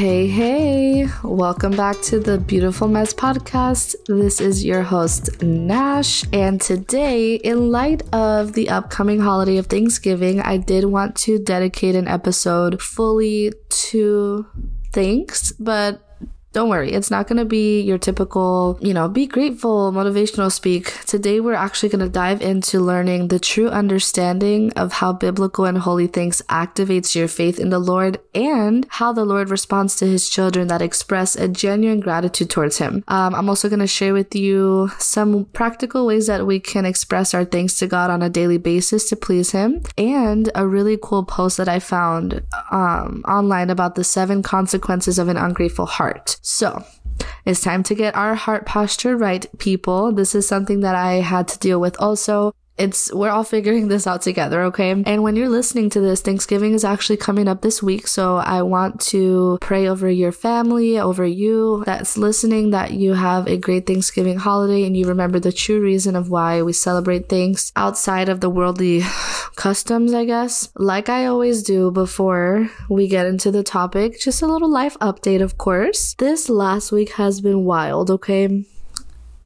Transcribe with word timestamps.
Hey, 0.00 0.28
hey, 0.28 1.08
welcome 1.22 1.72
back 1.72 2.00
to 2.04 2.18
the 2.18 2.38
Beautiful 2.38 2.88
Mess 2.88 3.12
podcast. 3.12 3.94
This 4.06 4.40
is 4.40 4.64
your 4.64 4.82
host, 4.82 5.42
Nash, 5.42 6.24
and 6.32 6.58
today, 6.58 7.34
in 7.34 7.70
light 7.70 8.02
of 8.10 8.54
the 8.54 8.70
upcoming 8.70 9.20
holiday 9.20 9.58
of 9.58 9.66
Thanksgiving, 9.66 10.40
I 10.40 10.56
did 10.56 10.86
want 10.86 11.16
to 11.16 11.38
dedicate 11.38 11.96
an 11.96 12.08
episode 12.08 12.80
fully 12.80 13.52
to 13.68 14.46
thanks, 14.90 15.52
but 15.52 16.09
don't 16.52 16.68
worry, 16.68 16.92
it's 16.92 17.12
not 17.12 17.28
going 17.28 17.38
to 17.38 17.44
be 17.44 17.80
your 17.80 17.98
typical, 17.98 18.76
you 18.80 18.92
know, 18.92 19.08
be 19.08 19.26
grateful 19.26 19.92
motivational 19.92 20.50
speak. 20.50 21.04
Today, 21.06 21.38
we're 21.38 21.54
actually 21.54 21.90
going 21.90 22.04
to 22.04 22.08
dive 22.08 22.42
into 22.42 22.80
learning 22.80 23.28
the 23.28 23.38
true 23.38 23.68
understanding 23.68 24.72
of 24.72 24.94
how 24.94 25.12
biblical 25.12 25.64
and 25.64 25.78
holy 25.78 26.08
things 26.08 26.42
activates 26.48 27.14
your 27.14 27.28
faith 27.28 27.60
in 27.60 27.70
the 27.70 27.78
Lord 27.78 28.18
and 28.34 28.84
how 28.90 29.12
the 29.12 29.24
Lord 29.24 29.48
responds 29.48 29.94
to 29.96 30.06
his 30.06 30.28
children 30.28 30.66
that 30.68 30.82
express 30.82 31.36
a 31.36 31.46
genuine 31.46 32.00
gratitude 32.00 32.50
towards 32.50 32.78
him. 32.78 33.04
Um, 33.06 33.32
I'm 33.34 33.48
also 33.48 33.68
going 33.68 33.78
to 33.78 33.86
share 33.86 34.12
with 34.12 34.34
you 34.34 34.90
some 34.98 35.44
practical 35.52 36.04
ways 36.04 36.26
that 36.26 36.46
we 36.46 36.58
can 36.58 36.84
express 36.84 37.32
our 37.32 37.44
thanks 37.44 37.78
to 37.78 37.86
God 37.86 38.10
on 38.10 38.22
a 38.22 38.30
daily 38.30 38.58
basis 38.58 39.08
to 39.10 39.16
please 39.16 39.52
him 39.52 39.82
and 39.96 40.50
a 40.56 40.66
really 40.66 40.98
cool 41.00 41.24
post 41.24 41.58
that 41.58 41.68
I 41.68 41.78
found 41.78 42.42
um, 42.72 43.22
online 43.28 43.70
about 43.70 43.94
the 43.94 44.02
seven 44.02 44.42
consequences 44.42 45.18
of 45.18 45.28
an 45.28 45.36
ungrateful 45.36 45.86
heart. 45.86 46.38
So, 46.40 46.84
it's 47.44 47.60
time 47.60 47.82
to 47.84 47.94
get 47.94 48.14
our 48.14 48.34
heart 48.34 48.66
posture 48.66 49.16
right, 49.16 49.46
people. 49.58 50.12
This 50.12 50.34
is 50.34 50.46
something 50.46 50.80
that 50.80 50.94
I 50.94 51.14
had 51.14 51.48
to 51.48 51.58
deal 51.58 51.80
with 51.80 52.00
also 52.00 52.54
it's 52.80 53.12
we're 53.12 53.30
all 53.30 53.44
figuring 53.44 53.88
this 53.88 54.06
out 54.06 54.22
together, 54.22 54.62
okay? 54.62 54.90
And 54.90 55.22
when 55.22 55.36
you're 55.36 55.50
listening 55.50 55.90
to 55.90 56.00
this, 56.00 56.22
Thanksgiving 56.22 56.72
is 56.72 56.84
actually 56.84 57.18
coming 57.18 57.46
up 57.46 57.60
this 57.60 57.82
week, 57.82 58.08
so 58.08 58.36
I 58.36 58.62
want 58.62 59.00
to 59.12 59.58
pray 59.60 59.86
over 59.86 60.08
your 60.08 60.32
family, 60.32 60.98
over 60.98 61.26
you 61.26 61.82
that's 61.84 62.16
listening 62.16 62.70
that 62.70 62.92
you 62.92 63.12
have 63.12 63.46
a 63.46 63.58
great 63.58 63.86
Thanksgiving 63.86 64.38
holiday 64.38 64.84
and 64.86 64.96
you 64.96 65.06
remember 65.06 65.38
the 65.38 65.52
true 65.52 65.80
reason 65.80 66.16
of 66.16 66.30
why 66.30 66.62
we 66.62 66.72
celebrate 66.72 67.28
things 67.28 67.70
outside 67.76 68.30
of 68.30 68.40
the 68.40 68.50
worldly 68.50 69.02
customs, 69.56 70.14
I 70.14 70.24
guess. 70.24 70.70
Like 70.74 71.10
I 71.10 71.26
always 71.26 71.62
do 71.62 71.90
before 71.90 72.70
we 72.88 73.08
get 73.08 73.26
into 73.26 73.50
the 73.50 73.62
topic, 73.62 74.18
just 74.18 74.40
a 74.40 74.46
little 74.46 74.70
life 74.70 74.96
update, 75.00 75.42
of 75.42 75.58
course. 75.58 76.14
This 76.14 76.48
last 76.48 76.92
week 76.92 77.12
has 77.12 77.42
been 77.42 77.64
wild, 77.64 78.10
okay? 78.10 78.64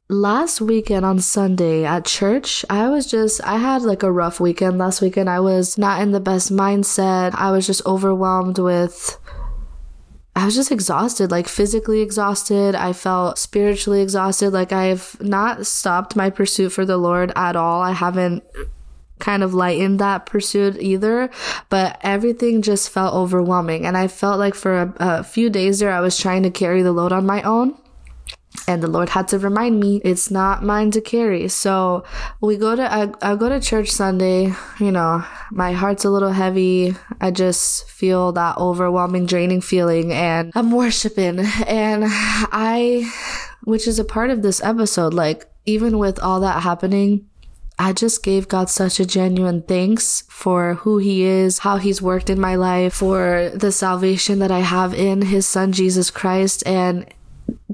Last 0.07 0.61
weekend 0.61 1.05
on 1.05 1.19
Sunday 1.19 1.83
at 1.83 2.05
church, 2.05 2.63
I 2.69 2.89
was 2.89 3.09
just, 3.09 3.43
I 3.43 3.57
had 3.57 3.81
like 3.81 4.03
a 4.03 4.11
rough 4.11 4.39
weekend 4.39 4.77
last 4.77 5.01
weekend. 5.01 5.29
I 5.29 5.39
was 5.39 5.77
not 5.77 6.01
in 6.01 6.11
the 6.11 6.19
best 6.19 6.51
mindset. 6.51 7.33
I 7.35 7.51
was 7.51 7.65
just 7.65 7.85
overwhelmed 7.85 8.59
with, 8.59 9.17
I 10.35 10.45
was 10.45 10.55
just 10.55 10.71
exhausted, 10.71 11.31
like 11.31 11.47
physically 11.47 12.01
exhausted. 12.01 12.75
I 12.75 12.93
felt 12.93 13.39
spiritually 13.39 14.01
exhausted. 14.01 14.51
Like 14.51 14.71
I've 14.71 15.19
not 15.21 15.65
stopped 15.65 16.15
my 16.15 16.29
pursuit 16.29 16.69
for 16.69 16.85
the 16.85 16.97
Lord 16.97 17.31
at 17.35 17.55
all. 17.55 17.81
I 17.81 17.93
haven't 17.93 18.43
kind 19.17 19.43
of 19.43 19.53
lightened 19.53 19.99
that 19.99 20.25
pursuit 20.25 20.77
either, 20.79 21.29
but 21.69 21.97
everything 22.01 22.61
just 22.61 22.89
felt 22.89 23.13
overwhelming. 23.15 23.85
And 23.85 23.95
I 23.97 24.07
felt 24.07 24.39
like 24.39 24.53
for 24.55 24.81
a, 24.81 24.93
a 24.99 25.23
few 25.23 25.49
days 25.49 25.79
there, 25.79 25.93
I 25.93 26.01
was 26.01 26.17
trying 26.17 26.43
to 26.43 26.51
carry 26.51 26.81
the 26.83 26.91
load 26.91 27.13
on 27.13 27.25
my 27.25 27.41
own. 27.41 27.75
And 28.67 28.81
the 28.81 28.87
Lord 28.87 29.09
had 29.09 29.27
to 29.29 29.39
remind 29.39 29.79
me 29.79 30.01
it's 30.03 30.31
not 30.31 30.63
mine 30.63 30.91
to 30.91 31.01
carry. 31.01 31.47
So 31.47 32.03
we 32.41 32.57
go 32.57 32.75
to, 32.75 32.91
I, 32.91 33.11
I 33.21 33.35
go 33.35 33.49
to 33.49 33.59
church 33.59 33.89
Sunday, 33.89 34.53
you 34.79 34.91
know, 34.91 35.23
my 35.51 35.73
heart's 35.73 36.05
a 36.05 36.09
little 36.09 36.31
heavy. 36.31 36.95
I 37.21 37.31
just 37.31 37.89
feel 37.89 38.31
that 38.33 38.57
overwhelming, 38.57 39.25
draining 39.25 39.61
feeling 39.61 40.11
and 40.13 40.51
I'm 40.55 40.71
worshiping. 40.71 41.39
And 41.67 42.05
I, 42.07 43.11
which 43.63 43.87
is 43.87 43.99
a 43.99 44.05
part 44.05 44.29
of 44.29 44.41
this 44.41 44.61
episode, 44.63 45.13
like 45.13 45.45
even 45.65 45.97
with 45.97 46.19
all 46.19 46.39
that 46.41 46.63
happening, 46.63 47.27
I 47.77 47.91
just 47.91 48.23
gave 48.23 48.47
God 48.47 48.69
such 48.69 48.99
a 48.99 49.05
genuine 49.05 49.61
thanks 49.61 50.23
for 50.29 50.75
who 50.75 50.97
He 50.97 51.23
is, 51.23 51.59
how 51.59 51.77
He's 51.77 52.01
worked 52.01 52.29
in 52.29 52.39
my 52.39 52.55
life, 52.55 52.93
for 52.93 53.51
the 53.53 53.71
salvation 53.71 54.39
that 54.39 54.51
I 54.51 54.59
have 54.59 54.93
in 54.93 55.23
His 55.23 55.45
Son 55.45 55.73
Jesus 55.73 56.09
Christ. 56.09 56.65
And 56.65 57.05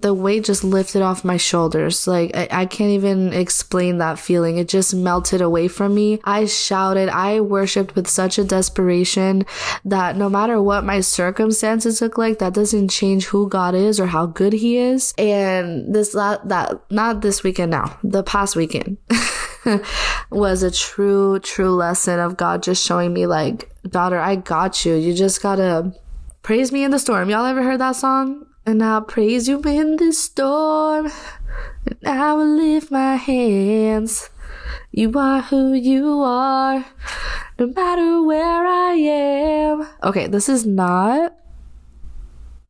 the 0.02 0.14
weight 0.14 0.44
just 0.44 0.64
lifted 0.64 1.02
off 1.02 1.24
my 1.24 1.38
shoulders. 1.38 2.08
Like, 2.08 2.36
I, 2.36 2.48
I, 2.52 2.66
can't 2.66 2.92
even 2.92 3.34
explain 3.34 4.00
that 4.00 4.18
feeling. 4.18 4.58
It 4.58 4.68
just 4.68 4.96
melted 4.96 5.42
away 5.42 5.68
from 5.68 5.94
me. 5.94 6.20
I 6.24 6.46
shouted, 6.46 7.10
I 7.10 7.40
worshiped 7.42 7.96
with 7.96 8.08
such 8.08 8.40
a 8.40 8.44
desperation 8.44 9.46
that 9.86 10.16
no 10.16 10.30
matter 10.30 10.62
what 10.62 10.84
my 10.84 11.02
circumstances 11.02 12.02
look 12.02 12.18
like, 12.18 12.40
that 12.40 12.54
doesn't 12.54 12.90
change 12.90 13.26
who 13.26 13.48
God 13.48 13.76
is 13.76 14.00
or 14.00 14.08
how 14.08 14.26
good 14.26 14.54
He 14.54 14.78
is. 14.78 15.14
And 15.18 15.94
this, 15.94 16.14
that, 16.14 16.48
that 16.50 16.82
not 16.90 17.22
this 17.22 17.44
weekend 17.44 17.72
now, 17.72 17.98
the 18.04 18.24
past 18.24 18.56
weekend. 18.56 18.98
was 20.32 20.64
a 20.64 20.72
true, 20.72 21.40
true 21.40 21.76
lesson 21.76 22.20
of 22.20 22.38
God 22.38 22.64
just 22.64 22.84
showing 22.84 23.14
me, 23.14 23.28
like, 23.28 23.70
daughter, 23.84 24.20
I 24.20 24.36
got 24.36 24.86
you. 24.86 24.96
You 24.96 25.14
just 25.14 25.44
gotta 25.44 25.94
praise 26.42 26.72
me 26.72 26.84
in 26.84 26.90
the 26.90 26.98
storm. 26.98 27.30
Y'all 27.30 27.46
ever 27.46 27.62
heard 27.62 27.80
that 27.80 27.96
song? 27.96 28.48
And 28.66 28.84
I'll 28.84 29.02
praise 29.02 29.48
you 29.48 29.62
in 29.62 29.98
the 29.98 30.12
storm. 30.14 31.12
And 31.86 31.98
I 32.06 32.34
will 32.34 32.56
lift 32.56 32.92
my 32.92 33.16
hands. 33.16 34.30
You 34.92 35.12
are 35.18 35.42
who 35.42 35.74
you 35.74 36.22
are, 36.22 36.86
no 37.58 37.68
matter 37.68 38.22
where 38.22 38.66
I 38.68 38.94
am. 38.94 39.88
Okay, 40.04 40.28
this 40.28 40.50
is 40.50 40.66
not 40.66 41.34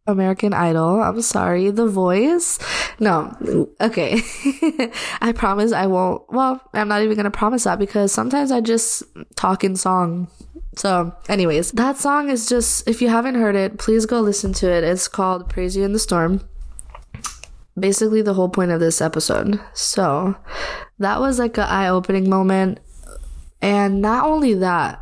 American 0.08 0.54
Idol. 0.54 1.02
I'm 1.02 1.22
sorry. 1.22 1.72
The 1.72 1.88
voice. 1.88 2.60
No. 3.00 3.36
Okay. 3.80 4.22
I 5.22 5.32
promise 5.34 5.72
I 5.72 5.88
won't. 5.88 6.24
Well, 6.30 6.62
I'm 6.74 6.88
not 6.88 7.02
even 7.02 7.24
to 7.24 7.32
promise 7.32 7.64
that 7.64 7.80
because 7.80 8.12
sometimes 8.12 8.52
I 8.52 8.62
just 8.62 9.04
talk 9.36 9.64
in 9.64 9.76
song. 9.76 10.28
So, 10.76 11.14
anyways, 11.28 11.72
that 11.74 11.98
song 11.98 12.30
is 12.30 12.48
just, 12.48 12.88
if 12.88 13.02
you 13.02 13.10
haven't 13.10 13.36
heard 13.36 13.56
it, 13.56 13.78
please 13.78 14.06
go 14.06 14.22
listen 14.22 14.54
to 14.54 14.72
it. 14.72 14.84
It's 14.84 15.08
called 15.08 15.50
Praise 15.50 15.76
You 15.76 15.84
in 15.84 15.94
the 15.94 16.00
Storm. 16.00 16.42
Basically, 17.78 18.22
the 18.22 18.34
whole 18.34 18.50
point 18.50 18.72
of 18.72 18.80
this 18.80 19.02
episode. 19.02 19.60
So, 19.74 20.36
that 21.00 21.20
was 21.20 21.40
like 21.40 21.58
an 21.58 21.64
eye 21.64 21.90
opening 21.90 22.30
moment. 22.30 22.80
And 23.62 24.02
not 24.02 24.26
only 24.26 24.54
that, 24.56 25.00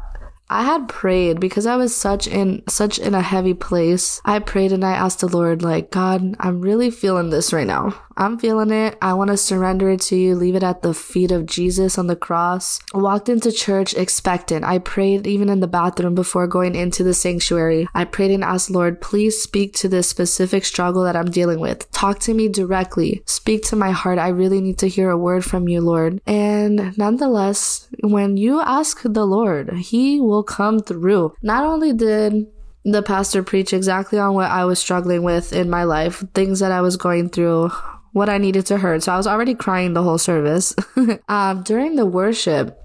I 0.50 0.63
had 0.63 0.90
prayed 0.90 1.40
because 1.40 1.68
I 1.68 1.75
was 1.75 1.96
such 1.96 2.28
in 2.28 2.63
such 2.68 2.97
in 2.97 3.13
a 3.13 3.22
heavy 3.22 3.53
place. 3.53 4.19
I 4.25 4.40
prayed 4.40 4.72
and 4.72 4.84
I 4.84 4.94
asked 4.94 5.19
the 5.19 5.28
Lord 5.28 5.62
like, 5.62 5.91
God, 5.91 6.36
I'm 6.40 6.62
really 6.62 6.90
feeling 6.90 7.30
this 7.30 7.53
right 7.53 7.68
now. 7.68 7.94
I'm 8.19 8.38
feeling 8.38 8.72
it. 8.72 8.97
I 9.02 9.13
want 9.13 9.30
to 9.30 9.38
surrender 9.38 9.90
it 9.90 10.02
to 10.02 10.18
you, 10.18 10.35
leave 10.35 10.56
it 10.56 10.63
at 10.63 10.81
the 10.81 10.94
feet 10.94 11.31
of 11.31 11.46
Jesus 11.46 11.97
on 11.97 12.07
the 12.07 12.18
cross. 12.18 12.81
Walked 12.94 13.30
into 13.30 13.50
church 13.50 13.94
expectant. 13.94 14.66
I 14.66 14.80
prayed 14.80 15.25
even 15.25 15.47
in 15.47 15.62
the 15.62 15.68
bathroom 15.68 16.16
before 16.16 16.46
going 16.46 16.75
into 16.75 17.02
the 17.02 17.13
sanctuary. 17.13 17.88
I 17.94 18.03
prayed 18.03 18.31
and 18.31 18.44
asked, 18.44 18.69
Lord, 18.69 19.00
please 19.00 19.41
speak 19.41 19.74
to 19.75 19.88
this 19.88 20.09
specific 20.09 20.66
struggle 20.66 21.03
that 21.06 21.16
I'm 21.16 21.31
dealing 21.31 21.62
with. 21.62 21.90
Talk 21.91 22.19
to 22.19 22.34
me 22.34 22.50
directly. 22.50 23.24
Speak 23.25 23.63
to 23.68 23.78
my 23.78 23.91
heart. 23.91 24.19
I 24.19 24.28
really 24.28 24.59
need 24.59 24.80
to 24.80 24.90
hear 24.90 25.09
a 25.09 25.18
word 25.18 25.46
from 25.46 25.69
you, 25.69 25.80
Lord. 25.80 26.19
And 26.28 26.97
nonetheless, 26.97 27.88
when 28.03 28.36
you 28.36 28.59
ask 28.59 29.01
the 29.01 29.25
Lord, 29.25 29.72
He 29.78 30.19
will 30.19 30.44
come 30.44 30.81
through. 30.81 31.36
Not 31.41 31.63
only 31.63 31.94
did 31.94 32.47
the 32.84 33.01
pastor 33.01 33.44
preach 33.44 33.72
exactly 33.72 34.19
on 34.19 34.34
what 34.34 34.51
I 34.51 34.66
was 34.66 34.80
struggling 34.80 35.24
with 35.24 35.53
in 35.53 35.69
my 35.69 35.86
life, 35.86 36.24
things 36.34 36.59
that 36.59 36.74
I 36.74 36.81
was 36.81 36.97
going 36.97 37.30
through, 37.30 37.72
what 38.12 38.30
I 38.30 38.38
needed 38.38 38.66
to 38.68 38.78
hear. 38.78 39.00
So 39.00 39.14
I 39.14 39.18
was 39.18 39.28
already 39.28 39.56
crying 39.56 39.94
the 39.94 40.03
whole 40.03 40.18
service. 40.18 40.75
um, 41.30 41.64
during 41.64 41.96
the 41.96 42.06
worship, 42.06 42.84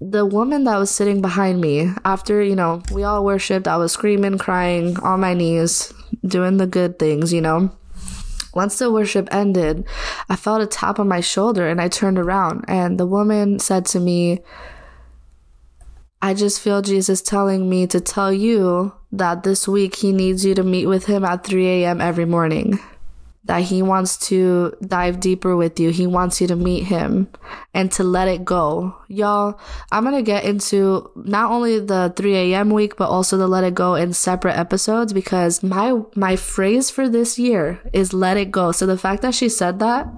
the 0.00 0.26
woman 0.26 0.64
that 0.64 0.78
was 0.78 0.90
sitting 0.90 1.20
behind 1.20 1.60
me, 1.60 1.90
after, 2.04 2.42
you 2.42 2.56
know, 2.56 2.82
we 2.90 3.04
all 3.04 3.24
worshiped, 3.24 3.68
I 3.68 3.76
was 3.76 3.92
screaming, 3.92 4.38
crying 4.38 4.98
on 5.00 5.20
my 5.20 5.34
knees, 5.34 5.92
doing 6.26 6.56
the 6.56 6.66
good 6.66 6.98
things, 6.98 7.32
you 7.32 7.40
know. 7.40 7.70
Once 8.54 8.78
the 8.78 8.90
worship 8.90 9.28
ended, 9.32 9.84
I 10.28 10.36
felt 10.36 10.62
a 10.62 10.66
tap 10.66 11.00
on 11.00 11.08
my 11.08 11.20
shoulder 11.20 11.68
and 11.68 11.80
I 11.80 11.88
turned 11.88 12.18
around 12.18 12.64
and 12.68 13.00
the 13.00 13.06
woman 13.06 13.58
said 13.58 13.84
to 13.86 14.00
me, 14.00 14.42
I 16.22 16.34
just 16.34 16.60
feel 16.60 16.80
Jesus 16.80 17.20
telling 17.20 17.68
me 17.68 17.86
to 17.88 18.00
tell 18.00 18.32
you 18.32 18.94
that 19.12 19.42
this 19.42 19.66
week 19.68 19.96
he 19.96 20.12
needs 20.12 20.44
you 20.44 20.54
to 20.54 20.62
meet 20.62 20.86
with 20.86 21.06
him 21.06 21.24
at 21.24 21.44
3 21.44 21.66
a.m. 21.66 22.00
every 22.00 22.24
morning 22.24 22.78
that 23.46 23.62
he 23.62 23.82
wants 23.82 24.16
to 24.28 24.74
dive 24.86 25.20
deeper 25.20 25.54
with 25.54 25.78
you. 25.78 25.90
He 25.90 26.06
wants 26.06 26.40
you 26.40 26.46
to 26.46 26.56
meet 26.56 26.84
him 26.84 27.28
and 27.74 27.92
to 27.92 28.02
let 28.02 28.26
it 28.26 28.44
go. 28.44 28.96
Y'all, 29.08 29.60
I'm 29.92 30.04
going 30.04 30.16
to 30.16 30.22
get 30.22 30.44
into 30.44 31.10
not 31.14 31.50
only 31.50 31.78
the 31.78 32.12
3 32.16 32.36
a.m. 32.36 32.70
week, 32.70 32.96
but 32.96 33.10
also 33.10 33.36
the 33.36 33.46
let 33.46 33.64
it 33.64 33.74
go 33.74 33.94
in 33.96 34.14
separate 34.14 34.56
episodes 34.56 35.12
because 35.12 35.62
my, 35.62 36.00
my 36.14 36.36
phrase 36.36 36.88
for 36.88 37.08
this 37.08 37.38
year 37.38 37.80
is 37.92 38.14
let 38.14 38.38
it 38.38 38.50
go. 38.50 38.72
So 38.72 38.86
the 38.86 38.98
fact 38.98 39.20
that 39.22 39.34
she 39.34 39.50
said 39.50 39.78
that, 39.80 40.08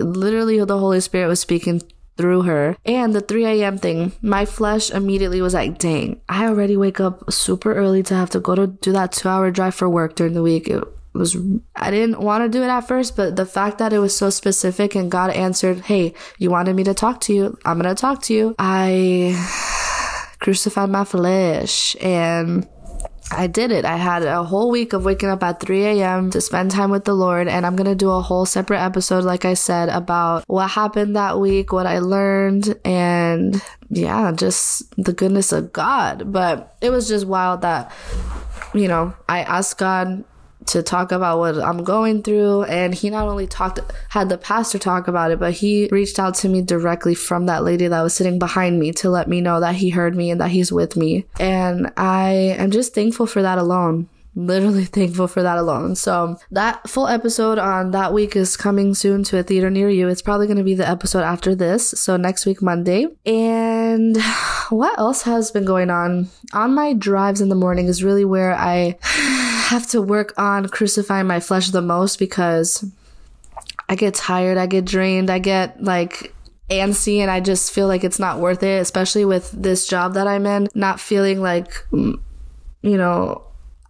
literally 0.00 0.62
the 0.64 0.78
Holy 0.78 1.00
Spirit 1.00 1.28
was 1.28 1.40
speaking 1.40 1.80
through 2.16 2.42
her. 2.42 2.76
And 2.84 3.14
the 3.14 3.20
3 3.20 3.44
a.m. 3.46 3.78
thing, 3.78 4.12
my 4.20 4.44
flesh 4.44 4.90
immediately 4.90 5.40
was 5.40 5.54
like, 5.54 5.78
dang, 5.78 6.20
I 6.28 6.46
already 6.46 6.76
wake 6.76 7.00
up 7.00 7.32
super 7.32 7.72
early 7.74 8.02
to 8.04 8.14
have 8.14 8.30
to 8.30 8.40
go 8.40 8.54
to 8.54 8.66
do 8.66 8.92
that 8.92 9.12
two 9.12 9.28
hour 9.28 9.50
drive 9.50 9.74
for 9.74 9.88
work 9.88 10.16
during 10.16 10.34
the 10.34 10.42
week. 10.42 10.68
It 10.68 10.82
was, 11.14 11.36
I 11.76 11.90
didn't 11.90 12.20
want 12.20 12.44
to 12.44 12.48
do 12.48 12.62
it 12.62 12.68
at 12.68 12.82
first, 12.82 13.16
but 13.16 13.36
the 13.36 13.46
fact 13.46 13.78
that 13.78 13.92
it 13.92 13.98
was 13.98 14.16
so 14.16 14.30
specific 14.30 14.94
and 14.94 15.10
God 15.10 15.30
answered, 15.30 15.80
hey, 15.82 16.14
you 16.38 16.50
wanted 16.50 16.74
me 16.74 16.84
to 16.84 16.94
talk 16.94 17.20
to 17.22 17.34
you. 17.34 17.58
I'm 17.64 17.78
going 17.78 17.94
to 17.94 18.00
talk 18.00 18.22
to 18.22 18.34
you. 18.34 18.54
I 18.58 19.34
crucified 20.40 20.90
my 20.90 21.04
flesh 21.04 21.96
and 22.00 22.68
I 23.30 23.46
did 23.46 23.70
it. 23.70 23.84
I 23.84 23.96
had 23.96 24.22
a 24.22 24.42
whole 24.44 24.70
week 24.70 24.92
of 24.92 25.04
waking 25.04 25.28
up 25.28 25.42
at 25.42 25.60
3 25.60 25.84
a.m. 25.84 26.30
to 26.30 26.40
spend 26.40 26.70
time 26.70 26.90
with 26.90 27.04
the 27.04 27.14
Lord. 27.14 27.48
And 27.48 27.64
I'm 27.64 27.76
to 27.76 27.94
do 27.94 28.10
a 28.10 28.20
whole 28.20 28.44
separate 28.44 28.80
episode, 28.80 29.24
like 29.24 29.44
I 29.44 29.54
said, 29.54 29.88
about 29.88 30.44
what 30.46 30.68
happened 30.68 31.16
that 31.16 31.40
week, 31.40 31.72
what 31.72 31.86
I 31.86 32.00
learned, 32.00 32.78
and 32.84 33.60
yeah, 33.88 34.30
just 34.32 34.94
the 35.02 35.12
goodness 35.12 35.52
of 35.52 35.72
God. 35.72 36.32
But 36.32 36.76
it 36.80 36.90
was 36.90 37.08
just 37.08 37.26
wild 37.26 37.62
that, 37.62 37.92
you 38.74 38.88
know, 38.88 39.14
I 39.28 39.40
asked 39.42 39.78
God 39.78 40.24
to 40.66 40.82
talk 40.82 41.12
about 41.12 41.38
what 41.38 41.58
I'm 41.58 41.84
going 41.84 42.22
through. 42.22 42.64
And 42.64 42.94
he 42.94 43.10
not 43.10 43.28
only 43.28 43.46
talked, 43.46 43.80
had 44.08 44.28
the 44.28 44.38
pastor 44.38 44.78
talk 44.78 45.08
about 45.08 45.30
it, 45.30 45.38
but 45.38 45.52
he 45.52 45.88
reached 45.90 46.18
out 46.18 46.34
to 46.36 46.48
me 46.48 46.62
directly 46.62 47.14
from 47.14 47.46
that 47.46 47.64
lady 47.64 47.86
that 47.86 48.02
was 48.02 48.14
sitting 48.14 48.38
behind 48.38 48.78
me 48.78 48.92
to 48.92 49.10
let 49.10 49.28
me 49.28 49.40
know 49.40 49.60
that 49.60 49.76
he 49.76 49.90
heard 49.90 50.14
me 50.14 50.30
and 50.30 50.40
that 50.40 50.50
he's 50.50 50.72
with 50.72 50.96
me. 50.96 51.26
And 51.38 51.92
I 51.96 52.30
am 52.58 52.70
just 52.70 52.94
thankful 52.94 53.26
for 53.26 53.42
that 53.42 53.58
alone 53.58 54.08
literally 54.34 54.84
thankful 54.84 55.28
for 55.28 55.42
that 55.42 55.58
alone. 55.58 55.94
So 55.94 56.36
that 56.50 56.88
full 56.88 57.08
episode 57.08 57.58
on 57.58 57.92
that 57.92 58.12
week 58.12 58.36
is 58.36 58.56
coming 58.56 58.94
soon 58.94 59.24
to 59.24 59.38
a 59.38 59.42
theater 59.42 59.70
near 59.70 59.88
you. 59.88 60.08
It's 60.08 60.22
probably 60.22 60.46
going 60.46 60.58
to 60.58 60.64
be 60.64 60.74
the 60.74 60.88
episode 60.88 61.22
after 61.22 61.54
this. 61.54 61.88
So 61.88 62.16
next 62.16 62.46
week, 62.46 62.62
Monday. 62.62 63.06
And 63.26 64.16
what 64.70 64.98
else 64.98 65.22
has 65.22 65.50
been 65.50 65.64
going 65.64 65.90
on? 65.90 66.28
On 66.52 66.74
my 66.74 66.92
drives 66.92 67.40
in 67.40 67.48
the 67.48 67.54
morning 67.54 67.86
is 67.86 68.04
really 68.04 68.24
where 68.24 68.54
I 68.54 68.98
have 69.02 69.86
to 69.88 70.02
work 70.02 70.34
on 70.38 70.68
crucifying 70.68 71.26
my 71.26 71.40
flesh 71.40 71.70
the 71.70 71.82
most 71.82 72.18
because 72.18 72.84
I 73.88 73.94
get 73.94 74.14
tired, 74.14 74.58
I 74.58 74.66
get 74.66 74.84
drained, 74.84 75.30
I 75.30 75.38
get 75.38 75.82
like 75.82 76.34
antsy 76.70 77.18
and 77.18 77.30
I 77.30 77.40
just 77.40 77.72
feel 77.72 77.86
like 77.86 78.04
it's 78.04 78.18
not 78.18 78.40
worth 78.40 78.62
it, 78.62 78.80
especially 78.80 79.24
with 79.24 79.50
this 79.50 79.86
job 79.86 80.14
that 80.14 80.26
I'm 80.26 80.46
in, 80.46 80.68
not 80.74 81.00
feeling 81.00 81.40
like, 81.40 81.70
mm, 81.90 82.18
you 82.82 82.96
know, 82.96 83.42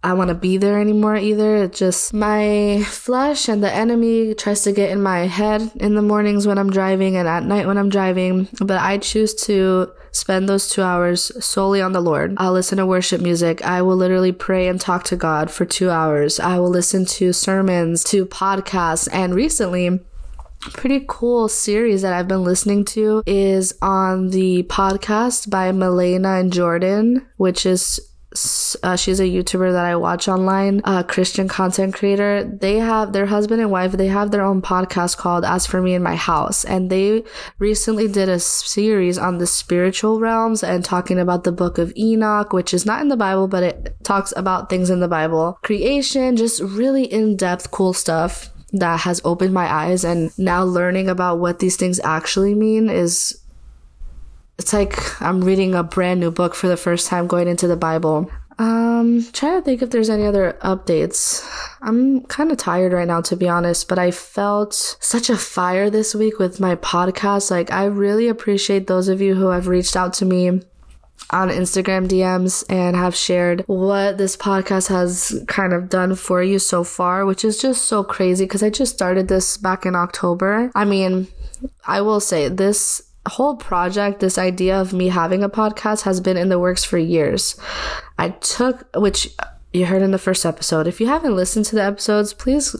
I 0.05 0.13
want 0.13 0.27
to 0.27 0.35
be 0.35 0.57
there 0.57 0.79
anymore 0.79 1.15
either. 1.15 1.55
It 1.63 1.73
just, 1.73 2.13
my 2.13 2.83
flesh 2.85 3.49
and 3.49 3.63
the 3.63 3.73
enemy 3.73 4.35
tries 4.35 4.61
to 4.61 4.71
get 4.71 4.91
in 4.91 5.01
my 5.01 5.21
head 5.21 5.71
in 5.77 5.95
the 5.95 6.03
mornings 6.03 6.45
when 6.45 6.59
I'm 6.59 6.69
driving 6.69 7.15
and 7.17 7.27
at 7.27 7.41
night 7.41 7.65
when 7.65 7.79
I'm 7.79 7.89
driving. 7.89 8.47
But 8.61 8.79
I 8.79 8.99
choose 8.99 9.33
to 9.45 9.91
spend 10.11 10.47
those 10.47 10.69
two 10.69 10.83
hours 10.83 11.31
solely 11.43 11.81
on 11.81 11.93
the 11.93 12.01
Lord. 12.01 12.35
I'll 12.37 12.53
listen 12.53 12.77
to 12.77 12.85
worship 12.85 13.19
music. 13.19 13.65
I 13.65 13.81
will 13.81 13.95
literally 13.95 14.31
pray 14.31 14.67
and 14.67 14.79
talk 14.79 15.05
to 15.05 15.15
God 15.15 15.49
for 15.49 15.65
two 15.65 15.89
hours. 15.89 16.39
I 16.39 16.59
will 16.59 16.69
listen 16.69 17.05
to 17.05 17.33
sermons, 17.33 18.03
to 18.03 18.27
podcasts. 18.27 19.09
And 19.11 19.33
recently, 19.33 20.01
pretty 20.59 21.03
cool 21.07 21.47
series 21.49 22.03
that 22.03 22.13
I've 22.13 22.27
been 22.27 22.43
listening 22.43 22.85
to 22.85 23.23
is 23.25 23.73
on 23.81 24.29
the 24.29 24.63
podcast 24.69 25.49
by 25.49 25.71
Milena 25.71 26.35
and 26.35 26.53
Jordan, 26.53 27.25
which 27.37 27.65
is 27.65 27.99
uh, 28.83 28.95
she's 28.95 29.19
a 29.19 29.23
YouTuber 29.23 29.71
that 29.71 29.85
I 29.85 29.95
watch 29.95 30.27
online, 30.27 30.81
a 30.83 31.03
Christian 31.03 31.47
content 31.47 31.93
creator. 31.93 32.43
They 32.43 32.77
have 32.77 33.13
their 33.13 33.25
husband 33.25 33.61
and 33.61 33.71
wife, 33.71 33.93
they 33.93 34.07
have 34.07 34.31
their 34.31 34.43
own 34.43 34.61
podcast 34.61 35.17
called 35.17 35.45
As 35.45 35.65
For 35.65 35.81
Me 35.81 35.93
in 35.93 36.03
My 36.03 36.15
House. 36.15 36.65
And 36.65 36.89
they 36.89 37.23
recently 37.59 38.07
did 38.07 38.29
a 38.29 38.39
series 38.39 39.17
on 39.17 39.37
the 39.37 39.47
spiritual 39.47 40.19
realms 40.19 40.63
and 40.63 40.83
talking 40.83 41.19
about 41.19 41.43
the 41.43 41.51
book 41.51 41.77
of 41.77 41.93
Enoch, 41.97 42.53
which 42.53 42.73
is 42.73 42.85
not 42.85 43.01
in 43.01 43.09
the 43.09 43.17
Bible, 43.17 43.47
but 43.47 43.63
it 43.63 43.95
talks 44.03 44.33
about 44.35 44.69
things 44.69 44.89
in 44.89 44.99
the 44.99 45.07
Bible. 45.07 45.59
Creation, 45.63 46.35
just 46.35 46.61
really 46.61 47.05
in 47.05 47.35
depth, 47.35 47.71
cool 47.71 47.93
stuff 47.93 48.51
that 48.73 49.01
has 49.01 49.21
opened 49.23 49.53
my 49.53 49.71
eyes. 49.71 50.03
And 50.03 50.37
now 50.37 50.63
learning 50.63 51.09
about 51.09 51.39
what 51.39 51.59
these 51.59 51.77
things 51.77 51.99
actually 52.03 52.55
mean 52.55 52.89
is 52.89 53.39
it's 54.57 54.73
like 54.73 55.21
I'm 55.21 55.41
reading 55.43 55.75
a 55.75 55.83
brand 55.83 56.19
new 56.19 56.31
book 56.31 56.55
for 56.55 56.67
the 56.67 56.77
first 56.77 57.07
time 57.07 57.27
going 57.27 57.47
into 57.47 57.67
the 57.67 57.75
Bible. 57.75 58.29
Um, 58.57 59.25
trying 59.33 59.59
to 59.59 59.61
think 59.61 59.81
if 59.81 59.89
there's 59.89 60.09
any 60.09 60.25
other 60.25 60.57
updates. 60.61 61.45
I'm 61.81 62.21
kind 62.21 62.51
of 62.51 62.57
tired 62.57 62.93
right 62.93 63.07
now, 63.07 63.19
to 63.21 63.35
be 63.35 63.49
honest, 63.49 63.89
but 63.89 63.99
I 63.99 64.11
felt 64.11 64.97
such 65.01 65.29
a 65.29 65.35
fire 65.35 65.89
this 65.89 66.15
week 66.15 66.39
with 66.39 66.59
my 66.59 66.75
podcast. 66.75 67.51
Like, 67.51 67.71
I 67.71 67.85
really 67.85 68.29
appreciate 68.29 68.87
those 68.87 69.09
of 69.09 69.19
you 69.19 69.35
who 69.35 69.47
have 69.47 69.67
reached 69.67 69.97
out 69.97 70.13
to 70.15 70.25
me 70.25 70.61
on 71.31 71.49
Instagram 71.49 72.07
DMs 72.07 72.63
and 72.69 72.95
have 72.95 73.15
shared 73.15 73.63
what 73.67 74.17
this 74.17 74.37
podcast 74.37 74.87
has 74.87 75.43
kind 75.47 75.73
of 75.73 75.89
done 75.89 76.15
for 76.15 76.41
you 76.41 76.59
so 76.59 76.83
far, 76.83 77.25
which 77.25 77.43
is 77.43 77.57
just 77.57 77.83
so 77.85 78.03
crazy 78.03 78.45
because 78.45 78.63
I 78.63 78.69
just 78.69 78.93
started 78.93 79.27
this 79.27 79.57
back 79.57 79.85
in 79.85 79.95
October. 79.95 80.71
I 80.75 80.85
mean, 80.85 81.27
I 81.85 82.01
will 82.01 82.19
say 82.19 82.47
this 82.47 83.01
whole 83.27 83.55
project, 83.55 84.19
this 84.19 84.37
idea 84.37 84.79
of 84.79 84.93
me 84.93 85.09
having 85.09 85.43
a 85.43 85.49
podcast 85.49 86.01
has 86.01 86.19
been 86.19 86.37
in 86.37 86.49
the 86.49 86.59
works 86.59 86.83
for 86.83 86.97
years. 86.97 87.59
I 88.17 88.29
took, 88.29 88.87
which 88.95 89.29
you 89.73 89.85
heard 89.85 90.01
in 90.01 90.11
the 90.11 90.17
first 90.17 90.45
episode. 90.45 90.87
If 90.87 91.01
you 91.01 91.07
haven't 91.07 91.35
listened 91.35 91.65
to 91.65 91.75
the 91.75 91.83
episodes, 91.83 92.33
please 92.33 92.75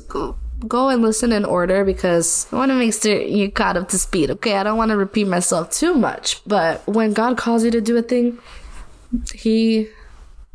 go 0.67 0.89
and 0.89 1.01
listen 1.01 1.31
in 1.31 1.45
order 1.45 1.83
because 1.83 2.47
I 2.51 2.55
want 2.55 2.71
to 2.71 2.75
make 2.75 2.93
sure 2.93 3.19
you 3.19 3.51
caught 3.51 3.77
up 3.77 3.89
to 3.89 3.97
speed. 3.97 4.31
Okay, 4.31 4.55
I 4.55 4.63
don't 4.63 4.77
want 4.77 4.91
to 4.91 4.97
repeat 4.97 5.27
myself 5.27 5.71
too 5.71 5.93
much, 5.93 6.41
but 6.47 6.85
when 6.87 7.13
God 7.13 7.37
calls 7.37 7.63
you 7.63 7.71
to 7.71 7.81
do 7.81 7.97
a 7.97 8.01
thing, 8.01 8.39
He 9.33 9.89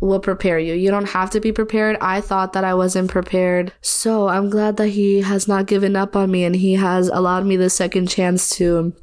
will 0.01 0.21
prepare 0.21 0.59
you. 0.59 0.73
You 0.75 0.91
don't 0.91 1.11
have 1.11 1.31
to 1.31 1.41
be 1.41 1.53
prepared. 1.53 1.99
I 2.01 2.23
thought 2.23 2.55
that 2.55 2.65
I 2.65 2.73
wasn't 2.75 3.11
prepared. 3.11 3.73
So 3.83 4.29
I'm 4.29 4.49
glad 4.49 4.79
that 4.79 4.89
He 4.89 5.21
has 5.21 5.47
not 5.47 5.67
given 5.67 5.95
up 5.95 6.17
on 6.17 6.31
me 6.31 6.45
and 6.45 6.57
He 6.57 6.75
has 6.75 7.09
allowed 7.09 7.45
me 7.45 7.57
the 7.57 7.71
second 7.71 8.09
chance 8.09 8.49
to 8.57 8.95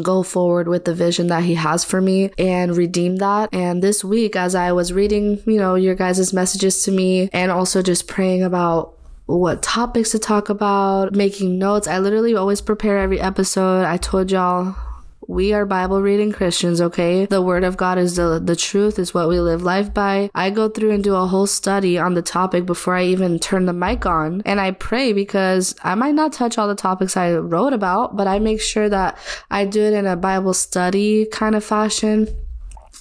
go 0.00 0.22
forward 0.22 0.68
with 0.68 0.86
the 0.86 0.94
vision 0.94 1.26
that 1.26 1.42
he 1.42 1.54
has 1.54 1.84
for 1.84 2.00
me 2.00 2.30
and 2.38 2.76
redeem 2.76 3.16
that. 3.16 3.50
And 3.52 3.82
this 3.82 4.02
week, 4.02 4.36
as 4.36 4.54
I 4.54 4.72
was 4.72 4.92
reading, 4.92 5.42
you 5.46 5.58
know, 5.58 5.74
your 5.74 5.94
guys' 5.94 6.32
messages 6.32 6.82
to 6.84 6.92
me 6.92 7.28
and 7.32 7.50
also 7.50 7.82
just 7.82 8.08
praying 8.08 8.42
about 8.42 8.94
what 9.26 9.62
topics 9.62 10.10
to 10.12 10.18
talk 10.18 10.48
about, 10.48 11.14
making 11.14 11.58
notes. 11.58 11.86
I 11.86 11.98
literally 11.98 12.34
always 12.34 12.60
prepare 12.60 12.98
every 12.98 13.20
episode. 13.20 13.84
I 13.84 13.96
told 13.96 14.30
y'all 14.30 14.76
we 15.28 15.52
are 15.52 15.64
Bible 15.64 16.02
reading 16.02 16.32
Christians, 16.32 16.80
okay? 16.80 17.26
The 17.26 17.42
word 17.42 17.64
of 17.64 17.76
God 17.76 17.98
is 17.98 18.16
the, 18.16 18.40
the 18.42 18.56
truth, 18.56 18.98
is 18.98 19.14
what 19.14 19.28
we 19.28 19.40
live 19.40 19.62
life 19.62 19.92
by. 19.94 20.30
I 20.34 20.50
go 20.50 20.68
through 20.68 20.90
and 20.90 21.04
do 21.04 21.14
a 21.14 21.26
whole 21.26 21.46
study 21.46 21.98
on 21.98 22.14
the 22.14 22.22
topic 22.22 22.66
before 22.66 22.94
I 22.94 23.04
even 23.04 23.38
turn 23.38 23.66
the 23.66 23.72
mic 23.72 24.06
on. 24.06 24.42
And 24.44 24.60
I 24.60 24.72
pray 24.72 25.12
because 25.12 25.74
I 25.82 25.94
might 25.94 26.14
not 26.14 26.32
touch 26.32 26.58
all 26.58 26.68
the 26.68 26.74
topics 26.74 27.16
I 27.16 27.34
wrote 27.34 27.72
about, 27.72 28.16
but 28.16 28.26
I 28.26 28.38
make 28.38 28.60
sure 28.60 28.88
that 28.88 29.18
I 29.50 29.64
do 29.64 29.82
it 29.82 29.92
in 29.92 30.06
a 30.06 30.16
Bible 30.16 30.54
study 30.54 31.26
kind 31.26 31.54
of 31.54 31.64
fashion 31.64 32.28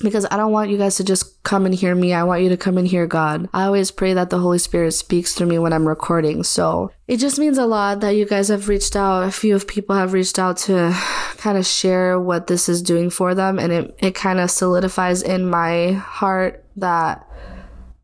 because 0.04 0.26
I 0.30 0.38
don't 0.38 0.52
want 0.52 0.70
you 0.70 0.78
guys 0.78 0.96
to 0.98 1.04
just 1.04 1.44
come 1.44 1.66
and 1.66 1.74
hear 1.74 1.96
me. 1.96 2.14
I 2.14 2.24
want 2.24 2.44
you 2.44 2.50
to 2.50 2.58
come 2.58 2.78
and 2.78 2.88
hear 2.88 3.08
God. 3.08 3.50
I 3.54 3.64
always 3.64 3.92
pray 3.92 4.14
that 4.14 4.30
the 4.30 4.40
Holy 4.40 4.60
Spirit 4.60 4.92
speaks 4.92 5.34
through 5.34 5.48
me 5.48 5.60
when 5.60 5.74
I'm 5.74 5.88
recording. 5.88 6.44
So 6.44 6.92
it 7.08 7.18
just 7.18 7.40
means 7.40 7.58
a 7.58 7.66
lot 7.66 8.00
that 8.02 8.16
you 8.16 8.26
guys 8.26 8.50
have 8.50 8.70
reached 8.70 8.96
out. 8.96 9.24
A 9.24 9.32
few 9.32 9.56
of 9.56 9.68
people 9.68 9.96
have 9.96 10.14
reached 10.14 10.40
out 10.40 10.58
to 10.58 10.96
kind 11.38 11.58
of 11.58 11.66
share 11.66 12.20
what 12.20 12.48
this 12.48 12.70
is 12.70 12.82
doing 12.82 13.10
for 13.10 13.36
them. 13.36 13.60
And 13.60 13.72
it, 13.72 13.96
it 14.00 14.16
kind 14.16 14.40
of 14.40 14.52
solidifies 14.52 15.22
in 15.22 15.50
my 15.50 15.94
heart 15.94 16.64
that 16.78 17.28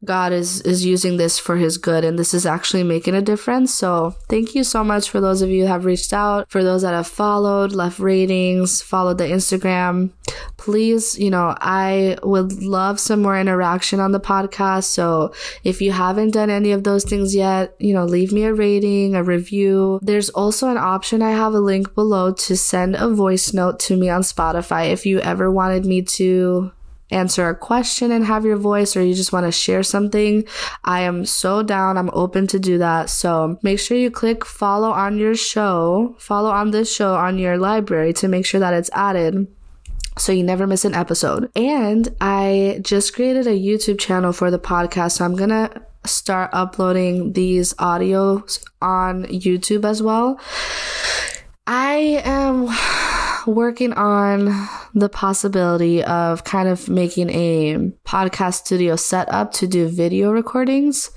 God 0.06 0.32
is 0.32 0.62
is 0.62 0.86
using 0.86 1.18
this 1.18 1.39
for 1.39 1.58
his 1.58 1.77
good 1.77 2.04
and 2.04 2.20
this 2.20 2.34
is 2.34 2.46
actually 2.46 2.84
making 2.84 3.16
a 3.16 3.22
difference. 3.22 3.74
So, 3.74 4.16
thank 4.30 4.54
you 4.54 4.63
so 4.63 4.84
much 4.84 5.10
for 5.10 5.20
those 5.20 5.42
of 5.42 5.50
you 5.50 5.63
who 5.63 5.68
have 5.68 5.86
reached 5.86 6.13
out, 6.13 6.50
for 6.51 6.63
those 6.63 6.84
that 6.84 6.94
have 6.94 7.08
followed, 7.08 7.72
left 7.72 8.00
ratings, 8.00 8.82
followed 8.82 9.18
the 9.18 9.25
Instagram. 9.25 10.12
Please, 10.58 11.18
you 11.18 11.32
know, 11.32 11.56
I 11.60 12.18
would 12.22 12.62
love 12.62 13.00
some 13.00 13.22
more 13.22 13.39
interaction 13.39 14.00
on 14.00 14.12
the 14.12 14.20
podcast. 14.20 14.86
So, 14.86 15.34
if 15.63 15.82
you 15.82 15.92
haven't 15.92 16.32
done 16.32 16.51
any 16.51 16.72
of 16.72 16.84
those 16.84 17.04
things 17.04 17.34
yet, 17.34 17.75
you 17.80 17.94
know, 17.94 18.06
leave 18.06 18.32
me 18.32 18.44
a 18.44 18.54
rating, 18.54 19.16
a 19.16 19.24
review. 19.24 20.00
There's 20.04 20.30
also 20.30 20.70
an 20.70 20.77
option 20.77 21.22
I 21.22 21.32
have 21.32 21.54
a 21.54 21.60
link 21.60 21.96
below 21.96 22.34
to 22.34 22.56
send 22.56 22.96
a 22.96 23.10
voice 23.10 23.51
note 23.51 23.80
to 23.82 23.98
me 23.98 24.10
on 24.10 24.22
Spotify 24.22 24.92
if 24.92 25.06
you 25.06 25.20
ever 25.20 25.51
wanted 25.51 25.86
me 25.86 26.04
to 26.04 26.72
answer 27.12 27.48
a 27.48 27.56
question 27.56 28.12
and 28.12 28.26
have 28.26 28.46
your 28.46 28.58
voice 28.58 28.96
or 28.96 29.04
you 29.04 29.14
just 29.14 29.32
want 29.32 29.46
to 29.46 29.52
share 29.52 29.84
something, 29.84 30.46
I 30.84 31.02
am 31.02 31.26
so 31.26 31.64
down. 31.64 31.98
I'm 31.98 32.10
open 32.14 32.48
to 32.48 32.60
do 32.60 32.78
that. 32.80 33.10
So 33.10 33.60
make 33.64 33.80
sure 33.80 33.98
you 33.98 34.12
click 34.12 34.46
follow 34.46 34.92
on 34.92 35.18
your 35.18 35.36
show, 35.36 36.16
follow 36.20 36.50
on 36.50 36.72
this 36.72 36.94
show 36.94 37.16
on 37.16 37.38
your 37.38 37.58
library 37.58 38.14
to 38.14 38.28
make 38.28 38.46
sure 38.46 38.60
that 38.60 38.74
it's 38.74 38.90
added 38.94 39.48
so 40.18 40.32
you 40.32 40.44
never 40.44 40.68
miss 40.68 40.84
an 40.86 40.96
episode. 40.96 41.50
And 41.56 42.10
I 42.20 42.80
just 42.82 43.14
created 43.14 43.48
a 43.48 43.52
YouTube 43.52 44.00
channel 44.00 44.34
for 44.34 44.52
the 44.52 44.60
podcast. 44.60 45.14
So 45.14 45.26
I'm 45.26 45.38
to 45.38 45.82
start 46.06 46.50
uploading 46.54 47.34
these 47.34 47.74
audios 47.76 48.64
on 48.82 49.26
YouTube 49.26 49.86
as 49.86 50.02
well. 50.02 50.40
I 51.68 52.22
am 52.24 52.68
working 53.48 53.94
on 53.94 54.46
the 54.94 55.10
possibility 55.10 56.04
of 56.04 56.44
kind 56.44 56.68
of 56.68 56.89
making 56.89 57.30
a 57.30 57.77
podcast 58.06 58.66
studio 58.66 58.96
setup 58.96 59.54
to 59.54 59.68
do 59.68 59.88
video 59.88 60.32
recordings 60.32 61.12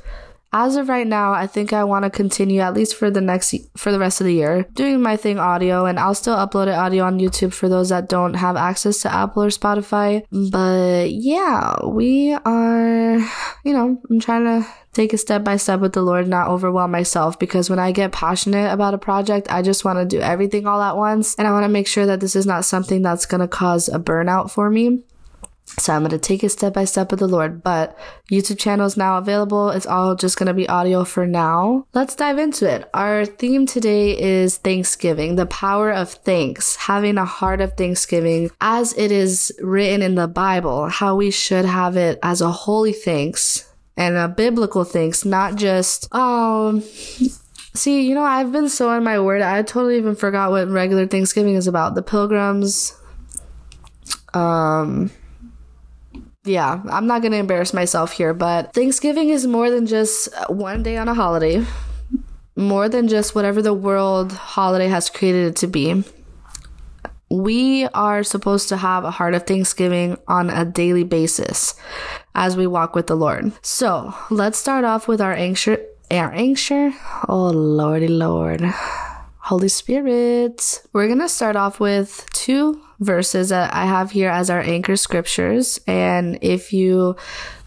as 0.53 0.75
of 0.77 0.89
right 0.89 1.07
now, 1.07 1.33
I 1.33 1.47
think 1.47 1.73
I 1.73 1.85
want 1.85 2.05
to 2.05 2.11
continue 2.11 2.61
at 2.61 2.75
least 2.75 2.97
for 2.97 3.11
the 3.11 3.21
next 3.21 3.55
for 3.77 3.93
the 3.93 3.99
rest 3.99 4.21
of 4.21 4.27
the 4.27 4.35
year 4.35 4.67
doing 4.75 5.01
my 5.01 5.17
thing 5.17 5.39
audio 5.39 5.87
and 5.87 5.99
I'll 5.99 6.15
still 6.15 6.37
upload 6.37 6.67
it 6.67 6.75
audio 6.75 7.05
on 7.05 7.21
YouTube 7.21 7.53
for 7.53 7.69
those 7.69 7.91
that 7.91 8.09
don't 8.09 8.35
have 8.35 8.57
access 8.57 9.01
to 9.03 9.13
Apple 9.13 9.45
or 9.45 9.49
Spotify. 9.49 10.25
But 10.51 11.13
yeah, 11.13 11.77
we 11.87 12.33
are, 12.33 13.19
you 13.65 13.73
know, 13.73 14.01
I'm 14.11 14.21
trying 14.21 14.45
to 14.45 14.69
take 14.93 15.13
a 15.13 15.19
step 15.19 15.45
by 15.45 15.57
step 15.57 15.79
with 15.79 15.93
the 15.93 16.03
Lord, 16.03 16.27
not 16.27 16.49
overwhelm 16.49 16.91
myself 16.91 17.39
because 17.39 17.71
when 17.71 17.79
I 17.79 17.93
get 17.93 18.11
passionate 18.11 18.73
about 18.73 18.95
a 18.95 18.99
project, 18.99 19.53
I 19.53 19.63
just 19.63 19.85
want 19.85 19.99
to 19.99 20.05
do 20.05 20.21
everything 20.21 20.67
all 20.67 20.83
at 20.83 20.97
once 20.97 21.37
and 21.37 21.47
I 21.47 21.53
want 21.53 21.65
to 21.65 21.69
make 21.69 21.87
sure 21.87 22.07
that 22.07 22.19
this 22.19 22.35
is 22.35 22.47
not 22.47 22.65
something 22.65 23.03
that's 23.03 23.27
going 23.27 23.41
to 23.41 23.49
cause 23.49 23.89
a 23.89 24.01
burnout 24.01 24.51
for 24.51 24.69
me. 24.69 25.05
So 25.79 25.95
I'm 25.95 26.03
going 26.03 26.11
to 26.11 26.19
take 26.19 26.45
it 26.45 26.51
step 26.51 26.75
by 26.75 26.85
step 26.85 27.11
with 27.11 27.21
the 27.21 27.29
Lord, 27.29 27.63
but 27.63 27.99
YouTube 28.31 28.59
channel 28.59 28.87
is 28.87 28.97
now 28.97 29.17
available. 29.17 29.71
It's 29.71 29.87
all 29.87 30.15
just 30.15 30.37
going 30.37 30.49
to 30.49 30.55
be 30.55 30.69
audio 30.69 31.05
for 31.05 31.27
now. 31.27 31.87
Let's 31.95 32.15
dive 32.15 32.39
into 32.39 32.71
it. 32.71 32.89
Our 32.93 33.25
theme 33.25 33.67
today 33.67 34.19
is 34.19 34.59
Thanksgiving, 34.59 35.37
the 35.37 35.47
power 35.47 35.91
of 35.91 36.11
thanks, 36.11 36.77
having 36.77 37.17
a 37.17 37.25
heart 37.25 37.61
of 37.61 37.77
Thanksgiving 37.77 38.51
as 38.61 38.93
it 38.99 39.11
is 39.11 39.53
written 39.63 40.03
in 40.03 40.17
the 40.17 40.29
Bible, 40.29 40.89
how 40.89 41.17
we 41.17 41.31
should 41.31 41.65
have 41.65 41.97
it 41.97 42.19
as 42.23 42.41
a 42.41 42.51
holy 42.51 42.93
thanks 42.93 43.73
and 43.97 44.17
a 44.17 44.29
biblical 44.29 44.85
thanks, 44.85 45.25
not 45.25 45.57
just, 45.57 46.13
um, 46.15 46.83
See, 47.73 48.03
you 48.03 48.17
know, 48.17 48.25
I've 48.25 48.51
been 48.51 48.69
so 48.69 48.93
in 48.97 49.05
my 49.05 49.21
word, 49.21 49.43
I 49.43 49.63
totally 49.63 49.97
even 49.97 50.17
forgot 50.17 50.51
what 50.51 50.69
regular 50.69 51.07
Thanksgiving 51.07 51.55
is 51.55 51.69
about. 51.69 51.95
The 51.95 52.03
pilgrims, 52.03 52.97
um, 54.35 55.13
yeah, 56.45 56.83
I'm 56.89 57.07
not 57.07 57.23
going 57.23 57.33
to 57.33 57.39
embarrass 57.39 57.75
myself 57.75 58.13
here, 58.13 58.33
but 58.33 58.73
Thanksgiving 58.73 59.29
is 59.29 59.47
more 59.47 59.71
than 59.71 59.87
just 59.87 60.29
one 60.49 60.83
day 60.83 60.97
on 60.97 61.09
a 61.09 61.15
holiday, 61.15 61.65
more 62.57 62.89
than 62.89 63.09
just 63.09 63.35
whatever 63.35 63.61
the 63.61 63.75
world 63.75 64.33
holiday 64.33 64.89
has 64.89 65.11
created 65.11 65.49
it 65.49 65.57
to 65.57 65.67
be. 65.67 66.03
We 67.29 67.87
are 67.89 68.25
supposed 68.25 68.69
to 68.71 68.77
have 68.77 69.05
a 69.05 69.11
heart 69.11 69.35
of 69.35 69.47
thanksgiving 69.47 70.19
on 70.27 70.51
a 70.51 70.65
daily 70.65 71.05
basis 71.05 71.75
as 72.35 72.57
we 72.57 72.67
walk 72.67 72.97
with 72.97 73.07
the 73.07 73.15
Lord. 73.15 73.53
So 73.65 74.15
let's 74.31 74.59
start 74.59 74.85
off 74.85 75.07
with 75.07 75.21
our 75.21 75.33
anchor. 75.33 75.79
Our 76.11 76.33
anchor. 76.33 76.93
Oh, 77.29 77.51
Lordy 77.51 78.09
Lord. 78.09 78.63
Holy 78.63 79.69
Spirit. 79.69 80.83
We're 80.93 81.07
going 81.07 81.21
to 81.21 81.29
start 81.29 81.55
off 81.55 81.79
with 81.79 82.29
two 82.33 82.83
verses 83.01 83.49
that 83.49 83.75
I 83.75 83.87
have 83.87 84.11
here 84.11 84.31
as 84.31 84.51
our 84.51 84.61
anchor 84.61 84.97
scriptures. 84.97 85.81
And 85.87 86.39
if 86.43 86.73
you 86.73 87.17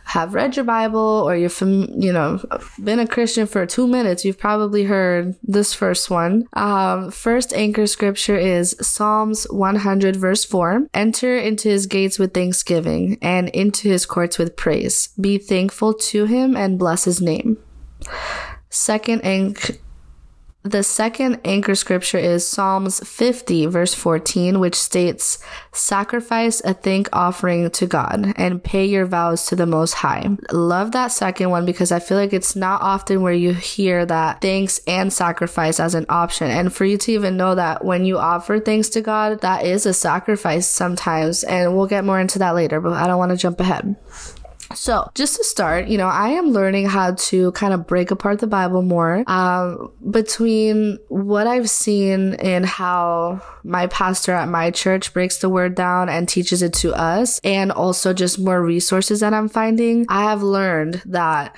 have 0.05 0.33
read 0.33 0.55
your 0.55 0.65
Bible 0.65 0.99
or 0.99 1.35
you've 1.35 1.59
you 1.61 2.11
know, 2.11 2.39
been 2.83 2.99
a 2.99 3.07
Christian 3.07 3.47
for 3.47 3.65
two 3.65 3.87
minutes, 3.87 4.25
you've 4.25 4.37
probably 4.37 4.83
heard 4.83 5.35
this 5.43 5.73
first 5.73 6.09
one. 6.09 6.45
Um, 6.53 7.09
first 7.09 7.53
anchor 7.53 7.87
scripture 7.87 8.37
is 8.37 8.75
Psalms 8.81 9.45
100 9.49 10.15
verse 10.15 10.45
4. 10.45 10.87
Enter 10.93 11.37
into 11.37 11.69
his 11.69 11.87
gates 11.87 12.19
with 12.19 12.33
thanksgiving 12.33 13.17
and 13.21 13.49
into 13.49 13.87
his 13.87 14.05
courts 14.05 14.37
with 14.37 14.55
praise. 14.55 15.09
Be 15.19 15.37
thankful 15.37 15.93
to 15.93 16.25
him 16.25 16.55
and 16.55 16.77
bless 16.77 17.05
his 17.05 17.21
name. 17.21 17.57
Second 18.69 19.23
anchor 19.23 19.75
the 20.63 20.81
second 20.81 21.41
anchor 21.43 21.75
scripture 21.75 22.17
is 22.17 22.47
Psalms 22.47 23.05
50, 23.05 23.65
verse 23.65 23.93
14, 23.93 24.61
which 24.61 24.75
states, 24.75 25.39
Sacrifice 25.73 26.61
a 26.61 26.73
thank 26.73 27.09
offering 27.11 27.69
to 27.71 27.85
God 27.85 28.33
and 28.37 28.63
pay 28.63 28.85
your 28.85 29.05
vows 29.05 29.45
to 29.47 29.57
the 29.57 29.65
Most 29.65 29.95
High. 29.95 30.37
Love 30.53 30.93
that 30.93 31.11
second 31.11 31.49
one 31.49 31.65
because 31.65 31.91
I 31.91 31.99
feel 31.99 32.17
like 32.17 32.31
it's 32.31 32.55
not 32.55 32.81
often 32.81 33.21
where 33.21 33.33
you 33.33 33.53
hear 33.53 34.05
that 34.05 34.39
thanks 34.41 34.79
and 34.87 35.11
sacrifice 35.11 35.81
as 35.81 35.95
an 35.95 36.05
option. 36.07 36.49
And 36.49 36.73
for 36.73 36.85
you 36.85 36.97
to 36.99 37.11
even 37.11 37.35
know 37.35 37.55
that 37.55 37.83
when 37.83 38.05
you 38.05 38.17
offer 38.17 38.59
thanks 38.59 38.87
to 38.89 39.01
God, 39.01 39.41
that 39.41 39.65
is 39.65 39.85
a 39.85 39.93
sacrifice 39.93 40.67
sometimes. 40.67 41.43
And 41.43 41.75
we'll 41.75 41.87
get 41.87 42.05
more 42.05 42.21
into 42.21 42.39
that 42.39 42.55
later, 42.55 42.79
but 42.79 42.93
I 42.93 43.07
don't 43.07 43.19
want 43.19 43.31
to 43.31 43.37
jump 43.37 43.59
ahead. 43.59 43.97
So, 44.75 45.09
just 45.15 45.37
to 45.37 45.43
start, 45.43 45.87
you 45.87 45.97
know, 45.97 46.07
I 46.07 46.29
am 46.29 46.51
learning 46.51 46.87
how 46.87 47.13
to 47.13 47.51
kind 47.53 47.73
of 47.73 47.87
break 47.87 48.11
apart 48.11 48.39
the 48.39 48.47
Bible 48.47 48.81
more 48.81 49.23
um, 49.29 49.91
between 50.09 50.99
what 51.07 51.47
I've 51.47 51.69
seen 51.69 52.33
and 52.35 52.65
how 52.65 53.41
my 53.63 53.87
pastor 53.87 54.33
at 54.33 54.49
my 54.49 54.71
church 54.71 55.13
breaks 55.13 55.37
the 55.37 55.49
word 55.49 55.75
down 55.75 56.09
and 56.09 56.27
teaches 56.27 56.61
it 56.61 56.73
to 56.75 56.93
us, 56.93 57.39
and 57.43 57.71
also 57.71 58.13
just 58.13 58.39
more 58.39 58.61
resources 58.61 59.19
that 59.21 59.33
I'm 59.33 59.49
finding. 59.49 60.05
I 60.09 60.23
have 60.23 60.43
learned 60.43 61.01
that 61.05 61.55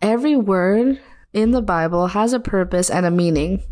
every 0.00 0.36
word 0.36 1.00
in 1.32 1.50
the 1.52 1.62
Bible 1.62 2.08
has 2.08 2.32
a 2.32 2.40
purpose 2.40 2.90
and 2.90 3.06
a 3.06 3.10
meaning 3.10 3.62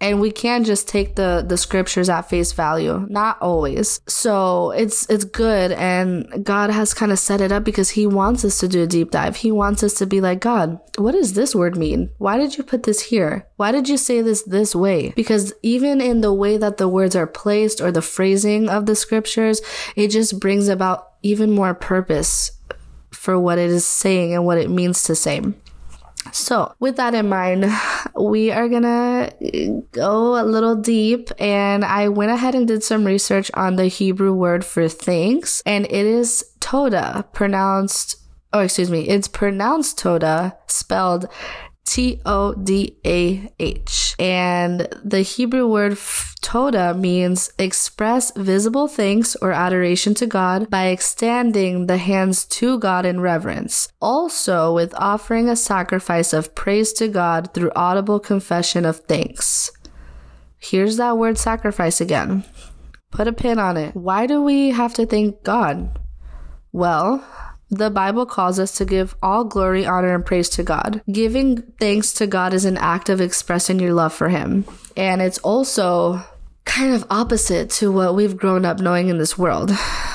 and 0.00 0.20
we 0.20 0.30
can't 0.30 0.66
just 0.66 0.88
take 0.88 1.16
the 1.16 1.44
the 1.46 1.56
scriptures 1.56 2.08
at 2.08 2.28
face 2.28 2.52
value. 2.52 3.06
Not 3.08 3.38
always. 3.40 4.00
So 4.06 4.70
it's 4.72 5.08
it's 5.10 5.24
good. 5.24 5.72
And 5.72 6.44
god 6.44 6.70
has 6.70 6.94
kind 6.94 7.12
of 7.12 7.18
set 7.18 7.40
it 7.40 7.52
up 7.52 7.64
because 7.64 7.90
he 7.90 8.06
wants 8.06 8.44
us 8.44 8.58
to 8.60 8.68
do 8.68 8.82
a 8.82 8.86
deep 8.86 9.10
dive. 9.10 9.36
He 9.36 9.50
wants 9.50 9.82
us 9.82 9.94
to 9.94 10.06
be 10.06 10.20
like 10.20 10.40
god 10.40 10.80
what 10.98 11.12
does 11.12 11.34
this 11.34 11.54
word 11.54 11.76
mean? 11.76 12.10
Why 12.16 12.38
did 12.38 12.56
you 12.56 12.64
put 12.64 12.84
this 12.84 13.02
here? 13.02 13.46
Why 13.56 13.70
did 13.70 13.86
you 13.86 13.98
say 13.98 14.22
this 14.22 14.42
this 14.42 14.74
way? 14.74 15.12
Because 15.14 15.52
even 15.62 16.00
in 16.00 16.22
the 16.22 16.32
way 16.32 16.56
that 16.56 16.78
the 16.78 16.88
words 16.88 17.14
are 17.14 17.26
placed 17.26 17.80
or 17.80 17.92
the 17.92 18.02
phrasing 18.02 18.68
of 18.68 18.86
the 18.86 18.96
scriptures 18.96 19.60
it 19.94 20.08
just 20.08 20.40
brings 20.40 20.68
about 20.68 21.12
even 21.22 21.50
more 21.50 21.74
purpose 21.74 22.52
for 23.10 23.38
what 23.38 23.58
it 23.58 23.70
is 23.70 23.84
saying 23.84 24.34
and 24.34 24.44
what 24.44 24.58
it 24.58 24.70
means 24.70 25.02
to 25.04 25.14
say 25.14 25.40
so, 26.36 26.74
with 26.78 26.96
that 26.96 27.14
in 27.14 27.28
mind, 27.28 27.66
we 28.20 28.50
are 28.50 28.68
gonna 28.68 29.30
uh, 29.42 29.80
go 29.92 30.40
a 30.40 30.44
little 30.44 30.76
deep, 30.76 31.30
and 31.38 31.84
I 31.84 32.08
went 32.08 32.30
ahead 32.30 32.54
and 32.54 32.68
did 32.68 32.84
some 32.84 33.04
research 33.04 33.50
on 33.54 33.76
the 33.76 33.86
Hebrew 33.86 34.34
word 34.34 34.64
for 34.64 34.88
thanks, 34.88 35.62
and 35.64 35.86
it 35.86 36.06
is 36.06 36.44
todah, 36.60 37.32
pronounced, 37.32 38.16
oh, 38.52 38.60
excuse 38.60 38.90
me, 38.90 39.08
it's 39.08 39.28
pronounced 39.28 39.98
todah, 39.98 40.56
spelled 40.66 41.26
T 41.86 42.20
O 42.26 42.52
D 42.52 42.96
A 43.06 43.50
H. 43.58 44.14
And 44.18 44.88
the 45.02 45.22
Hebrew 45.22 45.66
word 45.66 45.92
todah 45.92 46.98
means 46.98 47.50
express 47.58 48.32
visible 48.36 48.88
thanks 48.88 49.36
or 49.36 49.52
adoration 49.52 50.12
to 50.14 50.26
God 50.26 50.68
by 50.68 50.86
extending 50.86 51.86
the 51.86 51.96
hands 51.96 52.44
to 52.46 52.78
God 52.78 53.06
in 53.06 53.20
reverence. 53.20 53.92
Also, 54.00 54.74
with 54.74 54.94
offering 54.96 55.48
a 55.48 55.56
sacrifice 55.56 56.32
of 56.32 56.54
praise 56.54 56.92
to 56.94 57.08
God 57.08 57.54
through 57.54 57.72
audible 57.74 58.20
confession 58.20 58.84
of 58.84 58.98
thanks. 59.00 59.70
Here's 60.58 60.96
that 60.96 61.16
word 61.16 61.38
sacrifice 61.38 62.00
again. 62.00 62.44
Put 63.10 63.28
a 63.28 63.32
pin 63.32 63.58
on 63.58 63.76
it. 63.76 63.94
Why 63.94 64.26
do 64.26 64.42
we 64.42 64.70
have 64.70 64.94
to 64.94 65.06
thank 65.06 65.42
God? 65.42 65.98
Well, 66.72 67.24
the 67.70 67.90
Bible 67.90 68.26
calls 68.26 68.58
us 68.58 68.72
to 68.78 68.84
give 68.84 69.16
all 69.22 69.44
glory, 69.44 69.84
honor, 69.84 70.14
and 70.14 70.24
praise 70.24 70.48
to 70.50 70.62
God. 70.62 71.02
Giving 71.10 71.62
thanks 71.80 72.12
to 72.14 72.26
God 72.26 72.54
is 72.54 72.64
an 72.64 72.76
act 72.76 73.08
of 73.08 73.20
expressing 73.20 73.80
your 73.80 73.92
love 73.92 74.12
for 74.12 74.28
Him. 74.28 74.64
And 74.96 75.20
it's 75.20 75.38
also 75.38 76.22
kind 76.76 76.92
of 76.92 77.06
opposite 77.08 77.70
to 77.70 77.90
what 77.90 78.14
we've 78.14 78.36
grown 78.36 78.66
up 78.66 78.80
knowing 78.80 79.08
in 79.08 79.16
this 79.16 79.38
world. 79.38 79.72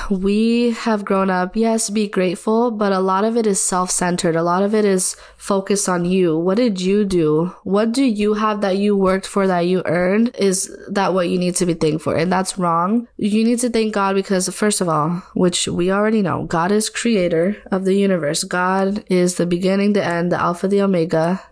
We 0.08 0.70
have 0.70 1.04
grown 1.04 1.28
up, 1.28 1.56
yes, 1.56 1.90
be 1.90 2.06
grateful, 2.06 2.70
but 2.70 2.92
a 2.92 3.00
lot 3.00 3.24
of 3.24 3.36
it 3.36 3.48
is 3.48 3.60
self 3.60 3.90
centered. 3.90 4.36
A 4.36 4.44
lot 4.44 4.62
of 4.62 4.72
it 4.72 4.84
is 4.84 5.16
focused 5.36 5.88
on 5.88 6.04
you. 6.04 6.38
What 6.38 6.58
did 6.58 6.80
you 6.80 7.04
do? 7.04 7.52
What 7.64 7.90
do 7.90 8.04
you 8.04 8.34
have 8.34 8.60
that 8.60 8.76
you 8.76 8.96
worked 8.96 9.26
for, 9.26 9.48
that 9.48 9.66
you 9.66 9.82
earned? 9.86 10.36
Is 10.38 10.70
that 10.88 11.14
what 11.14 11.28
you 11.28 11.36
need 11.36 11.56
to 11.56 11.66
be 11.66 11.74
thankful 11.74 12.12
for? 12.12 12.16
And 12.16 12.30
that's 12.30 12.56
wrong. 12.56 13.08
You 13.16 13.42
need 13.42 13.58
to 13.58 13.70
thank 13.70 13.94
God 13.94 14.14
because, 14.14 14.48
first 14.50 14.80
of 14.80 14.88
all, 14.88 15.20
which 15.34 15.66
we 15.66 15.90
already 15.90 16.22
know, 16.22 16.44
God 16.44 16.70
is 16.70 16.88
creator 16.88 17.56
of 17.72 17.84
the 17.84 17.94
universe. 17.94 18.44
God 18.44 19.02
is 19.08 19.34
the 19.34 19.46
beginning, 19.46 19.94
the 19.94 20.04
end, 20.04 20.30
the 20.30 20.40
Alpha, 20.40 20.68
the 20.68 20.82
Omega. 20.82 21.42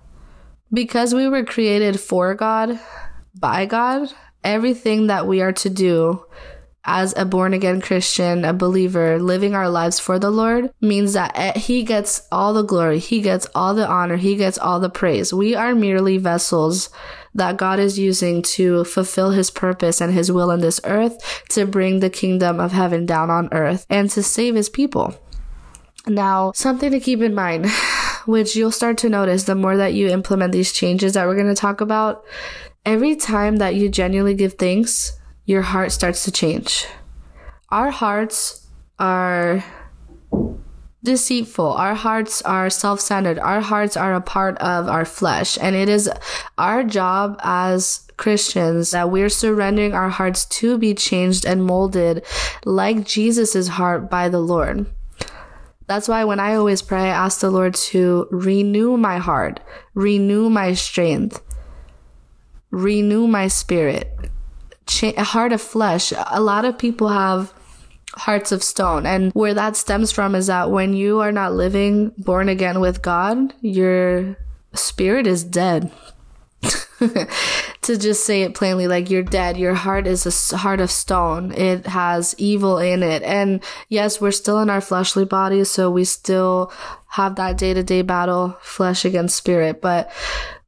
Because 0.73 1.17
we 1.17 1.29
were 1.29 1.45
created 1.45 1.99
for 1.99 2.37
God, 2.37 2.79
by 3.35 3.67
God, 3.67 4.13
everything 4.45 5.07
that 5.09 5.27
we 5.27 5.41
are 5.41 5.53
to 5.53 5.71
do 5.71 6.25
as 6.85 7.15
a 7.17 7.25
born 7.25 7.53
again 7.53 7.81
Christian, 7.81 8.45
a 8.45 8.53
believer, 8.53 9.19
living 9.19 9.55
our 9.55 9.69
lives 9.69 9.99
for 9.99 10.19
the 10.19 10.31
Lord 10.31 10.73
means 10.81 11.13
that 11.13 11.33
eh, 11.35 11.59
He 11.59 11.83
gets 11.83 12.27
all 12.33 12.55
the 12.55 12.63
glory, 12.63 12.99
He 12.99 13.21
gets 13.21 13.47
all 13.55 13.75
the 13.75 13.87
honor, 13.87 14.17
He 14.17 14.37
gets 14.37 14.59
all 14.59 14.81
the 14.81 14.89
praise. 14.89 15.33
We 15.33 15.55
are 15.55 15.75
merely 15.75 16.17
vessels 16.17 16.89
that 17.35 17.59
God 17.59 17.79
is 17.79 17.99
using 17.99 18.43
to 18.43 18.85
fulfill 18.85 19.31
His 19.31 19.51
purpose 19.51 20.01
and 20.01 20.13
His 20.13 20.33
will 20.33 20.51
in 20.51 20.61
this 20.61 20.81
earth 20.85 21.45
to 21.51 21.67
bring 21.67 22.01
the 22.01 22.11
kingdom 22.11 22.59
of 22.59 22.73
heaven 22.73 23.05
down 23.05 23.31
on 23.31 23.49
earth 23.53 23.87
and 23.91 24.09
to 24.11 24.23
save 24.23 24.55
His 24.55 24.71
people. 24.71 25.15
Now, 26.07 26.53
something 26.55 26.91
to 26.91 27.01
keep 27.01 27.21
in 27.21 27.35
mind, 27.35 27.67
which 28.25 28.57
you'll 28.57 28.73
start 28.73 28.97
to 28.99 29.11
notice 29.11 29.45
the 29.45 29.55
more 29.55 29.77
that 29.77 29.93
you 29.93 30.09
implement 30.09 30.53
these 30.53 30.73
changes 30.73 31.13
that 31.13 31.27
we're 31.27 31.35
going 31.35 31.47
to 31.47 31.55
talk 31.55 31.83
about, 31.83 32.25
every 32.91 33.15
time 33.15 33.59
that 33.59 33.77
you 33.77 33.89
genuinely 33.89 34.35
give 34.35 34.55
thanks, 34.55 35.17
your 35.45 35.63
heart 35.63 35.93
starts 35.93 36.25
to 36.25 36.33
change. 36.33 36.87
Our 37.69 37.91
hearts 37.91 38.67
are 38.99 39.65
deceitful. 41.05 41.73
Our 41.73 41.95
hearts 41.95 42.43
are 42.43 42.69
self 42.69 42.99
centered. 43.01 43.39
Our 43.39 43.61
hearts 43.61 43.97
are 43.97 44.15
a 44.15 44.21
part 44.21 44.59
of 44.59 44.89
our 44.89 45.05
flesh. 45.05 45.57
And 45.61 45.77
it 45.77 45.89
is 45.89 46.11
our 46.59 46.83
job 46.83 47.39
as 47.45 48.09
Christians 48.17 48.91
that 48.91 49.09
we're 49.09 49.29
surrendering 49.29 49.95
our 49.95 50.11
hearts 50.11 50.45
to 50.59 50.77
be 50.77 50.93
changed 50.93 51.47
and 51.47 51.65
molded 51.65 52.25
like 52.65 53.07
Jesus' 53.07 53.69
heart 53.69 54.11
by 54.11 54.29
the 54.29 54.41
Lord. 54.41 54.87
That's 55.87 56.09
why 56.09 56.25
when 56.25 56.41
I 56.41 56.57
always 56.57 56.83
pray, 56.83 57.03
I 57.03 57.25
ask 57.25 57.39
the 57.41 57.51
Lord 57.51 57.75
to 57.91 58.27
renew 58.33 58.97
my 58.97 59.19
heart, 59.19 59.61
renew 59.95 60.51
my 60.51 60.75
strength, 60.75 61.41
renew 62.71 63.27
my 63.27 63.49
spirit. 63.49 64.13
A 65.03 65.23
heart 65.23 65.53
of 65.53 65.63
flesh. 65.63 66.13
A 66.27 66.41
lot 66.41 66.65
of 66.65 66.79
people 66.79 67.09
have 67.09 67.53
hearts 68.15 68.53
of 68.53 68.63
stone. 68.63 69.07
And 69.07 69.33
where 69.33 69.55
that 69.55 69.77
stems 69.77 70.13
from 70.13 70.35
is 70.35 70.49
that 70.49 70.71
when 70.71 70.95
you 70.95 71.21
are 71.21 71.33
not 71.33 71.55
living 71.55 72.13
born 72.19 72.49
again 72.49 72.81
with 72.81 73.03
God, 73.03 73.55
your 73.61 74.37
spirit 74.75 75.27
is 75.27 75.45
dead. 75.45 75.91
to 77.83 77.97
just 77.97 78.25
say 78.25 78.43
it 78.43 78.55
plainly, 78.55 78.87
like 78.87 79.11
you're 79.11 79.23
dead. 79.23 79.57
Your 79.57 79.75
heart 79.75 80.07
is 80.07 80.53
a 80.53 80.57
heart 80.57 80.81
of 80.81 80.91
stone. 80.91 81.53
It 81.53 81.87
has 81.87 82.35
evil 82.37 82.79
in 82.79 83.03
it. 83.03 83.23
And 83.23 83.63
yes, 83.89 84.21
we're 84.21 84.31
still 84.33 84.61
in 84.61 84.69
our 84.69 84.83
fleshly 84.83 85.25
bodies, 85.25 85.71
so 85.71 85.91
we 85.91 86.05
still 86.05 86.73
have 87.09 87.37
that 87.37 87.57
day 87.57 87.73
to 87.73 87.83
day 87.83 88.03
battle, 88.03 88.57
flesh 88.61 89.05
against 89.05 89.37
spirit. 89.37 89.81
But 89.81 90.13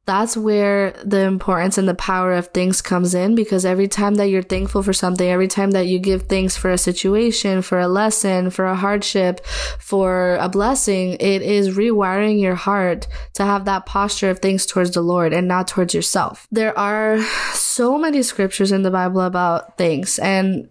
that's 0.05 0.35
where 0.35 0.91
the 1.05 1.21
importance 1.21 1.77
and 1.77 1.87
the 1.87 1.95
power 1.95 2.33
of 2.33 2.47
things 2.47 2.81
comes 2.81 3.13
in 3.13 3.35
because 3.35 3.63
every 3.63 3.87
time 3.87 4.15
that 4.15 4.27
you're 4.27 4.41
thankful 4.41 4.83
for 4.83 4.91
something, 4.91 5.27
every 5.27 5.47
time 5.47 5.71
that 5.71 5.87
you 5.87 5.97
give 5.97 6.23
thanks 6.23 6.57
for 6.57 6.69
a 6.71 6.77
situation, 6.77 7.61
for 7.61 7.79
a 7.79 7.87
lesson, 7.87 8.49
for 8.49 8.65
a 8.65 8.75
hardship, 8.75 9.45
for 9.79 10.37
a 10.41 10.49
blessing, 10.49 11.13
it 11.21 11.41
is 11.41 11.77
rewiring 11.77 12.41
your 12.41 12.55
heart 12.55 13.07
to 13.35 13.45
have 13.45 13.63
that 13.65 13.85
posture 13.85 14.29
of 14.29 14.39
thanks 14.39 14.65
towards 14.65 14.91
the 14.91 15.01
Lord 15.01 15.31
and 15.31 15.47
not 15.47 15.69
towards 15.69 15.93
yourself. 15.93 16.47
There 16.51 16.77
are 16.77 17.21
so 17.53 17.97
many 17.97 18.23
scriptures 18.23 18.73
in 18.73 18.83
the 18.83 18.91
Bible 18.91 19.21
about 19.21 19.77
thanks 19.77 20.19
and 20.19 20.67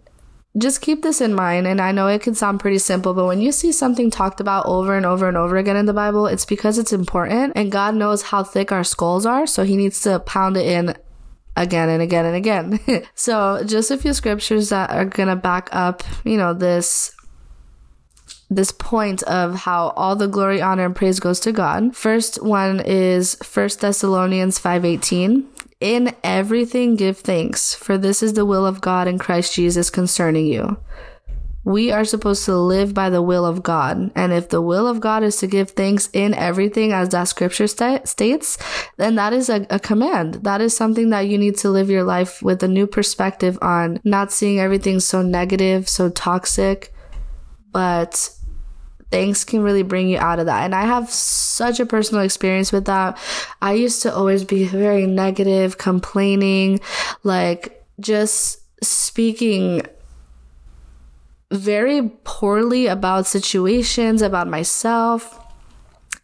just 0.57 0.81
keep 0.81 1.01
this 1.01 1.19
in 1.19 1.33
mind. 1.33 1.67
And 1.67 1.81
I 1.81 1.91
know 1.91 2.07
it 2.07 2.21
can 2.21 2.35
sound 2.35 2.59
pretty 2.59 2.77
simple, 2.77 3.13
but 3.13 3.25
when 3.25 3.41
you 3.41 3.51
see 3.51 3.71
something 3.71 4.11
talked 4.11 4.39
about 4.39 4.65
over 4.65 4.95
and 4.95 5.05
over 5.05 5.27
and 5.27 5.37
over 5.37 5.57
again 5.57 5.75
in 5.75 5.85
the 5.85 5.93
Bible, 5.93 6.27
it's 6.27 6.45
because 6.45 6.77
it's 6.77 6.93
important 6.93 7.53
and 7.55 7.71
God 7.71 7.95
knows 7.95 8.23
how 8.23 8.43
thick 8.43 8.71
our 8.71 8.83
skulls 8.83 9.25
are. 9.25 9.47
So 9.47 9.63
he 9.63 9.75
needs 9.75 10.01
to 10.01 10.19
pound 10.19 10.57
it 10.57 10.67
in 10.67 10.95
again 11.55 11.89
and 11.89 12.01
again 12.01 12.25
and 12.25 12.35
again. 12.35 12.79
so 13.15 13.63
just 13.65 13.91
a 13.91 13.97
few 13.97 14.13
scriptures 14.13 14.69
that 14.69 14.91
are 14.91 15.05
to 15.05 15.35
back 15.35 15.69
up, 15.71 16.03
you 16.23 16.37
know, 16.37 16.53
this 16.53 17.15
this 18.49 18.71
point 18.71 19.23
of 19.23 19.55
how 19.55 19.89
all 19.95 20.15
the 20.15 20.27
glory, 20.27 20.61
honor, 20.61 20.85
and 20.85 20.95
praise 20.95 21.19
goes 21.19 21.39
to 21.39 21.51
God. 21.51 21.95
First 21.95 22.43
one 22.43 22.81
is 22.81 23.35
First 23.35 23.81
Thessalonians 23.81 24.59
5:18. 24.59 25.45
In 25.83 26.15
everything 26.23 26.95
give 26.95 27.17
thanks, 27.17 27.75
for 27.75 27.97
this 27.97 28.23
is 28.23 28.35
the 28.35 28.45
will 28.45 28.65
of 28.65 28.79
God 28.79 29.05
in 29.05 29.19
Christ 29.19 29.53
Jesus 29.53 29.89
concerning 29.89 30.45
you. 30.45 30.77
We 31.65 31.91
are 31.91 32.05
supposed 32.05 32.45
to 32.45 32.55
live 32.55 32.93
by 32.93 33.09
the 33.09 33.21
will 33.21 33.45
of 33.45 33.63
God. 33.63 34.09
And 34.15 34.31
if 34.31 34.47
the 34.47 34.61
will 34.61 34.87
of 34.87 35.01
God 35.01 35.23
is 35.23 35.35
to 35.37 35.47
give 35.47 35.71
thanks 35.71 36.09
in 36.13 36.33
everything, 36.35 36.93
as 36.93 37.09
that 37.09 37.25
scripture 37.25 37.67
st- 37.67 38.07
states, 38.07 38.57
then 38.95 39.15
that 39.15 39.33
is 39.33 39.49
a, 39.49 39.67
a 39.69 39.77
command. 39.77 40.35
That 40.35 40.61
is 40.61 40.73
something 40.73 41.09
that 41.09 41.27
you 41.27 41.37
need 41.37 41.57
to 41.57 41.69
live 41.69 41.89
your 41.89 42.05
life 42.05 42.41
with 42.41 42.63
a 42.63 42.67
new 42.69 42.87
perspective 42.87 43.59
on, 43.61 43.99
not 44.05 44.31
seeing 44.31 44.61
everything 44.61 45.01
so 45.01 45.21
negative, 45.21 45.89
so 45.89 46.09
toxic, 46.09 46.93
but 47.73 48.29
thanks 49.13 49.43
can 49.43 49.61
really 49.61 49.83
bring 49.83 50.09
you 50.09 50.17
out 50.17 50.39
of 50.39 50.47
that. 50.47 50.63
And 50.63 50.73
I 50.73 50.85
have 50.85 51.07
such 51.07 51.79
a 51.79 51.85
personal 51.85 52.23
experience 52.23 52.71
with 52.71 52.85
that. 52.85 53.15
I 53.61 53.73
used 53.73 54.01
to 54.01 54.13
always 54.13 54.43
be 54.43 54.65
very 54.65 55.05
negative, 55.05 55.77
complaining, 55.77 56.79
like 57.21 57.85
just 57.99 58.59
speaking 58.83 59.83
very 61.51 62.09
poorly 62.23 62.87
about 62.87 63.27
situations, 63.27 64.23
about 64.23 64.47
myself 64.47 65.39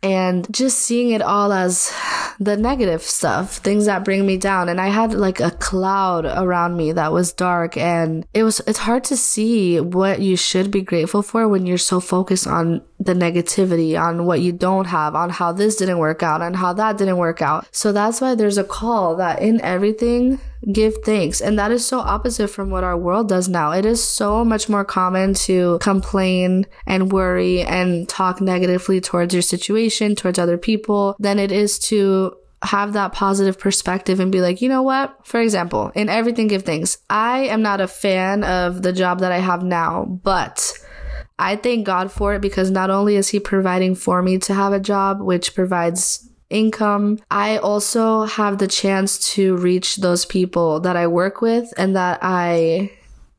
and 0.01 0.47
just 0.53 0.79
seeing 0.79 1.11
it 1.11 1.21
all 1.21 1.51
as 1.51 1.93
the 2.39 2.55
negative 2.55 3.01
stuff, 3.01 3.57
things 3.57 3.85
that 3.85 4.05
bring 4.05 4.25
me 4.25 4.37
down. 4.37 4.69
And 4.69 4.79
I 4.79 4.87
had 4.87 5.13
like 5.13 5.39
a 5.39 5.51
cloud 5.51 6.25
around 6.25 6.77
me 6.77 6.93
that 6.93 7.11
was 7.11 7.33
dark 7.33 7.75
and 7.75 8.25
it 8.33 8.43
was, 8.43 8.61
it's 8.65 8.79
hard 8.79 9.03
to 9.05 9.17
see 9.17 9.79
what 9.79 10.21
you 10.21 10.37
should 10.37 10.71
be 10.71 10.81
grateful 10.81 11.21
for 11.21 11.47
when 11.47 11.65
you're 11.65 11.77
so 11.77 11.99
focused 11.99 12.47
on 12.47 12.81
the 12.97 13.13
negativity, 13.13 13.99
on 13.99 14.25
what 14.25 14.41
you 14.41 14.51
don't 14.51 14.87
have, 14.87 15.15
on 15.15 15.29
how 15.29 15.51
this 15.51 15.75
didn't 15.75 15.97
work 15.97 16.23
out, 16.23 16.41
and 16.41 16.55
how 16.55 16.73
that 16.73 16.97
didn't 16.97 17.17
work 17.17 17.41
out. 17.41 17.67
So 17.71 17.91
that's 17.91 18.21
why 18.21 18.35
there's 18.35 18.57
a 18.57 18.63
call 18.63 19.15
that 19.17 19.41
in 19.41 19.61
everything, 19.61 20.39
give 20.71 20.95
thanks. 21.03 21.41
And 21.41 21.57
that 21.57 21.71
is 21.71 21.85
so 21.85 21.99
opposite 21.99 22.49
from 22.49 22.69
what 22.69 22.83
our 22.83 22.97
world 22.97 23.29
does 23.29 23.47
now. 23.47 23.71
It 23.71 23.85
is 23.85 24.03
so 24.03 24.43
much 24.43 24.69
more 24.69 24.85
common 24.85 25.33
to 25.35 25.79
complain 25.79 26.65
and 26.85 27.11
worry 27.11 27.61
and 27.61 28.07
talk 28.07 28.41
negatively 28.41 29.01
towards 29.01 29.33
your 29.33 29.41
situation, 29.41 30.15
towards 30.15 30.39
other 30.39 30.57
people, 30.57 31.15
than 31.19 31.39
it 31.39 31.51
is 31.51 31.79
to 31.79 32.35
have 32.61 32.93
that 32.93 33.13
positive 33.13 33.57
perspective 33.57 34.19
and 34.19 34.31
be 34.31 34.41
like, 34.41 34.61
you 34.61 34.67
know 34.67 34.83
what? 34.83 35.15
For 35.25 35.39
example, 35.39 35.91
in 35.95 36.09
everything 36.09 36.47
give 36.47 36.63
thanks. 36.63 36.97
I 37.09 37.43
am 37.45 37.61
not 37.61 37.79
a 37.79 37.87
fan 37.87 38.43
of 38.43 38.81
the 38.81 38.91
job 38.91 39.19
that 39.19 39.31
I 39.31 39.39
have 39.39 39.63
now, 39.63 40.03
but 40.03 40.73
I 41.37 41.55
thank 41.55 41.85
God 41.85 42.11
for 42.11 42.33
it 42.33 42.41
because 42.41 42.69
not 42.69 42.89
only 42.89 43.15
is 43.15 43.29
He 43.29 43.39
providing 43.39 43.95
for 43.95 44.21
me 44.21 44.39
to 44.39 44.53
have 44.53 44.73
a 44.73 44.79
job, 44.79 45.21
which 45.21 45.55
provides 45.55 46.28
income, 46.49 47.19
I 47.29 47.57
also 47.57 48.23
have 48.23 48.57
the 48.57 48.67
chance 48.67 49.33
to 49.33 49.55
reach 49.57 49.97
those 49.97 50.25
people 50.25 50.79
that 50.81 50.95
I 50.95 51.07
work 51.07 51.41
with 51.41 51.73
and 51.77 51.95
that 51.95 52.19
I 52.21 52.91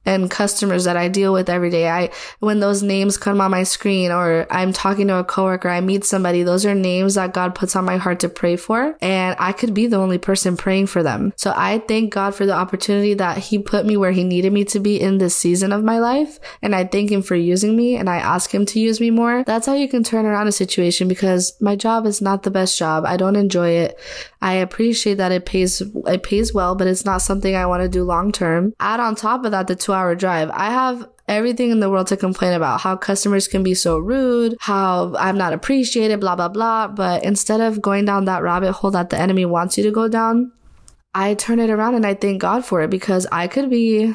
and 0.06 0.30
customers 0.30 0.84
that 0.84 0.96
I 0.96 1.08
deal 1.08 1.32
with 1.32 1.48
every 1.48 1.70
day. 1.70 1.88
I, 1.88 2.10
when 2.38 2.60
those 2.60 2.82
names 2.82 3.16
come 3.16 3.40
on 3.40 3.50
my 3.50 3.64
screen 3.64 4.10
or 4.10 4.46
I'm 4.50 4.72
talking 4.72 5.08
to 5.08 5.16
a 5.16 5.24
coworker, 5.24 5.68
I 5.68 5.80
meet 5.80 6.04
somebody, 6.04 6.42
those 6.42 6.64
are 6.64 6.74
names 6.74 7.14
that 7.14 7.34
God 7.34 7.54
puts 7.54 7.76
on 7.76 7.84
my 7.84 7.96
heart 7.96 8.20
to 8.20 8.28
pray 8.28 8.56
for. 8.56 8.96
And 9.00 9.36
I 9.38 9.52
could 9.52 9.74
be 9.74 9.86
the 9.86 9.98
only 9.98 10.18
person 10.18 10.56
praying 10.56 10.86
for 10.86 11.02
them. 11.02 11.32
So 11.36 11.52
I 11.54 11.78
thank 11.80 12.12
God 12.12 12.34
for 12.34 12.46
the 12.46 12.54
opportunity 12.54 13.14
that 13.14 13.38
he 13.38 13.58
put 13.58 13.86
me 13.86 13.96
where 13.96 14.12
he 14.12 14.24
needed 14.24 14.52
me 14.52 14.64
to 14.66 14.80
be 14.80 15.00
in 15.00 15.18
this 15.18 15.36
season 15.36 15.72
of 15.72 15.84
my 15.84 15.98
life. 15.98 16.38
And 16.62 16.74
I 16.74 16.84
thank 16.84 17.10
him 17.10 17.22
for 17.22 17.34
using 17.34 17.76
me 17.76 17.96
and 17.96 18.08
I 18.08 18.16
ask 18.16 18.52
him 18.52 18.66
to 18.66 18.80
use 18.80 19.00
me 19.00 19.10
more. 19.10 19.44
That's 19.44 19.66
how 19.66 19.74
you 19.74 19.88
can 19.88 20.02
turn 20.02 20.26
around 20.26 20.48
a 20.48 20.52
situation 20.52 21.08
because 21.08 21.60
my 21.60 21.76
job 21.76 22.06
is 22.06 22.20
not 22.20 22.42
the 22.42 22.50
best 22.50 22.78
job. 22.78 23.04
I 23.04 23.16
don't 23.16 23.36
enjoy 23.36 23.70
it. 23.70 23.98
I 24.42 24.55
appreciate 24.55 25.14
that 25.14 25.33
it 25.33 25.44
pays, 25.44 25.83
it 26.07 26.22
pays 26.22 26.55
well, 26.55 26.74
but 26.74 26.87
it's 26.87 27.05
not 27.05 27.22
something 27.22 27.55
I 27.55 27.66
want 27.66 27.83
to 27.83 27.88
do 27.88 28.05
long 28.05 28.33
term. 28.33 28.72
Add 28.81 29.00
on 29.00 29.14
top 29.14 29.44
of 29.44 29.50
that, 29.50 29.66
the 29.66 29.76
two 29.76 29.92
hour 29.92 30.14
drive. 30.14 30.50
I 30.53 30.70
have 30.70 31.07
everything 31.29 31.70
in 31.70 31.81
the 31.81 31.90
world 31.90 32.09
to 32.09 32.16
complain 32.16 32.53
about 32.53 32.81
how 32.81 32.96
customers 32.96 33.46
can 33.46 33.62
be 33.62 33.74
so 33.74 33.98
rude, 33.98 34.57
how 34.61 35.14
I'm 35.16 35.38
not 35.38 35.53
appreciated, 35.53 36.20
blah, 36.20 36.37
blah, 36.37 36.48
blah. 36.48 36.88
But 36.88 37.22
instead 37.24 37.61
of 37.61 37.83
going 37.83 38.07
down 38.07 38.24
that 38.24 38.42
rabbit 38.42 38.72
hole 38.72 38.90
that 38.92 39.11
the 39.11 39.18
enemy 39.18 39.44
wants 39.44 39.76
you 39.76 39.85
to 39.85 39.90
go 39.90 40.09
down, 40.09 40.53
I 41.14 41.35
turn 41.35 41.61
it 41.61 41.70
around 41.70 41.94
and 41.94 42.07
I 42.07 42.14
thank 42.14 42.40
God 42.40 42.64
for 42.64 42.83
it 42.83 42.90
because 42.90 43.26
I 43.31 43.46
could 43.46 43.68
be 43.68 44.14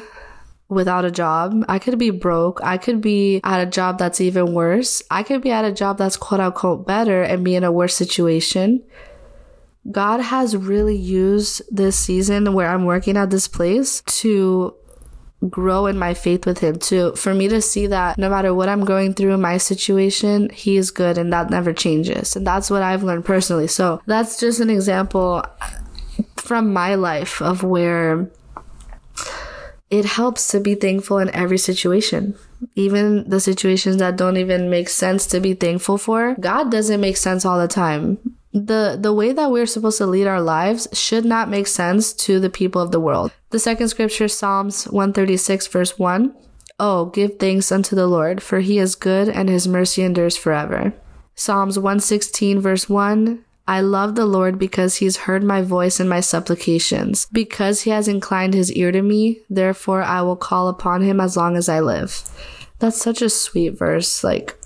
without 0.68 1.04
a 1.04 1.10
job. 1.10 1.64
I 1.68 1.78
could 1.78 1.98
be 1.98 2.10
broke. 2.10 2.60
I 2.62 2.78
could 2.78 3.00
be 3.00 3.40
at 3.44 3.60
a 3.60 3.66
job 3.66 3.98
that's 3.98 4.20
even 4.20 4.54
worse. 4.54 5.02
I 5.10 5.22
could 5.22 5.42
be 5.42 5.52
at 5.52 5.64
a 5.64 5.72
job 5.72 5.98
that's 5.98 6.16
quote 6.16 6.40
unquote 6.40 6.86
better 6.86 7.22
and 7.22 7.44
be 7.44 7.54
in 7.54 7.64
a 7.64 7.72
worse 7.72 7.94
situation. 7.94 8.82
God 9.90 10.20
has 10.20 10.56
really 10.56 10.96
used 10.96 11.62
this 11.70 11.96
season 11.96 12.52
where 12.54 12.68
I'm 12.68 12.84
working 12.84 13.16
at 13.16 13.30
this 13.30 13.48
place 13.48 14.00
to 14.02 14.74
grow 15.48 15.86
in 15.86 15.98
my 15.98 16.14
faith 16.14 16.46
with 16.46 16.58
him 16.58 16.78
to 16.78 17.12
for 17.14 17.34
me 17.34 17.46
to 17.46 17.60
see 17.60 17.86
that 17.86 18.16
no 18.16 18.30
matter 18.30 18.54
what 18.54 18.68
I'm 18.68 18.84
going 18.84 19.14
through 19.14 19.34
in 19.34 19.40
my 19.40 19.58
situation, 19.58 20.48
he 20.50 20.76
is 20.76 20.90
good 20.90 21.18
and 21.18 21.32
that 21.32 21.50
never 21.50 21.72
changes. 21.72 22.36
And 22.36 22.46
that's 22.46 22.70
what 22.70 22.82
I've 22.82 23.02
learned 23.02 23.24
personally. 23.24 23.68
So 23.68 24.00
that's 24.06 24.40
just 24.40 24.60
an 24.60 24.70
example 24.70 25.44
from 26.36 26.72
my 26.72 26.94
life 26.94 27.42
of 27.42 27.62
where 27.62 28.30
it 29.90 30.04
helps 30.04 30.48
to 30.48 30.58
be 30.58 30.74
thankful 30.74 31.18
in 31.18 31.30
every 31.30 31.58
situation. 31.58 32.34
Even 32.74 33.28
the 33.28 33.40
situations 33.40 33.98
that 33.98 34.16
don't 34.16 34.38
even 34.38 34.70
make 34.70 34.88
sense 34.88 35.26
to 35.26 35.38
be 35.38 35.54
thankful 35.54 35.98
for. 35.98 36.34
God 36.40 36.72
doesn't 36.72 37.00
make 37.00 37.16
sense 37.18 37.44
all 37.44 37.58
the 37.58 37.68
time 37.68 38.18
the 38.52 38.98
the 39.00 39.12
way 39.12 39.32
that 39.32 39.50
we're 39.50 39.66
supposed 39.66 39.98
to 39.98 40.06
lead 40.06 40.26
our 40.26 40.40
lives 40.40 40.88
should 40.92 41.24
not 41.24 41.50
make 41.50 41.66
sense 41.66 42.12
to 42.12 42.40
the 42.40 42.50
people 42.50 42.80
of 42.80 42.92
the 42.92 43.00
world. 43.00 43.32
The 43.50 43.58
second 43.58 43.88
scripture 43.88 44.28
Psalms 44.28 44.84
136 44.86 45.66
verse 45.66 45.98
1. 45.98 46.34
Oh, 46.78 47.06
give 47.06 47.38
thanks 47.38 47.72
unto 47.72 47.96
the 47.96 48.06
Lord, 48.06 48.42
for 48.42 48.60
he 48.60 48.78
is 48.78 48.94
good 48.94 49.28
and 49.28 49.48
his 49.48 49.66
mercy 49.66 50.02
endures 50.02 50.36
forever. 50.36 50.92
Psalms 51.34 51.78
116 51.78 52.60
verse 52.60 52.88
1. 52.88 53.44
I 53.68 53.80
love 53.80 54.14
the 54.14 54.26
Lord 54.26 54.58
because 54.58 54.96
he's 54.96 55.16
heard 55.16 55.42
my 55.42 55.60
voice 55.60 55.98
and 55.98 56.08
my 56.08 56.20
supplications. 56.20 57.26
Because 57.32 57.82
he 57.82 57.90
has 57.90 58.06
inclined 58.06 58.54
his 58.54 58.70
ear 58.72 58.92
to 58.92 59.02
me, 59.02 59.40
therefore 59.50 60.02
I 60.02 60.22
will 60.22 60.36
call 60.36 60.68
upon 60.68 61.02
him 61.02 61.20
as 61.20 61.36
long 61.36 61.56
as 61.56 61.68
I 61.68 61.80
live. 61.80 62.22
That's 62.78 63.00
such 63.00 63.22
a 63.22 63.30
sweet 63.30 63.70
verse. 63.70 64.22
Like, 64.22 64.56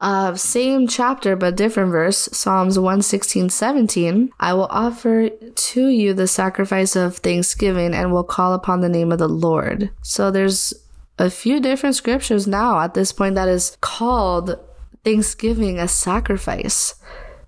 uh, 0.00 0.34
same 0.34 0.86
chapter 0.86 1.36
but 1.36 1.56
different 1.56 1.90
verse 1.90 2.28
psalms 2.32 2.78
116 2.78 3.50
17 3.50 4.30
i 4.40 4.52
will 4.52 4.66
offer 4.66 5.28
to 5.54 5.88
you 5.88 6.12
the 6.12 6.28
sacrifice 6.28 6.94
of 6.96 7.16
thanksgiving 7.18 7.94
and 7.94 8.12
will 8.12 8.24
call 8.24 8.54
upon 8.54 8.80
the 8.80 8.88
name 8.88 9.10
of 9.12 9.18
the 9.18 9.28
lord 9.28 9.90
so 10.02 10.30
there's 10.30 10.74
a 11.18 11.30
few 11.30 11.60
different 11.60 11.94
scriptures 11.94 12.46
now 12.46 12.80
at 12.80 12.94
this 12.94 13.12
point 13.12 13.34
that 13.34 13.48
is 13.48 13.76
called 13.80 14.58
thanksgiving 15.04 15.78
a 15.78 15.88
sacrifice 15.88 16.94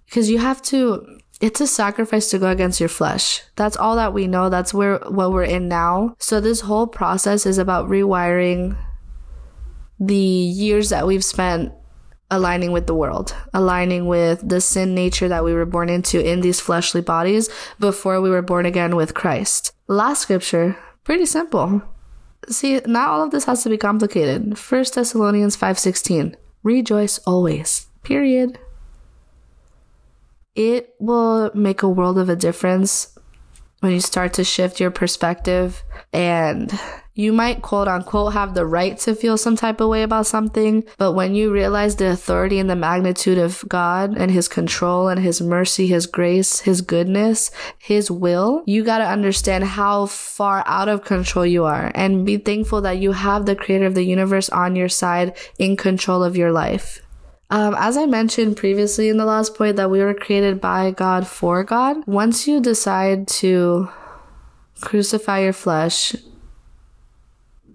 because 0.06 0.30
you 0.30 0.38
have 0.38 0.60
to 0.62 1.20
it's 1.40 1.60
a 1.60 1.66
sacrifice 1.66 2.30
to 2.30 2.38
go 2.38 2.48
against 2.48 2.80
your 2.80 2.88
flesh. 2.88 3.42
That's 3.56 3.76
all 3.76 3.96
that 3.96 4.14
we 4.14 4.26
know. 4.26 4.48
That's 4.48 4.72
where 4.72 4.98
what 5.08 5.32
we're 5.32 5.44
in 5.44 5.68
now. 5.68 6.14
So 6.18 6.40
this 6.40 6.62
whole 6.62 6.86
process 6.86 7.44
is 7.44 7.58
about 7.58 7.88
rewiring 7.88 8.78
the 10.00 10.14
years 10.14 10.90
that 10.90 11.06
we've 11.06 11.24
spent 11.24 11.72
aligning 12.30 12.72
with 12.72 12.86
the 12.86 12.94
world, 12.94 13.34
aligning 13.52 14.06
with 14.06 14.46
the 14.46 14.60
sin 14.60 14.94
nature 14.94 15.28
that 15.28 15.44
we 15.44 15.54
were 15.54 15.66
born 15.66 15.88
into 15.88 16.24
in 16.24 16.40
these 16.40 16.60
fleshly 16.60 17.00
bodies 17.00 17.48
before 17.78 18.20
we 18.20 18.30
were 18.30 18.42
born 18.42 18.66
again 18.66 18.96
with 18.96 19.14
Christ. 19.14 19.72
Last 19.86 20.22
scripture, 20.22 20.76
pretty 21.04 21.26
simple. 21.26 21.82
See, 22.48 22.80
not 22.86 23.08
all 23.08 23.22
of 23.22 23.30
this 23.30 23.44
has 23.44 23.62
to 23.62 23.70
be 23.70 23.78
complicated. 23.78 24.58
1 24.58 24.84
Thessalonians 24.94 25.56
5:16. 25.56 26.36
Rejoice 26.62 27.18
always. 27.26 27.86
Period. 28.02 28.58
It 30.54 30.94
will 30.98 31.50
make 31.54 31.82
a 31.82 31.88
world 31.88 32.18
of 32.18 32.28
a 32.28 32.36
difference 32.36 33.18
when 33.80 33.92
you 33.92 34.00
start 34.00 34.32
to 34.34 34.44
shift 34.44 34.80
your 34.80 34.90
perspective 34.90 35.82
and 36.12 36.72
you 37.14 37.32
might 37.32 37.62
quote 37.62 37.86
unquote 37.86 38.32
have 38.32 38.54
the 38.54 38.66
right 38.66 38.98
to 38.98 39.14
feel 39.14 39.38
some 39.38 39.54
type 39.54 39.80
of 39.80 39.88
way 39.88 40.02
about 40.02 40.26
something, 40.26 40.84
but 40.98 41.12
when 41.12 41.34
you 41.34 41.52
realize 41.52 41.96
the 41.96 42.10
authority 42.10 42.58
and 42.58 42.68
the 42.68 42.76
magnitude 42.76 43.38
of 43.38 43.64
God 43.68 44.16
and 44.16 44.30
His 44.30 44.48
control 44.48 45.08
and 45.08 45.20
His 45.20 45.40
mercy, 45.40 45.86
His 45.86 46.06
grace, 46.06 46.60
His 46.60 46.80
goodness, 46.80 47.50
His 47.78 48.10
will, 48.10 48.64
you 48.66 48.84
gotta 48.84 49.06
understand 49.06 49.64
how 49.64 50.06
far 50.06 50.64
out 50.66 50.88
of 50.88 51.04
control 51.04 51.46
you 51.46 51.64
are 51.64 51.92
and 51.94 52.26
be 52.26 52.36
thankful 52.36 52.80
that 52.80 52.98
you 52.98 53.12
have 53.12 53.46
the 53.46 53.56
creator 53.56 53.86
of 53.86 53.94
the 53.94 54.04
universe 54.04 54.48
on 54.48 54.74
your 54.74 54.88
side 54.88 55.36
in 55.58 55.76
control 55.76 56.24
of 56.24 56.36
your 56.36 56.50
life. 56.50 57.00
Um, 57.50 57.76
as 57.78 57.96
I 57.96 58.06
mentioned 58.06 58.56
previously 58.56 59.08
in 59.08 59.18
the 59.18 59.24
last 59.24 59.54
point, 59.54 59.76
that 59.76 59.90
we 59.90 60.00
were 60.00 60.14
created 60.14 60.60
by 60.60 60.90
God 60.90 61.26
for 61.26 61.62
God. 61.62 61.98
Once 62.06 62.48
you 62.48 62.58
decide 62.58 63.28
to 63.28 63.88
crucify 64.80 65.40
your 65.40 65.52
flesh, 65.52 66.16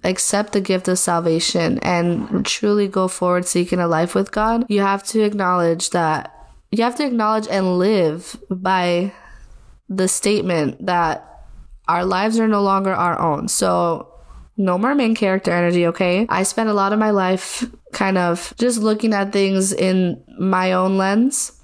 accept 0.03 0.53
the 0.53 0.61
gift 0.61 0.87
of 0.87 0.99
salvation 0.99 1.79
and 1.79 2.45
truly 2.45 2.87
go 2.87 3.07
forward 3.07 3.45
seeking 3.45 3.79
a 3.79 3.87
life 3.87 4.15
with 4.15 4.31
God, 4.31 4.65
you 4.69 4.81
have 4.81 5.03
to 5.07 5.21
acknowledge 5.21 5.91
that 5.91 6.35
you 6.71 6.83
have 6.83 6.95
to 6.95 7.05
acknowledge 7.05 7.47
and 7.49 7.79
live 7.79 8.37
by 8.49 9.11
the 9.89 10.07
statement 10.07 10.85
that 10.85 11.47
our 11.87 12.05
lives 12.05 12.39
are 12.39 12.47
no 12.47 12.61
longer 12.61 12.93
our 12.93 13.19
own. 13.19 13.47
So 13.47 14.13
no 14.55 14.77
more 14.77 14.93
main 14.93 15.15
character 15.15 15.51
energy, 15.51 15.87
okay? 15.87 16.27
I 16.29 16.43
spent 16.43 16.69
a 16.69 16.73
lot 16.73 16.93
of 16.93 16.99
my 16.99 17.09
life 17.09 17.65
kind 17.91 18.17
of 18.17 18.53
just 18.57 18.79
looking 18.79 19.13
at 19.13 19.33
things 19.33 19.73
in 19.73 20.23
my 20.37 20.73
own 20.73 20.97
lens 20.97 21.59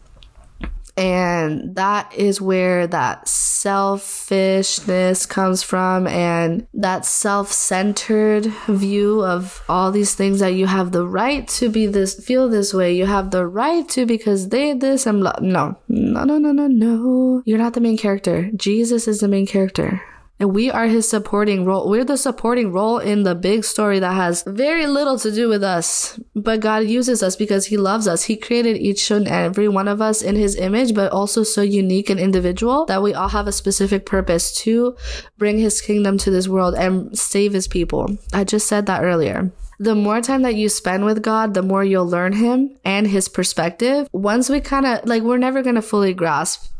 and 0.97 1.75
that 1.75 2.13
is 2.13 2.39
where 2.39 2.87
that 2.87 3.27
selfishness 3.65 5.25
comes 5.25 5.63
from 5.63 6.05
and 6.05 6.67
that 6.71 7.03
self 7.03 7.51
centered 7.51 8.45
view 8.67 9.25
of 9.25 9.63
all 9.67 9.91
these 9.91 10.13
things 10.13 10.39
that 10.39 10.53
you 10.53 10.67
have 10.67 10.91
the 10.91 11.03
right 11.03 11.47
to 11.47 11.67
be 11.67 11.87
this, 11.87 12.13
feel 12.13 12.47
this 12.47 12.75
way. 12.75 12.95
You 12.95 13.07
have 13.07 13.31
the 13.31 13.47
right 13.47 13.89
to 13.89 14.05
because 14.05 14.49
they 14.49 14.73
this 14.73 15.05
blah. 15.05 15.33
No, 15.41 15.75
no, 15.87 16.23
no, 16.25 16.37
no, 16.37 16.51
no, 16.51 16.67
no. 16.67 17.41
You're 17.47 17.57
not 17.57 17.73
the 17.73 17.81
main 17.81 17.97
character. 17.97 18.51
Jesus 18.55 19.07
is 19.07 19.21
the 19.21 19.27
main 19.27 19.47
character. 19.47 19.99
And 20.39 20.53
we 20.53 20.69
are 20.69 20.87
his 20.87 21.07
supporting 21.07 21.63
role. 21.63 21.89
We're 21.89 22.03
the 22.03 22.17
supporting 22.17 22.73
role 22.73 22.97
in 22.97 23.23
the 23.23 23.35
big 23.35 23.63
story 23.63 23.99
that 23.99 24.13
has 24.13 24.43
very 24.45 24.85
little 24.85 25.17
to 25.19 25.31
do 25.31 25.47
with 25.47 25.63
us. 25.63 26.19
But 26.35 26.59
God 26.59 26.83
uses 26.83 27.23
us 27.23 27.37
because 27.37 27.67
he 27.67 27.77
loves 27.77 28.07
us. 28.07 28.23
He 28.23 28.35
created 28.35 28.77
each 28.77 29.09
and 29.11 29.27
every 29.27 29.69
one 29.69 29.87
of 29.87 30.01
us 30.01 30.21
in 30.21 30.35
his 30.35 30.57
image, 30.57 30.93
but 30.93 31.11
also 31.11 31.43
so 31.43 31.61
unique 31.61 32.09
and 32.09 32.19
individual 32.19 32.85
that 32.87 33.01
we 33.01 33.13
all 33.13 33.29
have 33.29 33.47
a 33.47 33.53
specific 33.53 34.05
purpose 34.05 34.53
to 34.63 34.97
bring 35.37 35.57
his 35.57 35.79
kingdom 35.79 36.17
to 36.17 36.31
this 36.31 36.49
world 36.49 36.75
and 36.75 37.17
save 37.17 37.53
his 37.53 37.67
people. 37.67 38.17
I 38.33 38.43
just 38.43 38.67
said 38.67 38.87
that 38.87 39.03
earlier 39.03 39.51
the 39.79 39.95
more 39.95 40.21
time 40.21 40.43
that 40.43 40.55
you 40.55 40.69
spend 40.69 41.05
with 41.05 41.21
God, 41.21 41.53
the 41.53 41.61
more 41.61 41.83
you'll 41.83 42.07
learn 42.07 42.33
Him 42.33 42.77
and 42.85 43.07
His 43.07 43.27
perspective. 43.27 44.07
Once 44.11 44.49
we 44.49 44.61
kind 44.61 44.85
of 44.85 45.05
like, 45.05 45.23
we're 45.23 45.37
never 45.37 45.61
going 45.61 45.75
to 45.75 45.81
fully 45.81 46.13
grasp 46.13 46.71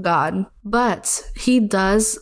God, 0.00 0.46
but 0.64 1.30
He 1.36 1.60
does 1.60 2.18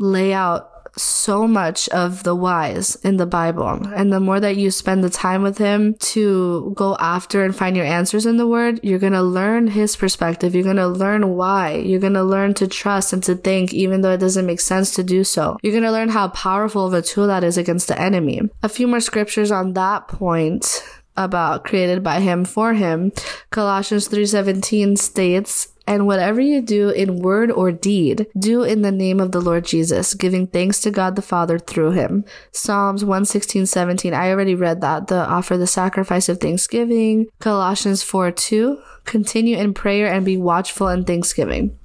lay 0.00 0.32
out 0.32 0.66
so 0.96 1.46
much 1.46 1.88
of 1.90 2.24
the 2.24 2.34
whys 2.34 2.96
in 2.96 3.16
the 3.16 3.26
Bible. 3.26 3.68
And 3.94 4.12
the 4.12 4.18
more 4.18 4.40
that 4.40 4.56
you 4.56 4.72
spend 4.72 5.04
the 5.04 5.10
time 5.10 5.42
with 5.42 5.58
him 5.58 5.94
to 5.94 6.72
go 6.74 6.96
after 6.98 7.44
and 7.44 7.54
find 7.54 7.76
your 7.76 7.86
answers 7.86 8.26
in 8.26 8.38
the 8.38 8.46
word, 8.46 8.80
you're 8.82 8.98
going 8.98 9.12
to 9.12 9.22
learn 9.22 9.68
his 9.68 9.94
perspective. 9.94 10.54
You're 10.54 10.64
going 10.64 10.76
to 10.76 10.88
learn 10.88 11.36
why. 11.36 11.76
You're 11.76 12.00
going 12.00 12.14
to 12.14 12.24
learn 12.24 12.54
to 12.54 12.66
trust 12.66 13.12
and 13.12 13.22
to 13.24 13.36
think, 13.36 13.72
even 13.72 14.00
though 14.00 14.12
it 14.12 14.20
doesn't 14.20 14.46
make 14.46 14.60
sense 14.60 14.92
to 14.96 15.04
do 15.04 15.22
so. 15.22 15.58
You're 15.62 15.72
going 15.72 15.84
to 15.84 15.92
learn 15.92 16.08
how 16.08 16.28
powerful 16.28 16.86
of 16.86 16.94
a 16.94 17.02
tool 17.02 17.28
that 17.28 17.44
is 17.44 17.56
against 17.56 17.86
the 17.88 18.00
enemy. 18.00 18.40
A 18.62 18.68
few 18.68 18.88
more 18.88 19.00
scriptures 19.00 19.52
on 19.52 19.74
that 19.74 20.08
point 20.08 20.82
about 21.16 21.64
created 21.64 22.02
by 22.02 22.20
him 22.20 22.44
for 22.44 22.72
him. 22.74 23.12
Colossians 23.50 24.08
3:17 24.08 24.96
states, 24.96 25.69
and 25.86 26.06
whatever 26.06 26.40
you 26.40 26.60
do 26.60 26.90
in 26.90 27.20
word 27.20 27.50
or 27.50 27.72
deed, 27.72 28.26
do 28.38 28.62
in 28.62 28.82
the 28.82 28.92
name 28.92 29.20
of 29.20 29.32
the 29.32 29.40
Lord 29.40 29.64
Jesus, 29.64 30.14
giving 30.14 30.46
thanks 30.46 30.80
to 30.82 30.90
God 30.90 31.16
the 31.16 31.22
Father 31.22 31.58
through 31.58 31.92
him. 31.92 32.24
Psalms 32.52 33.04
116, 33.04 33.66
17. 33.66 34.14
I 34.14 34.30
already 34.30 34.54
read 34.54 34.80
that. 34.80 35.08
The 35.08 35.26
offer 35.26 35.56
the 35.56 35.66
sacrifice 35.66 36.28
of 36.28 36.38
thanksgiving. 36.38 37.26
Colossians 37.38 38.02
4, 38.02 38.30
2. 38.30 38.78
Continue 39.04 39.56
in 39.56 39.74
prayer 39.74 40.12
and 40.12 40.24
be 40.24 40.36
watchful 40.36 40.88
in 40.88 41.04
thanksgiving. 41.04 41.76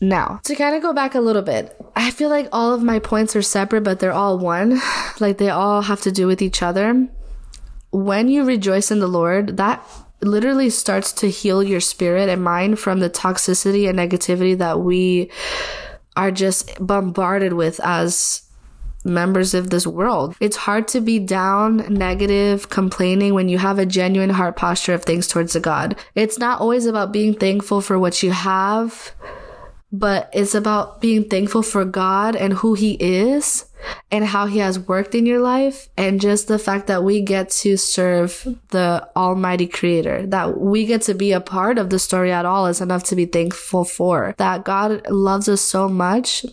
Now, 0.00 0.40
to 0.44 0.54
kind 0.54 0.74
of 0.76 0.82
go 0.82 0.92
back 0.92 1.14
a 1.14 1.20
little 1.20 1.42
bit, 1.42 1.74
I 1.94 2.10
feel 2.10 2.28
like 2.28 2.48
all 2.52 2.74
of 2.74 2.82
my 2.82 2.98
points 2.98 3.34
are 3.34 3.42
separate, 3.42 3.82
but 3.82 3.98
they're 3.98 4.12
all 4.12 4.38
one. 4.38 4.80
Like 5.18 5.38
they 5.38 5.48
all 5.48 5.80
have 5.80 6.02
to 6.02 6.12
do 6.12 6.26
with 6.26 6.42
each 6.42 6.62
other. 6.62 7.08
When 7.90 8.28
you 8.28 8.44
rejoice 8.44 8.90
in 8.90 8.98
the 8.98 9.06
Lord, 9.06 9.56
that 9.56 9.82
literally 10.20 10.70
starts 10.70 11.12
to 11.12 11.30
heal 11.30 11.62
your 11.62 11.80
spirit 11.80 12.28
and 12.28 12.42
mind 12.42 12.78
from 12.78 13.00
the 13.00 13.10
toxicity 13.10 13.88
and 13.88 13.98
negativity 13.98 14.56
that 14.58 14.80
we 14.80 15.30
are 16.16 16.30
just 16.30 16.72
bombarded 16.84 17.52
with 17.52 17.78
as 17.84 18.42
members 19.04 19.54
of 19.54 19.70
this 19.70 19.86
world. 19.86 20.34
It's 20.40 20.56
hard 20.56 20.88
to 20.88 21.00
be 21.00 21.18
down, 21.18 21.86
negative, 21.92 22.68
complaining 22.68 23.34
when 23.34 23.48
you 23.48 23.58
have 23.58 23.78
a 23.78 23.86
genuine 23.86 24.30
heart 24.30 24.56
posture 24.56 24.94
of 24.94 25.04
things 25.04 25.28
towards 25.28 25.52
the 25.52 25.60
God. 25.60 25.96
It's 26.14 26.38
not 26.38 26.60
always 26.60 26.86
about 26.86 27.12
being 27.12 27.34
thankful 27.34 27.80
for 27.80 27.98
what 27.98 28.22
you 28.22 28.32
have, 28.32 29.12
but 29.98 30.30
it's 30.32 30.54
about 30.54 31.00
being 31.00 31.24
thankful 31.24 31.62
for 31.62 31.84
God 31.84 32.36
and 32.36 32.52
who 32.54 32.74
He 32.74 32.94
is 33.00 33.64
and 34.10 34.24
how 34.24 34.46
he 34.46 34.58
has 34.58 34.78
worked 34.78 35.14
in 35.14 35.26
your 35.26 35.40
life 35.40 35.88
and 35.96 36.20
just 36.20 36.48
the 36.48 36.58
fact 36.58 36.86
that 36.86 37.04
we 37.04 37.20
get 37.20 37.50
to 37.50 37.76
serve 37.76 38.46
the 38.70 39.08
almighty 39.16 39.66
creator 39.66 40.26
that 40.26 40.58
we 40.58 40.86
get 40.86 41.02
to 41.02 41.14
be 41.14 41.32
a 41.32 41.40
part 41.40 41.78
of 41.78 41.90
the 41.90 41.98
story 41.98 42.32
at 42.32 42.44
all 42.46 42.66
is 42.66 42.80
enough 42.80 43.04
to 43.04 43.16
be 43.16 43.26
thankful 43.26 43.84
for 43.84 44.34
that 44.38 44.64
god 44.64 45.06
loves 45.08 45.48
us 45.48 45.60
so 45.60 45.88
much 45.88 46.44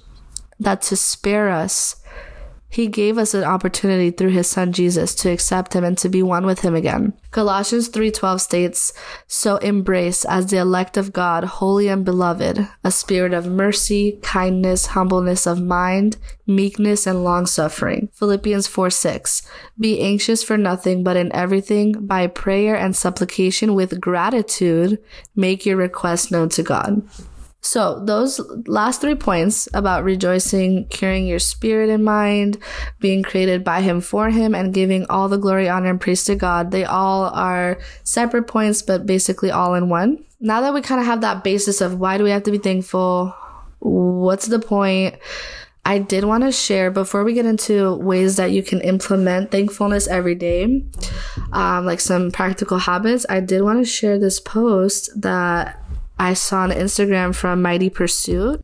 that 0.60 0.82
to 0.82 0.96
spare 0.96 1.50
us 1.50 1.96
he 2.74 2.88
gave 2.88 3.20
us 3.20 3.36
an 3.36 3.44
opportunity 3.44 4.10
through 4.10 4.32
his 4.32 4.48
son 4.48 4.74
Jesus 4.74 5.14
to 5.14 5.30
accept 5.30 5.74
him 5.74 5.84
and 5.84 5.96
to 6.00 6.10
be 6.10 6.24
one 6.24 6.44
with 6.44 6.62
him 6.62 6.74
again. 6.74 7.14
Colossians 7.30 7.88
3:12 7.88 8.42
states, 8.42 8.92
"So 9.28 9.58
embrace 9.58 10.26
as 10.26 10.48
the 10.48 10.58
elect 10.58 10.98
of 10.98 11.14
God, 11.14 11.44
holy 11.44 11.88
and 11.88 12.04
beloved, 12.04 12.68
a 12.84 12.90
spirit 12.90 13.32
of 13.32 13.46
mercy, 13.46 14.18
kindness, 14.24 14.88
humbleness 14.88 15.46
of 15.46 15.62
mind, 15.62 16.18
meekness 16.48 17.06
and 17.06 17.24
long-suffering." 17.24 18.10
Philippians 18.12 18.66
4:6, 18.66 19.44
"Be 19.80 20.00
anxious 20.00 20.42
for 20.42 20.58
nothing, 20.58 21.04
but 21.04 21.16
in 21.16 21.32
everything 21.32 21.94
by 22.00 22.26
prayer 22.26 22.76
and 22.76 22.96
supplication 22.96 23.76
with 23.76 24.02
gratitude 24.02 24.98
make 25.36 25.64
your 25.64 25.78
requests 25.78 26.32
known 26.32 26.50
to 26.50 26.64
God." 26.64 27.04
So, 27.66 28.04
those 28.04 28.42
last 28.68 29.00
three 29.00 29.16
points 29.16 29.70
about 29.74 30.04
rejoicing, 30.04 30.86
curing 30.90 31.26
your 31.26 31.40
spirit 31.40 31.90
and 31.90 32.04
mind, 32.04 32.58
being 33.00 33.24
created 33.24 33.64
by 33.64 33.80
Him 33.80 34.02
for 34.02 34.30
Him, 34.30 34.54
and 34.54 34.74
giving 34.74 35.06
all 35.10 35.30
the 35.30 35.38
glory, 35.38 35.70
honor, 35.70 35.92
and 35.92 36.02
praise 36.02 36.26
to 36.26 36.36
God, 36.36 36.72
they 36.72 36.84
all 36.84 37.24
are 37.30 37.80
separate 38.04 38.48
points, 38.48 38.82
but 38.82 39.06
basically 39.06 39.50
all 39.50 39.76
in 39.76 39.88
one. 39.88 40.26
now 40.42 40.60
that 40.60 40.74
we 40.74 40.82
kind 40.82 41.00
of 41.00 41.08
have 41.08 41.22
that 41.22 41.42
basis 41.42 41.80
of 41.80 41.98
why 41.98 42.18
do 42.18 42.26
we 42.26 42.32
have 42.32 42.44
to 42.44 42.52
be 42.52 42.58
thankful, 42.58 43.34
what's 43.80 44.48
the 44.48 44.60
point? 44.60 45.16
I 45.86 46.00
did 46.00 46.24
want 46.24 46.44
to 46.46 46.52
share 46.52 46.92
before 46.92 47.26
we 47.26 47.34
get 47.34 47.46
into 47.46 47.96
ways 47.96 48.38
that 48.38 48.52
you 48.52 48.64
can 48.64 48.80
implement 48.82 49.52
thankfulness 49.52 50.08
every 50.08 50.36
day, 50.36 50.86
um, 51.52 51.86
like 51.86 52.00
some 52.00 52.32
practical 52.32 52.78
habits. 52.78 53.26
I 53.30 53.42
did 53.42 53.62
want 53.64 53.80
to 53.80 53.86
share 53.86 54.18
this 54.18 54.40
post 54.40 55.10
that 55.22 55.83
I 56.24 56.36
saw 56.36 56.60
on 56.60 56.72
Instagram 56.72 57.36
from 57.36 57.62
Mighty 57.62 57.90
Pursuit. 57.90 58.64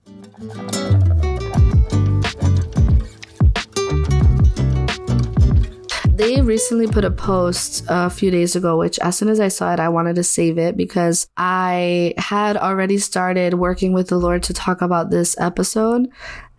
they 6.16 6.42
recently 6.42 6.86
put 6.88 7.06
a 7.06 7.12
post 7.12 7.86
a 7.88 8.10
few 8.10 8.32
days 8.32 8.56
ago, 8.56 8.78
which 8.78 8.98
as 9.00 9.18
soon 9.18 9.28
as 9.28 9.42
I 9.42 9.50
saw 9.50 9.74
it, 9.74 9.80
I 9.80 9.90
wanted 9.90 10.16
to 10.16 10.24
save 10.24 10.58
it 10.58 10.78
because 10.78 11.28
I 11.36 12.14
had 12.18 12.56
already 12.56 12.98
started 12.98 13.54
working 13.56 13.92
with 13.92 14.08
the 14.08 14.18
Lord 14.18 14.44
to 14.44 14.54
talk 14.54 14.82
about 14.82 15.10
this 15.10 15.38
episode. 15.40 16.10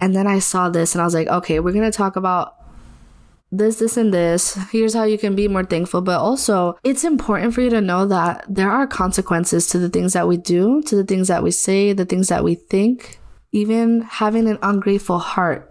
And 0.00 0.14
then 0.14 0.26
I 0.26 0.38
saw 0.38 0.68
this 0.68 0.94
and 0.94 1.00
I 1.02 1.04
was 1.04 1.14
like, 1.14 1.28
okay, 1.28 1.60
we're 1.60 1.72
going 1.72 1.90
to 1.90 1.96
talk 1.96 2.16
about 2.16 2.56
this, 3.52 3.78
this, 3.78 3.96
and 3.96 4.12
this. 4.12 4.54
Here's 4.70 4.94
how 4.94 5.04
you 5.04 5.18
can 5.18 5.34
be 5.34 5.48
more 5.48 5.64
thankful. 5.64 6.00
But 6.00 6.20
also, 6.20 6.78
it's 6.84 7.04
important 7.04 7.54
for 7.54 7.60
you 7.60 7.70
to 7.70 7.80
know 7.80 8.06
that 8.06 8.44
there 8.48 8.70
are 8.70 8.86
consequences 8.86 9.66
to 9.68 9.78
the 9.78 9.88
things 9.88 10.12
that 10.12 10.28
we 10.28 10.36
do, 10.36 10.82
to 10.82 10.96
the 10.96 11.04
things 11.04 11.28
that 11.28 11.42
we 11.42 11.50
say, 11.50 11.92
the 11.92 12.04
things 12.04 12.28
that 12.28 12.44
we 12.44 12.54
think. 12.54 13.18
Even 13.52 14.02
having 14.02 14.48
an 14.48 14.58
ungrateful 14.62 15.18
heart 15.18 15.70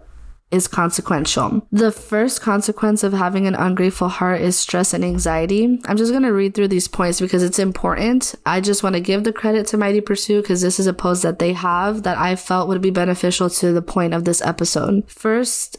is 0.50 0.66
consequential. 0.66 1.66
The 1.70 1.92
first 1.92 2.40
consequence 2.40 3.02
of 3.04 3.12
having 3.12 3.46
an 3.46 3.54
ungrateful 3.54 4.08
heart 4.08 4.40
is 4.40 4.58
stress 4.58 4.92
and 4.92 5.04
anxiety. 5.04 5.80
I'm 5.86 5.96
just 5.96 6.10
going 6.10 6.24
to 6.24 6.32
read 6.32 6.54
through 6.54 6.68
these 6.68 6.88
points 6.88 7.20
because 7.20 7.42
it's 7.42 7.58
important. 7.58 8.34
I 8.44 8.60
just 8.60 8.82
want 8.82 8.94
to 8.96 9.00
give 9.00 9.24
the 9.24 9.32
credit 9.32 9.66
to 9.68 9.76
Mighty 9.76 10.00
Pursuit 10.00 10.42
because 10.42 10.60
this 10.60 10.80
is 10.80 10.86
a 10.86 10.92
post 10.92 11.22
that 11.22 11.38
they 11.38 11.52
have 11.52 12.02
that 12.02 12.18
I 12.18 12.36
felt 12.36 12.68
would 12.68 12.82
be 12.82 12.90
beneficial 12.90 13.48
to 13.50 13.72
the 13.72 13.82
point 13.82 14.12
of 14.12 14.24
this 14.24 14.42
episode. 14.42 15.08
First 15.08 15.78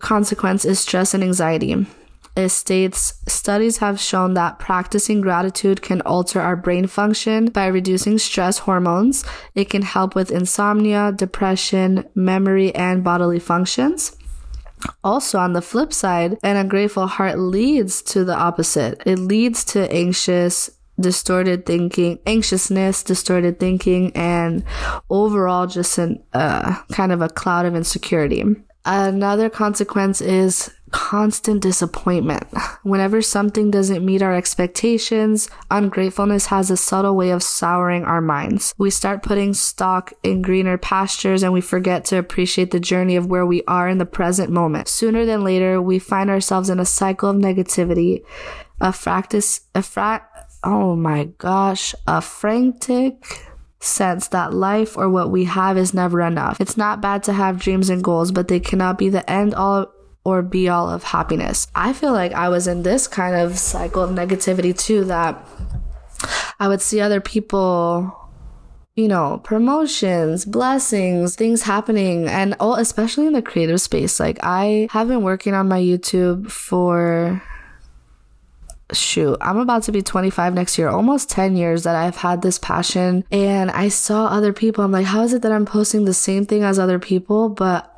consequence 0.00 0.64
is 0.64 0.80
stress 0.80 1.14
and 1.14 1.22
anxiety. 1.22 1.86
It 2.36 2.50
states 2.50 3.14
studies 3.26 3.78
have 3.78 3.98
shown 3.98 4.34
that 4.34 4.58
practicing 4.58 5.22
gratitude 5.22 5.80
can 5.80 6.02
alter 6.02 6.38
our 6.38 6.54
brain 6.54 6.86
function 6.86 7.46
by 7.46 7.66
reducing 7.66 8.18
stress 8.18 8.58
hormones. 8.58 9.24
It 9.54 9.70
can 9.70 9.80
help 9.80 10.14
with 10.14 10.30
insomnia, 10.30 11.12
depression, 11.12 12.04
memory, 12.14 12.74
and 12.74 13.02
bodily 13.02 13.38
functions. 13.38 14.16
Also, 15.02 15.38
on 15.38 15.54
the 15.54 15.62
flip 15.62 15.94
side, 15.94 16.36
an 16.42 16.56
ungrateful 16.56 17.06
heart 17.06 17.38
leads 17.38 18.02
to 18.02 18.22
the 18.24 18.36
opposite. 18.36 19.02
It 19.06 19.18
leads 19.18 19.64
to 19.72 19.90
anxious, 19.90 20.70
distorted 21.00 21.64
thinking, 21.64 22.18
anxiousness, 22.26 23.02
distorted 23.02 23.58
thinking, 23.58 24.14
and 24.14 24.62
overall 25.08 25.66
just 25.66 25.96
an 25.96 26.22
uh, 26.34 26.82
kind 26.92 27.12
of 27.12 27.22
a 27.22 27.30
cloud 27.30 27.64
of 27.64 27.74
insecurity. 27.74 28.44
Another 28.86 29.50
consequence 29.50 30.20
is 30.20 30.70
constant 30.92 31.60
disappointment. 31.60 32.46
Whenever 32.84 33.20
something 33.20 33.68
doesn't 33.68 34.04
meet 34.04 34.22
our 34.22 34.32
expectations, 34.32 35.50
ungratefulness 35.72 36.46
has 36.46 36.70
a 36.70 36.76
subtle 36.76 37.16
way 37.16 37.30
of 37.30 37.42
souring 37.42 38.04
our 38.04 38.20
minds. 38.20 38.72
We 38.78 38.90
start 38.90 39.24
putting 39.24 39.54
stock 39.54 40.12
in 40.22 40.40
greener 40.40 40.78
pastures 40.78 41.42
and 41.42 41.52
we 41.52 41.60
forget 41.60 42.04
to 42.06 42.18
appreciate 42.18 42.70
the 42.70 42.78
journey 42.78 43.16
of 43.16 43.26
where 43.26 43.44
we 43.44 43.64
are 43.66 43.88
in 43.88 43.98
the 43.98 44.06
present 44.06 44.50
moment. 44.50 44.86
Sooner 44.86 45.24
than 45.24 45.42
later, 45.42 45.82
we 45.82 45.98
find 45.98 46.30
ourselves 46.30 46.70
in 46.70 46.78
a 46.78 46.84
cycle 46.84 47.28
of 47.28 47.36
negativity, 47.36 48.24
a 48.80 48.92
practice, 48.92 49.62
a 49.74 49.82
frat, 49.82 50.30
oh 50.62 50.94
my 50.94 51.24
gosh, 51.38 51.92
a 52.06 52.20
frantic, 52.20 53.45
sense 53.80 54.28
that 54.28 54.52
life 54.52 54.96
or 54.96 55.08
what 55.08 55.30
we 55.30 55.44
have 55.44 55.76
is 55.76 55.94
never 55.94 56.20
enough. 56.20 56.60
It's 56.60 56.76
not 56.76 57.00
bad 57.00 57.22
to 57.24 57.32
have 57.32 57.58
dreams 57.58 57.90
and 57.90 58.02
goals, 58.02 58.32
but 58.32 58.48
they 58.48 58.60
cannot 58.60 58.98
be 58.98 59.08
the 59.08 59.28
end 59.30 59.54
all 59.54 59.92
or 60.24 60.42
be 60.42 60.68
all 60.68 60.90
of 60.90 61.04
happiness. 61.04 61.68
I 61.74 61.92
feel 61.92 62.12
like 62.12 62.32
I 62.32 62.48
was 62.48 62.66
in 62.66 62.82
this 62.82 63.06
kind 63.06 63.36
of 63.36 63.58
cycle 63.58 64.02
of 64.02 64.10
negativity 64.10 64.76
too 64.76 65.04
that 65.04 65.46
I 66.58 66.68
would 66.68 66.80
see 66.80 67.00
other 67.00 67.20
people 67.20 68.26
you 68.96 69.08
know, 69.08 69.42
promotions, 69.44 70.46
blessings, 70.46 71.36
things 71.36 71.62
happening, 71.62 72.26
and 72.28 72.56
all, 72.58 72.76
especially 72.76 73.26
in 73.26 73.34
the 73.34 73.42
creative 73.42 73.78
space. 73.78 74.18
Like, 74.18 74.38
I 74.42 74.88
have 74.90 75.08
been 75.08 75.22
working 75.22 75.52
on 75.52 75.68
my 75.68 75.78
YouTube 75.78 76.50
for 76.50 77.42
shoot, 78.92 79.36
I'm 79.40 79.58
about 79.58 79.82
to 79.84 79.92
be 79.92 80.02
25 80.02 80.54
next 80.54 80.78
year, 80.78 80.88
almost 80.88 81.30
10 81.30 81.56
years 81.56 81.82
that 81.84 81.96
I've 81.96 82.16
had 82.16 82.42
this 82.42 82.58
passion. 82.58 83.24
And 83.30 83.70
I 83.70 83.88
saw 83.88 84.26
other 84.26 84.52
people. 84.52 84.84
I'm 84.84 84.92
like, 84.92 85.06
how 85.06 85.22
is 85.22 85.32
it 85.32 85.42
that 85.42 85.52
I'm 85.52 85.66
posting 85.66 86.04
the 86.04 86.14
same 86.14 86.46
thing 86.46 86.62
as 86.62 86.78
other 86.78 86.98
people, 86.98 87.48
but 87.48 87.92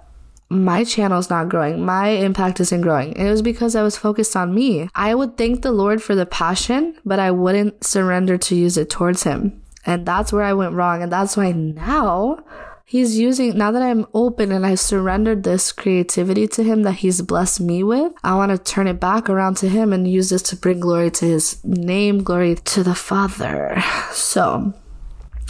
my 0.50 0.82
channel's 0.82 1.28
not 1.28 1.48
growing. 1.48 1.84
My 1.84 2.08
impact 2.08 2.60
isn't 2.60 2.80
growing. 2.80 3.16
And 3.16 3.28
it 3.28 3.30
was 3.30 3.42
because 3.42 3.76
I 3.76 3.82
was 3.82 3.98
focused 3.98 4.34
on 4.34 4.54
me. 4.54 4.88
I 4.94 5.14
would 5.14 5.36
thank 5.36 5.62
the 5.62 5.72
Lord 5.72 6.02
for 6.02 6.14
the 6.14 6.26
passion, 6.26 6.94
but 7.04 7.18
I 7.18 7.30
wouldn't 7.30 7.84
surrender 7.84 8.38
to 8.38 8.54
use 8.54 8.78
it 8.78 8.88
towards 8.88 9.24
Him. 9.24 9.60
And 9.84 10.06
that's 10.06 10.32
where 10.32 10.42
I 10.42 10.54
went 10.54 10.74
wrong. 10.74 11.02
And 11.02 11.12
that's 11.12 11.36
why 11.36 11.52
now 11.52 12.42
He's 12.88 13.18
using, 13.18 13.58
now 13.58 13.70
that 13.70 13.82
I'm 13.82 14.06
open 14.14 14.50
and 14.50 14.64
I've 14.64 14.80
surrendered 14.80 15.42
this 15.42 15.72
creativity 15.72 16.48
to 16.48 16.62
Him 16.62 16.84
that 16.84 16.94
He's 16.94 17.20
blessed 17.20 17.60
me 17.60 17.82
with, 17.82 18.14
I 18.24 18.34
want 18.34 18.50
to 18.50 18.56
turn 18.56 18.86
it 18.86 18.98
back 18.98 19.28
around 19.28 19.58
to 19.58 19.68
Him 19.68 19.92
and 19.92 20.10
use 20.10 20.30
this 20.30 20.40
to 20.44 20.56
bring 20.56 20.80
glory 20.80 21.10
to 21.10 21.26
His 21.26 21.62
name, 21.62 22.22
glory 22.22 22.54
to 22.54 22.82
the 22.82 22.94
Father. 22.94 23.84
So, 24.12 24.72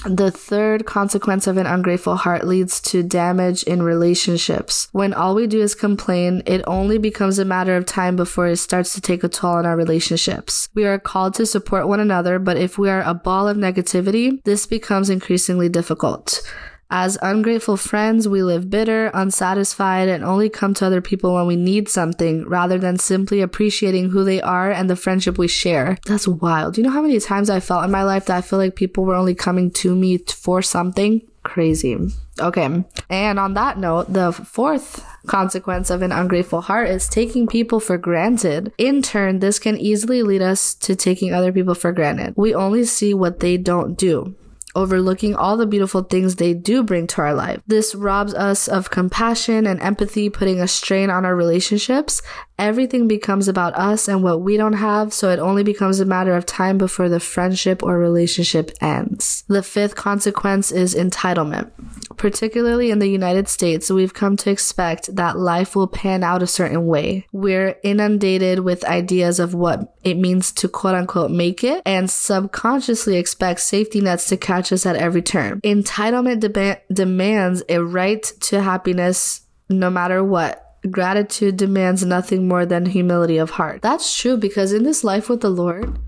the 0.05 0.33
third 0.33 0.85
consequence 0.85 1.47
of 1.47 1.59
an 1.59 1.67
ungrateful 1.67 2.17
heart 2.17 2.45
leads 2.45 2.81
to 2.81 3.05
damage 3.05 3.63
in 3.63 3.85
relationships. 3.85 4.89
When 4.91 5.15
all 5.15 5.37
we 5.37 5.47
do 5.47 5.61
is 5.61 5.77
complain, 5.77 6.43
it 6.45 6.65
only 6.67 6.99
becomes 6.99 7.39
a 7.39 7.45
matter 7.45 7.77
of 7.77 7.87
time 7.87 8.17
before 8.17 8.49
it 8.49 8.57
starts 8.57 8.95
to 8.95 9.01
take 9.01 9.23
a 9.23 9.29
toll 9.29 9.55
on 9.55 9.65
our 9.65 9.77
relationships. 9.77 10.69
We 10.75 10.87
are 10.87 10.99
called 10.99 11.35
to 11.35 11.47
support 11.47 11.87
one 11.87 12.01
another, 12.01 12.41
but 12.41 12.57
if 12.57 12.79
we 12.79 12.91
are 12.91 13.03
a 13.03 13.15
ball 13.15 13.47
of 13.47 13.57
negativity, 13.57 14.43
this 14.43 14.67
becomes 14.67 15.09
increasingly 15.09 15.69
difficult. 15.69 16.43
As 16.91 17.19
ungrateful 17.21 17.77
friends, 17.77 18.27
we 18.27 18.43
live 18.43 18.71
bitter, 18.71 19.11
unsatisfied, 19.13 20.09
and 20.09 20.25
only 20.25 20.49
come 20.49 20.73
to 20.75 20.87
other 20.87 21.03
people 21.03 21.35
when 21.35 21.47
we 21.47 21.55
need 21.55 21.87
something 21.87 22.49
rather 22.49 22.79
than 22.79 22.99
simply 22.99 23.43
appreciating 23.43 24.09
who 24.09 24.25
they 24.25 24.41
are 24.41 24.71
and 24.71 24.89
the 24.89 24.97
friendship 24.97 25.37
we 25.37 25.49
share. 25.49 25.99
That's 26.07 26.27
wild. 26.27 26.79
You 26.79 26.85
know 26.85 26.91
how 26.91 27.03
many 27.03 27.21
times 27.21 27.51
I 27.51 27.61
felt 27.61 27.85
in 27.85 27.91
my 27.91 28.05
life 28.05 28.25
that 28.27 28.39
I 28.39 28.41
feel 28.41 28.59
like 28.59 28.75
people 28.75 29.05
were 29.05 29.15
only 29.15 29.35
coming 29.35 29.71
to 29.73 29.95
me 29.95 30.17
for 30.17 30.63
something? 30.63 31.21
Crazy. 31.43 31.99
Okay. 32.41 32.85
And 33.11 33.39
on 33.39 33.55
that 33.55 33.79
note, 33.79 34.13
the 34.13 34.33
fourth 34.33 35.05
consequence 35.27 35.91
of 35.91 36.01
an 36.01 36.13
ungrateful 36.13 36.63
heart 36.63 36.89
is 36.89 37.07
taking 37.07 37.47
people 37.47 37.81
for 37.81 37.99
granted. 37.99 38.73
In 38.79 39.03
turn, 39.03 39.41
this 39.41 39.59
can 39.59 39.77
easily 39.77 40.23
lead 40.23 40.41
us 40.41 40.75
to 40.77 40.97
taking 40.97 41.35
other 41.35 41.53
people 41.53 41.75
for 41.75 41.93
granted. 41.93 42.33
We 42.37 42.55
only 42.55 42.85
see 42.85 43.13
what 43.13 43.41
they 43.41 43.59
don't 43.59 43.97
do 43.99 44.35
overlooking 44.79 45.35
all 45.35 45.57
the 45.57 45.67
beautiful 45.67 46.03
things 46.03 46.37
they 46.37 46.55
do 46.55 46.85
bring 46.85 47.09
to 47.09 47.21
our 47.21 47.35
life. 47.35 47.61
This 47.67 47.97
robs 47.97 48.33
us 48.33 48.69
of 48.69 48.91
compassion 48.91 49.67
and 49.67 49.81
empathy, 49.81 50.31
putting 50.31 50.61
a 50.61 50.69
strain 50.69 51.11
on 51.11 51.25
our 51.25 51.35
relationships. 51.35 52.23
Everything 52.59 53.07
becomes 53.07 53.47
about 53.47 53.75
us 53.75 54.09
and 54.09 54.23
what 54.23 54.41
we 54.41 54.57
don't 54.57 54.73
have, 54.73 55.13
so 55.13 55.31
it 55.31 55.39
only 55.39 55.63
becomes 55.63 56.01
a 56.01 56.05
matter 56.05 56.35
of 56.35 56.45
time 56.45 56.77
before 56.77 57.09
the 57.09 57.21
friendship 57.21 57.83
or 57.83 57.99
relationship 57.99 58.73
ends. 58.81 59.45
The 59.47 59.63
fifth 59.63 59.95
consequence 59.95 60.73
is 60.73 60.95
entitlement. 60.95 61.71
Particularly 62.17 62.91
in 62.91 62.99
the 62.99 63.09
United 63.09 63.49
States, 63.49 63.91
we've 63.91 64.13
come 64.13 64.37
to 64.39 64.51
expect 64.51 65.15
that 65.15 65.39
life 65.39 65.77
will 65.77 65.87
pan 65.87 66.25
out 66.25 66.43
a 66.43 66.49
certain 66.49 66.87
way. 66.87 67.27
We're 67.33 67.77
inundated 67.85 68.61
with 68.61 68.85
ideas 68.85 69.39
of 69.39 69.55
what 69.55 69.95
it 70.03 70.17
means 70.17 70.51
to 70.53 70.69
quote 70.69 70.97
unquote 70.97 71.31
make 71.31 71.63
it 71.63 71.83
and 71.87 72.11
subconsciously 72.11 73.17
expect 73.17 73.61
safety 73.61 74.01
nets 74.01 74.27
to 74.31 74.37
catch 74.37 74.73
us 74.73 74.85
at 74.85 74.97
every 74.97 75.23
turn. 75.23 75.61
Entitlement 75.61 76.41
de- 76.41 76.81
demands 76.93 77.63
a 77.69 77.79
right 77.79 78.23
to 78.41 78.63
happiness 78.63 79.43
no 79.69 79.91
matter 79.91 80.25
what 80.25 80.68
gratitude 80.91 81.57
demands 81.57 82.05
nothing 82.05 82.49
more 82.49 82.67
than 82.67 82.87
humility 82.87 83.39
of 83.39 83.51
heart. 83.51 83.83
That's 83.83 84.17
true 84.17 84.37
because 84.37 84.73
in 84.73 84.85
this 84.85 85.05
life 85.05 85.29
with 85.29 85.41
the 85.41 85.51
Lord, 85.51 85.99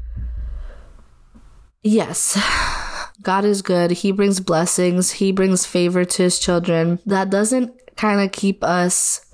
yes, 1.82 2.38
God 3.22 3.44
is 3.44 3.62
good. 3.62 3.90
He 3.90 4.12
brings 4.12 4.40
blessings. 4.40 5.12
He 5.12 5.32
brings 5.32 5.66
favor 5.66 6.04
to 6.04 6.22
his 6.22 6.38
children. 6.38 6.98
That 7.06 7.30
doesn't 7.30 7.96
kind 7.96 8.20
of 8.20 8.32
keep 8.32 8.64
us 8.64 9.26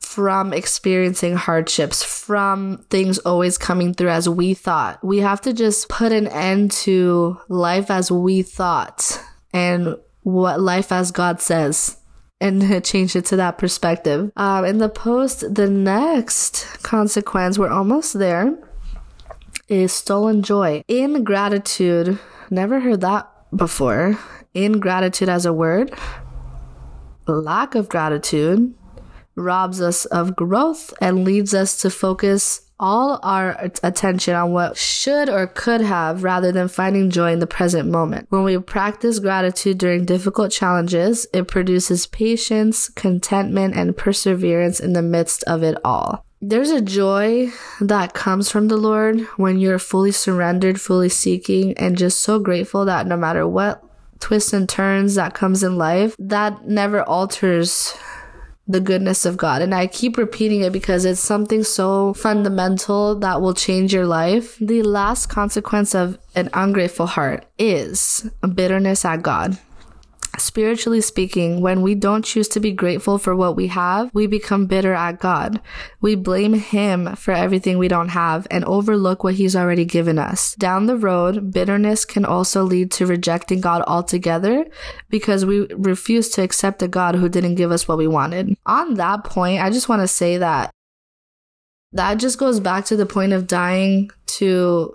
from 0.00 0.52
experiencing 0.52 1.36
hardships, 1.36 2.02
from 2.02 2.84
things 2.90 3.18
always 3.18 3.58
coming 3.58 3.92
through 3.92 4.10
as 4.10 4.28
we 4.28 4.54
thought. 4.54 5.02
We 5.04 5.18
have 5.18 5.40
to 5.42 5.52
just 5.52 5.88
put 5.88 6.12
an 6.12 6.26
end 6.28 6.70
to 6.72 7.38
life 7.48 7.90
as 7.90 8.10
we 8.10 8.42
thought 8.42 9.20
and 9.52 9.96
what 10.22 10.60
life 10.60 10.92
as 10.92 11.10
God 11.10 11.40
says 11.40 11.95
and 12.40 12.84
change 12.84 13.16
it 13.16 13.26
to 13.26 13.36
that 13.36 13.58
perspective. 13.58 14.30
Um, 14.36 14.64
in 14.64 14.78
the 14.78 14.88
post, 14.88 15.54
the 15.54 15.68
next 15.68 16.64
consequence, 16.82 17.58
we're 17.58 17.70
almost 17.70 18.18
there, 18.18 18.58
is 19.68 19.92
stolen 19.92 20.42
joy. 20.42 20.82
Ingratitude, 20.88 22.18
never 22.50 22.80
heard 22.80 23.00
that 23.00 23.30
before. 23.54 24.18
Ingratitude 24.54 25.28
as 25.28 25.46
a 25.46 25.52
word. 25.52 25.92
Lack 27.26 27.74
of 27.74 27.88
gratitude 27.88 28.74
robs 29.34 29.80
us 29.80 30.04
of 30.06 30.34
growth 30.36 30.94
and 31.00 31.24
leads 31.24 31.52
us 31.52 31.80
to 31.82 31.90
focus 31.90 32.65
all 32.78 33.18
our 33.22 33.56
attention 33.82 34.34
on 34.34 34.52
what 34.52 34.76
should 34.76 35.28
or 35.28 35.46
could 35.46 35.80
have 35.80 36.22
rather 36.22 36.52
than 36.52 36.68
finding 36.68 37.10
joy 37.10 37.32
in 37.32 37.38
the 37.38 37.46
present 37.46 37.88
moment. 37.88 38.26
When 38.30 38.44
we 38.44 38.58
practice 38.58 39.18
gratitude 39.18 39.78
during 39.78 40.04
difficult 40.04 40.52
challenges, 40.52 41.26
it 41.32 41.48
produces 41.48 42.06
patience, 42.06 42.88
contentment, 42.90 43.74
and 43.74 43.96
perseverance 43.96 44.80
in 44.80 44.92
the 44.92 45.02
midst 45.02 45.42
of 45.44 45.62
it 45.62 45.78
all. 45.84 46.24
There's 46.42 46.70
a 46.70 46.82
joy 46.82 47.50
that 47.80 48.12
comes 48.12 48.50
from 48.50 48.68
the 48.68 48.76
Lord 48.76 49.20
when 49.36 49.58
you're 49.58 49.78
fully 49.78 50.12
surrendered, 50.12 50.80
fully 50.80 51.08
seeking, 51.08 51.76
and 51.78 51.96
just 51.96 52.20
so 52.20 52.38
grateful 52.38 52.84
that 52.84 53.06
no 53.06 53.16
matter 53.16 53.48
what 53.48 53.82
twists 54.20 54.52
and 54.52 54.68
turns 54.68 55.14
that 55.14 55.34
comes 55.34 55.62
in 55.62 55.76
life, 55.76 56.14
that 56.18 56.66
never 56.66 57.02
alters 57.02 57.96
the 58.68 58.80
goodness 58.80 59.24
of 59.24 59.36
God. 59.36 59.62
And 59.62 59.74
I 59.74 59.86
keep 59.86 60.16
repeating 60.16 60.62
it 60.62 60.72
because 60.72 61.04
it's 61.04 61.20
something 61.20 61.62
so 61.62 62.14
fundamental 62.14 63.14
that 63.16 63.40
will 63.40 63.54
change 63.54 63.94
your 63.94 64.06
life. 64.06 64.56
The 64.58 64.82
last 64.82 65.26
consequence 65.26 65.94
of 65.94 66.18
an 66.34 66.50
ungrateful 66.52 67.06
heart 67.06 67.46
is 67.58 68.28
bitterness 68.54 69.04
at 69.04 69.22
God. 69.22 69.58
Spiritually 70.38 71.00
speaking, 71.00 71.60
when 71.60 71.82
we 71.82 71.94
don't 71.94 72.24
choose 72.24 72.48
to 72.48 72.60
be 72.60 72.72
grateful 72.72 73.18
for 73.18 73.34
what 73.34 73.56
we 73.56 73.68
have, 73.68 74.10
we 74.12 74.26
become 74.26 74.66
bitter 74.66 74.92
at 74.94 75.18
God. 75.18 75.60
We 76.00 76.14
blame 76.14 76.54
Him 76.54 77.16
for 77.16 77.32
everything 77.32 77.78
we 77.78 77.88
don't 77.88 78.08
have 78.08 78.46
and 78.50 78.64
overlook 78.64 79.24
what 79.24 79.34
He's 79.34 79.56
already 79.56 79.84
given 79.84 80.18
us. 80.18 80.54
Down 80.54 80.86
the 80.86 80.96
road, 80.96 81.52
bitterness 81.52 82.04
can 82.04 82.24
also 82.24 82.62
lead 82.62 82.90
to 82.92 83.06
rejecting 83.06 83.60
God 83.60 83.82
altogether 83.86 84.66
because 85.08 85.44
we 85.44 85.66
refuse 85.74 86.28
to 86.30 86.42
accept 86.42 86.82
a 86.82 86.88
God 86.88 87.14
who 87.14 87.28
didn't 87.28 87.54
give 87.54 87.70
us 87.70 87.88
what 87.88 87.98
we 87.98 88.08
wanted. 88.08 88.56
On 88.66 88.94
that 88.94 89.24
point, 89.24 89.62
I 89.62 89.70
just 89.70 89.88
want 89.88 90.02
to 90.02 90.08
say 90.08 90.38
that 90.38 90.70
that 91.92 92.16
just 92.18 92.38
goes 92.38 92.60
back 92.60 92.84
to 92.86 92.96
the 92.96 93.06
point 93.06 93.32
of 93.32 93.46
dying 93.46 94.10
to 94.26 94.94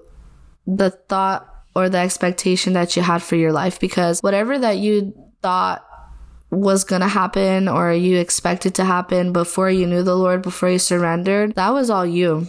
the 0.67 0.91
thought 0.91 1.47
or 1.75 1.89
the 1.89 1.97
expectation 1.97 2.73
that 2.73 2.95
you 2.95 3.01
had 3.01 3.23
for 3.23 3.35
your 3.35 3.51
life 3.51 3.79
because 3.79 4.19
whatever 4.19 4.59
that 4.59 4.77
you 4.77 5.13
thought 5.41 5.85
was 6.49 6.83
going 6.83 7.01
to 7.01 7.07
happen 7.07 7.67
or 7.67 7.93
you 7.93 8.17
expected 8.17 8.75
to 8.75 8.83
happen 8.83 9.31
before 9.31 9.69
you 9.69 9.87
knew 9.87 10.03
the 10.03 10.15
Lord, 10.15 10.41
before 10.41 10.69
you 10.69 10.79
surrendered, 10.79 11.55
that 11.55 11.73
was 11.73 11.89
all 11.89 12.05
you. 12.05 12.47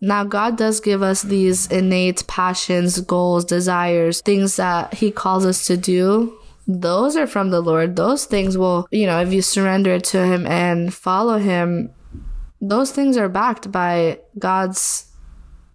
Now, 0.00 0.24
God 0.24 0.56
does 0.56 0.80
give 0.80 1.02
us 1.02 1.22
these 1.22 1.70
innate 1.70 2.26
passions, 2.26 3.00
goals, 3.00 3.44
desires, 3.44 4.20
things 4.20 4.56
that 4.56 4.94
He 4.94 5.12
calls 5.12 5.46
us 5.46 5.66
to 5.66 5.76
do. 5.76 6.36
Those 6.66 7.16
are 7.16 7.26
from 7.26 7.50
the 7.50 7.60
Lord. 7.60 7.94
Those 7.94 8.24
things 8.24 8.58
will, 8.58 8.88
you 8.90 9.06
know, 9.06 9.20
if 9.20 9.32
you 9.32 9.42
surrender 9.42 9.94
it 9.94 10.04
to 10.04 10.24
Him 10.26 10.46
and 10.46 10.92
follow 10.92 11.38
Him, 11.38 11.90
those 12.60 12.90
things 12.90 13.16
are 13.16 13.28
backed 13.28 13.70
by 13.70 14.18
God's 14.38 15.06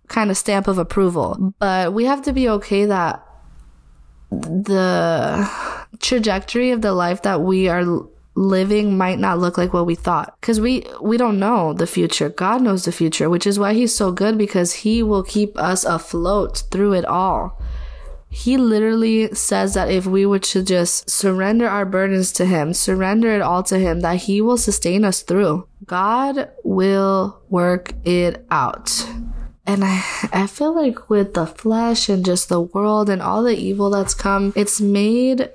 kind 0.07 0.29
of 0.29 0.37
stamp 0.37 0.67
of 0.67 0.77
approval. 0.77 1.53
But 1.59 1.93
we 1.93 2.05
have 2.05 2.21
to 2.23 2.33
be 2.33 2.49
okay 2.49 2.85
that 2.85 3.25
the 4.29 5.49
trajectory 5.99 6.71
of 6.71 6.81
the 6.81 6.93
life 6.93 7.21
that 7.23 7.41
we 7.41 7.67
are 7.67 7.83
living 8.35 8.97
might 8.97 9.19
not 9.19 9.39
look 9.39 9.57
like 9.57 9.73
what 9.73 9.85
we 9.85 9.95
thought. 9.95 10.35
Because 10.39 10.61
we 10.61 10.85
we 11.01 11.17
don't 11.17 11.39
know 11.39 11.73
the 11.73 11.87
future. 11.87 12.29
God 12.29 12.61
knows 12.61 12.85
the 12.85 12.91
future 12.91 13.29
which 13.29 13.47
is 13.47 13.59
why 13.59 13.73
he's 13.73 13.95
so 13.95 14.11
good 14.11 14.37
because 14.37 14.73
he 14.73 15.03
will 15.03 15.23
keep 15.23 15.57
us 15.57 15.83
afloat 15.83 16.63
through 16.71 16.93
it 16.93 17.05
all. 17.05 17.59
He 18.29 18.57
literally 18.57 19.33
says 19.33 19.73
that 19.73 19.89
if 19.89 20.05
we 20.05 20.25
were 20.25 20.39
to 20.39 20.61
just 20.61 21.09
surrender 21.09 21.67
our 21.67 21.85
burdens 21.85 22.31
to 22.33 22.45
him 22.45 22.73
surrender 22.73 23.31
it 23.31 23.41
all 23.41 23.63
to 23.63 23.79
him 23.79 24.01
that 24.01 24.17
he 24.17 24.41
will 24.41 24.57
sustain 24.57 25.03
us 25.03 25.21
through. 25.21 25.67
God 25.85 26.49
will 26.63 27.41
work 27.49 27.93
it 28.05 28.45
out 28.51 29.07
and 29.67 29.83
I, 29.83 30.03
I 30.31 30.47
feel 30.47 30.73
like 30.73 31.09
with 31.09 31.33
the 31.33 31.45
flesh 31.45 32.09
and 32.09 32.25
just 32.25 32.49
the 32.49 32.61
world 32.61 33.09
and 33.09 33.21
all 33.21 33.43
the 33.43 33.55
evil 33.55 33.89
that's 33.89 34.13
come, 34.13 34.53
it's 34.55 34.81
made 34.81 35.49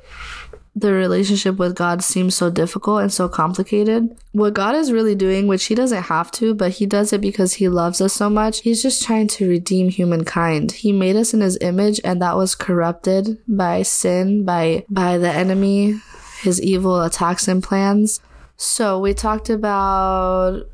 the 0.75 0.92
relationship 0.92 1.57
with 1.57 1.75
God 1.75 2.03
seem 2.03 2.31
so 2.31 2.48
difficult 2.48 3.03
and 3.03 3.12
so 3.12 3.29
complicated. 3.29 4.16
What 4.33 4.55
God 4.55 4.75
is 4.75 4.92
really 4.92 5.14
doing, 5.14 5.46
which 5.46 5.64
He 5.64 5.75
doesn't 5.75 6.05
have 6.05 6.31
to, 6.33 6.55
but 6.55 6.72
He 6.72 6.87
does 6.87 7.12
it 7.12 7.20
because 7.20 7.55
He 7.55 7.68
loves 7.68 8.01
us 8.01 8.12
so 8.12 8.31
much, 8.31 8.61
He's 8.61 8.83
just 8.83 9.03
trying 9.03 9.29
to 9.29 9.48
redeem 9.48 9.90
humankind. 9.90 10.72
He 10.72 10.92
made 10.92 11.16
us 11.16 11.35
in 11.35 11.40
His 11.40 11.59
image, 11.61 12.01
and 12.05 12.22
that 12.22 12.37
was 12.37 12.55
corrupted 12.55 13.38
by 13.46 13.83
sin, 13.83 14.44
by 14.44 14.87
by 14.88 15.18
the 15.18 15.31
enemy, 15.31 16.01
his 16.42 16.61
evil 16.61 17.03
attacks 17.03 17.48
and 17.48 17.62
plans. 17.62 18.20
So 18.57 18.98
we 18.98 19.14
talked 19.14 19.48
about 19.48 20.68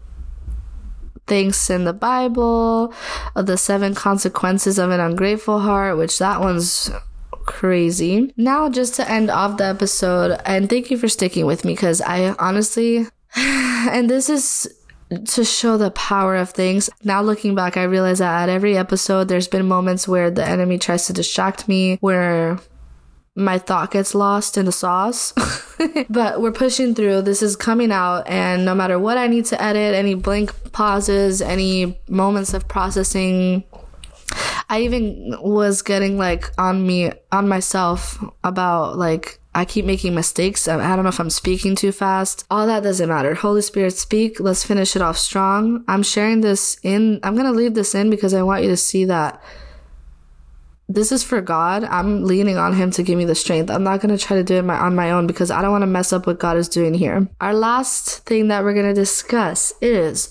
things 1.29 1.71
in 1.71 1.85
the 1.85 1.93
Bible, 1.93 2.93
of 3.37 3.47
the 3.47 3.57
seven 3.57 3.95
consequences 3.95 4.79
of 4.79 4.91
an 4.91 5.01
ungrateful 5.01 5.61
heart, 5.61 5.97
which 5.97 6.19
that 6.19 6.41
one's 6.41 6.91
crazy. 7.31 8.33
Now, 8.37 8.69
just 8.69 8.95
to 8.95 9.11
end 9.11 9.31
off 9.31 9.57
the 9.57 9.67
episode, 9.67 10.41
and 10.45 10.69
thank 10.69 10.91
you 10.91 10.99
for 10.99 11.09
sticking 11.09 11.47
with 11.47 11.65
me 11.65 11.75
because 11.75 12.01
I 12.01 12.35
honestly, 12.39 13.07
and 13.37 14.11
this 14.11 14.29
is 14.29 14.69
to 15.27 15.45
show 15.45 15.77
the 15.77 15.91
power 15.93 16.37
of 16.37 16.51
things. 16.51 16.91
Now 17.03 17.23
looking 17.23 17.55
back, 17.55 17.77
I 17.77 17.85
realize 17.85 18.19
that 18.19 18.43
at 18.43 18.49
every 18.49 18.77
episode, 18.77 19.29
there's 19.29 19.49
been 19.49 19.67
moments 19.67 20.07
where 20.07 20.31
the 20.31 20.47
enemy 20.47 20.79
tries 20.79 21.07
to 21.07 21.13
distract 21.13 21.69
me, 21.69 21.97
where 22.01 22.59
my 23.39 23.57
thought 23.57 23.93
gets 23.93 24.15
lost 24.15 24.59
in 24.59 24.67
the 24.67 24.73
sauce. 24.73 25.33
but 26.11 26.41
we're 26.41 26.53
pushing 26.53 26.95
through. 26.95 27.23
This 27.23 27.41
is 27.41 27.55
coming 27.55 27.93
out, 27.93 28.29
and 28.29 28.65
no 28.65 28.75
matter 28.75 28.99
what 28.99 29.17
I 29.17 29.29
need 29.29 29.45
to 29.47 29.63
edit, 29.63 29.95
any 29.95 30.15
blank 30.15 30.73
pauses, 30.73 31.41
any 31.41 31.99
moments 32.09 32.53
of 32.53 32.67
processing, 32.67 33.63
I 34.69 34.81
even 34.81 35.37
was 35.41 35.83
getting 35.83 36.19
like 36.19 36.51
on 36.59 36.85
me, 36.85 37.13
on 37.31 37.49
myself 37.49 38.23
about 38.43 38.99
like, 38.99 39.39
I 39.55 39.65
keep 39.65 39.85
making 39.85 40.15
mistakes. 40.15 40.69
I 40.69 40.77
don't 40.95 41.05
know 41.05 41.09
if 41.09 41.21
I'm 41.21 41.31
speaking 41.31 41.75
too 41.75 41.93
fast. 41.93 42.45
All 42.51 42.67
that 42.67 42.83
doesn't 42.83 43.09
matter. 43.09 43.35
Holy 43.35 43.63
Spirit, 43.63 43.95
speak. 43.95 44.41
Let's 44.41 44.65
finish 44.65 44.95
it 44.95 45.03
off 45.03 45.17
strong. 45.17 45.85
I'm 45.89 46.03
sharing 46.03 46.43
this 46.43 46.79
in, 46.83 47.21
I'm 47.23 47.35
going 47.35 47.47
to 47.47 47.53
leave 47.53 47.75
this 47.75 47.95
in 47.95 48.11
because 48.11 48.35
I 48.35 48.43
want 48.43 48.63
you 48.63 48.69
to 48.69 48.77
see 48.77 49.05
that 49.07 49.43
this 50.89 51.13
is 51.13 51.23
for 51.23 51.41
God. 51.41 51.85
I'm 51.85 52.25
leaning 52.25 52.57
on 52.57 52.73
Him 52.73 52.91
to 52.93 53.03
give 53.03 53.19
me 53.19 53.27
the 53.27 53.35
strength. 53.35 53.71
I'm 53.71 53.85
not 53.85 54.01
going 54.01 54.17
to 54.17 54.23
try 54.23 54.37
to 54.37 54.45
do 54.45 54.57
it 54.57 54.65
my, 54.65 54.77
on 54.77 54.97
my 54.97 55.11
own 55.11 55.27
because 55.27 55.51
I 55.51 55.61
don't 55.61 55.71
want 55.71 55.83
to 55.83 55.87
mess 55.87 56.13
up 56.13 56.27
what 56.27 56.39
God 56.39 56.57
is 56.57 56.69
doing 56.69 56.95
here. 56.95 57.29
Our 57.41 57.55
last 57.55 58.25
thing 58.25 58.49
that 58.49 58.65
we're 58.65 58.75
going 58.75 58.87
to 58.87 58.95
discuss 58.95 59.75
is 59.83 60.31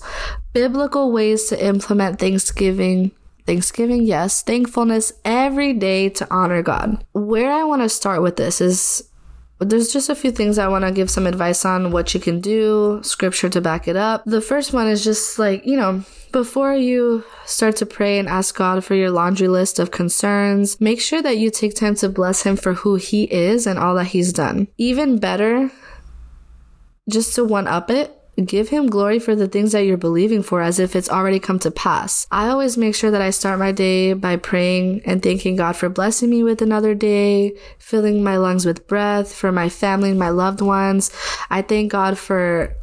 biblical 0.52 1.12
ways 1.12 1.44
to 1.46 1.64
implement 1.64 2.18
Thanksgiving. 2.18 3.12
Thanksgiving, 3.46 4.02
yes, 4.02 4.42
thankfulness 4.42 5.12
every 5.24 5.72
day 5.72 6.10
to 6.10 6.26
honor 6.30 6.60
God. 6.60 7.02
Where 7.12 7.50
I 7.50 7.64
want 7.64 7.80
to 7.80 7.88
start 7.88 8.20
with 8.20 8.36
this 8.36 8.60
is 8.60 9.07
there's 9.60 9.92
just 9.92 10.08
a 10.08 10.14
few 10.14 10.30
things 10.30 10.58
I 10.58 10.68
want 10.68 10.84
to 10.84 10.92
give 10.92 11.10
some 11.10 11.26
advice 11.26 11.64
on 11.64 11.90
what 11.90 12.14
you 12.14 12.20
can 12.20 12.40
do, 12.40 13.00
scripture 13.02 13.48
to 13.48 13.60
back 13.60 13.88
it 13.88 13.96
up. 13.96 14.22
The 14.24 14.40
first 14.40 14.72
one 14.72 14.86
is 14.86 15.02
just 15.02 15.38
like, 15.38 15.66
you 15.66 15.76
know, 15.76 16.04
before 16.30 16.74
you 16.74 17.24
start 17.46 17.76
to 17.76 17.86
pray 17.86 18.18
and 18.18 18.28
ask 18.28 18.56
God 18.56 18.84
for 18.84 18.94
your 18.94 19.10
laundry 19.10 19.48
list 19.48 19.78
of 19.78 19.90
concerns, 19.90 20.80
make 20.80 21.00
sure 21.00 21.22
that 21.22 21.38
you 21.38 21.50
take 21.50 21.74
time 21.74 21.94
to 21.96 22.08
bless 22.08 22.42
Him 22.42 22.56
for 22.56 22.74
who 22.74 22.96
He 22.96 23.24
is 23.24 23.66
and 23.66 23.78
all 23.78 23.94
that 23.96 24.08
He's 24.08 24.32
done. 24.32 24.68
Even 24.76 25.18
better, 25.18 25.70
just 27.08 27.34
to 27.34 27.44
one 27.44 27.66
up 27.66 27.90
it, 27.90 28.17
give 28.46 28.68
him 28.68 28.86
glory 28.86 29.18
for 29.18 29.34
the 29.34 29.48
things 29.48 29.72
that 29.72 29.84
you're 29.84 29.96
believing 29.96 30.42
for 30.42 30.62
as 30.62 30.78
if 30.78 30.94
it's 30.94 31.08
already 31.08 31.38
come 31.40 31.58
to 31.60 31.70
pass. 31.70 32.26
I 32.30 32.48
always 32.48 32.76
make 32.76 32.94
sure 32.94 33.10
that 33.10 33.22
I 33.22 33.30
start 33.30 33.58
my 33.58 33.72
day 33.72 34.12
by 34.12 34.36
praying 34.36 35.02
and 35.04 35.22
thanking 35.22 35.56
God 35.56 35.76
for 35.76 35.88
blessing 35.88 36.30
me 36.30 36.42
with 36.42 36.62
another 36.62 36.94
day, 36.94 37.56
filling 37.78 38.22
my 38.22 38.36
lungs 38.36 38.64
with 38.64 38.86
breath, 38.86 39.34
for 39.34 39.50
my 39.50 39.68
family 39.68 40.10
and 40.10 40.18
my 40.18 40.30
loved 40.30 40.60
ones. 40.60 41.10
I 41.50 41.62
thank 41.62 41.90
God 41.92 42.18
for 42.18 42.74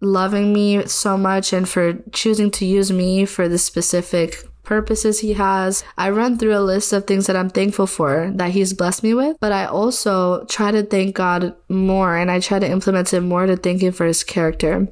loving 0.00 0.52
me 0.52 0.86
so 0.86 1.16
much 1.16 1.52
and 1.52 1.68
for 1.68 1.94
choosing 2.12 2.50
to 2.50 2.64
use 2.64 2.90
me 2.90 3.24
for 3.24 3.48
this 3.48 3.64
specific 3.64 4.49
purposes 4.62 5.20
he 5.20 5.34
has. 5.34 5.84
I 5.96 6.10
run 6.10 6.38
through 6.38 6.56
a 6.56 6.60
list 6.60 6.92
of 6.92 7.06
things 7.06 7.26
that 7.26 7.36
I'm 7.36 7.50
thankful 7.50 7.86
for 7.86 8.30
that 8.34 8.50
he's 8.50 8.72
blessed 8.72 9.02
me 9.02 9.14
with, 9.14 9.36
but 9.40 9.52
I 9.52 9.64
also 9.66 10.44
try 10.46 10.70
to 10.70 10.82
thank 10.82 11.14
God 11.14 11.54
more 11.68 12.16
and 12.16 12.30
I 12.30 12.40
try 12.40 12.58
to 12.58 12.70
implement 12.70 13.12
it 13.12 13.20
more 13.20 13.46
to 13.46 13.56
thank 13.56 13.82
him 13.82 13.92
for 13.92 14.06
his 14.06 14.24
character. 14.24 14.88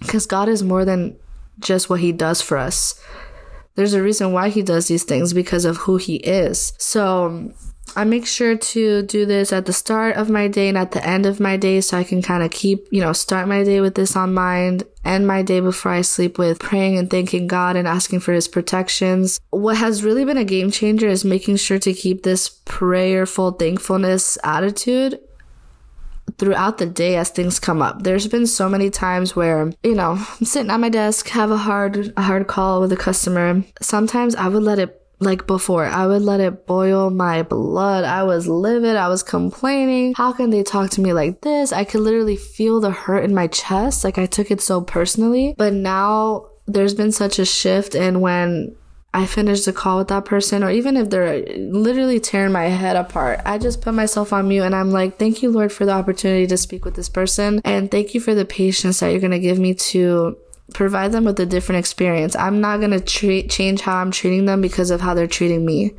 Because 0.00 0.26
God 0.26 0.48
is 0.48 0.62
more 0.62 0.84
than 0.84 1.16
just 1.58 1.90
what 1.90 2.00
he 2.00 2.12
does 2.12 2.40
for 2.40 2.56
us. 2.56 3.00
There's 3.74 3.94
a 3.94 4.02
reason 4.02 4.32
why 4.32 4.48
he 4.48 4.62
does 4.62 4.88
these 4.88 5.04
things 5.04 5.32
because 5.32 5.64
of 5.64 5.76
who 5.78 5.96
he 5.96 6.16
is. 6.16 6.72
So 6.78 7.52
I 7.96 8.04
make 8.04 8.26
sure 8.26 8.56
to 8.56 9.02
do 9.02 9.26
this 9.26 9.52
at 9.52 9.66
the 9.66 9.72
start 9.72 10.16
of 10.16 10.30
my 10.30 10.48
day 10.48 10.68
and 10.68 10.78
at 10.78 10.92
the 10.92 11.04
end 11.06 11.26
of 11.26 11.40
my 11.40 11.56
day 11.56 11.80
so 11.80 11.96
I 11.96 12.04
can 12.04 12.22
kind 12.22 12.42
of 12.42 12.50
keep, 12.50 12.86
you 12.90 13.00
know, 13.00 13.12
start 13.12 13.48
my 13.48 13.64
day 13.64 13.80
with 13.80 13.94
this 13.94 14.16
on 14.16 14.34
mind, 14.34 14.84
end 15.04 15.26
my 15.26 15.42
day 15.42 15.60
before 15.60 15.92
I 15.92 16.02
sleep 16.02 16.38
with 16.38 16.58
praying 16.58 16.98
and 16.98 17.10
thanking 17.10 17.46
God 17.46 17.76
and 17.76 17.88
asking 17.88 18.20
for 18.20 18.32
his 18.32 18.48
protections. 18.48 19.40
What 19.50 19.76
has 19.76 20.04
really 20.04 20.24
been 20.24 20.36
a 20.36 20.44
game 20.44 20.70
changer 20.70 21.08
is 21.08 21.24
making 21.24 21.56
sure 21.56 21.78
to 21.78 21.92
keep 21.92 22.22
this 22.22 22.48
prayerful 22.48 23.52
thankfulness 23.52 24.38
attitude 24.44 25.20
throughout 26.36 26.78
the 26.78 26.86
day 26.86 27.16
as 27.16 27.30
things 27.30 27.58
come 27.58 27.82
up. 27.82 28.02
There's 28.02 28.28
been 28.28 28.46
so 28.46 28.68
many 28.68 28.90
times 28.90 29.34
where, 29.34 29.72
you 29.82 29.94
know, 29.94 30.12
I'm 30.40 30.46
sitting 30.46 30.70
at 30.70 30.80
my 30.80 30.88
desk, 30.88 31.28
have 31.28 31.50
a 31.50 31.56
hard 31.56 32.12
a 32.16 32.22
hard 32.22 32.46
call 32.46 32.80
with 32.80 32.92
a 32.92 32.96
customer. 32.96 33.64
Sometimes 33.80 34.34
I 34.34 34.48
would 34.48 34.62
let 34.62 34.78
it 34.78 34.97
like 35.20 35.46
before. 35.46 35.84
I 35.84 36.06
would 36.06 36.22
let 36.22 36.40
it 36.40 36.66
boil 36.66 37.10
my 37.10 37.42
blood. 37.42 38.04
I 38.04 38.22
was 38.22 38.46
livid. 38.46 38.96
I 38.96 39.08
was 39.08 39.22
complaining. 39.22 40.14
How 40.16 40.32
can 40.32 40.50
they 40.50 40.62
talk 40.62 40.90
to 40.90 41.00
me 41.00 41.12
like 41.12 41.40
this? 41.40 41.72
I 41.72 41.84
could 41.84 42.00
literally 42.00 42.36
feel 42.36 42.80
the 42.80 42.90
hurt 42.90 43.24
in 43.24 43.34
my 43.34 43.48
chest. 43.48 44.04
Like 44.04 44.18
I 44.18 44.26
took 44.26 44.50
it 44.50 44.60
so 44.60 44.80
personally. 44.80 45.54
But 45.56 45.72
now 45.72 46.46
there's 46.66 46.94
been 46.94 47.12
such 47.12 47.38
a 47.38 47.44
shift. 47.44 47.94
And 47.94 48.20
when 48.20 48.76
I 49.14 49.26
finish 49.26 49.64
the 49.64 49.72
call 49.72 49.98
with 49.98 50.08
that 50.08 50.26
person, 50.26 50.62
or 50.62 50.70
even 50.70 50.96
if 50.96 51.10
they're 51.10 51.42
literally 51.56 52.20
tearing 52.20 52.52
my 52.52 52.64
head 52.64 52.94
apart, 52.94 53.40
I 53.44 53.58
just 53.58 53.80
put 53.80 53.94
myself 53.94 54.32
on 54.32 54.48
mute 54.48 54.62
and 54.62 54.74
I'm 54.74 54.90
like, 54.90 55.18
thank 55.18 55.42
you, 55.42 55.50
Lord, 55.50 55.72
for 55.72 55.86
the 55.86 55.92
opportunity 55.92 56.46
to 56.46 56.56
speak 56.56 56.84
with 56.84 56.94
this 56.94 57.08
person. 57.08 57.60
And 57.64 57.90
thank 57.90 58.14
you 58.14 58.20
for 58.20 58.34
the 58.34 58.44
patience 58.44 59.00
that 59.00 59.08
you're 59.08 59.20
going 59.20 59.30
to 59.32 59.38
give 59.38 59.58
me 59.58 59.74
to 59.74 60.36
provide 60.74 61.12
them 61.12 61.24
with 61.24 61.40
a 61.40 61.46
different 61.46 61.78
experience. 61.78 62.36
I'm 62.36 62.60
not 62.60 62.78
going 62.78 62.90
to 62.90 63.00
treat, 63.00 63.50
change 63.50 63.80
how 63.80 63.96
I'm 63.96 64.10
treating 64.10 64.44
them 64.44 64.60
because 64.60 64.90
of 64.90 65.00
how 65.00 65.14
they're 65.14 65.26
treating 65.26 65.64
me. 65.64 65.94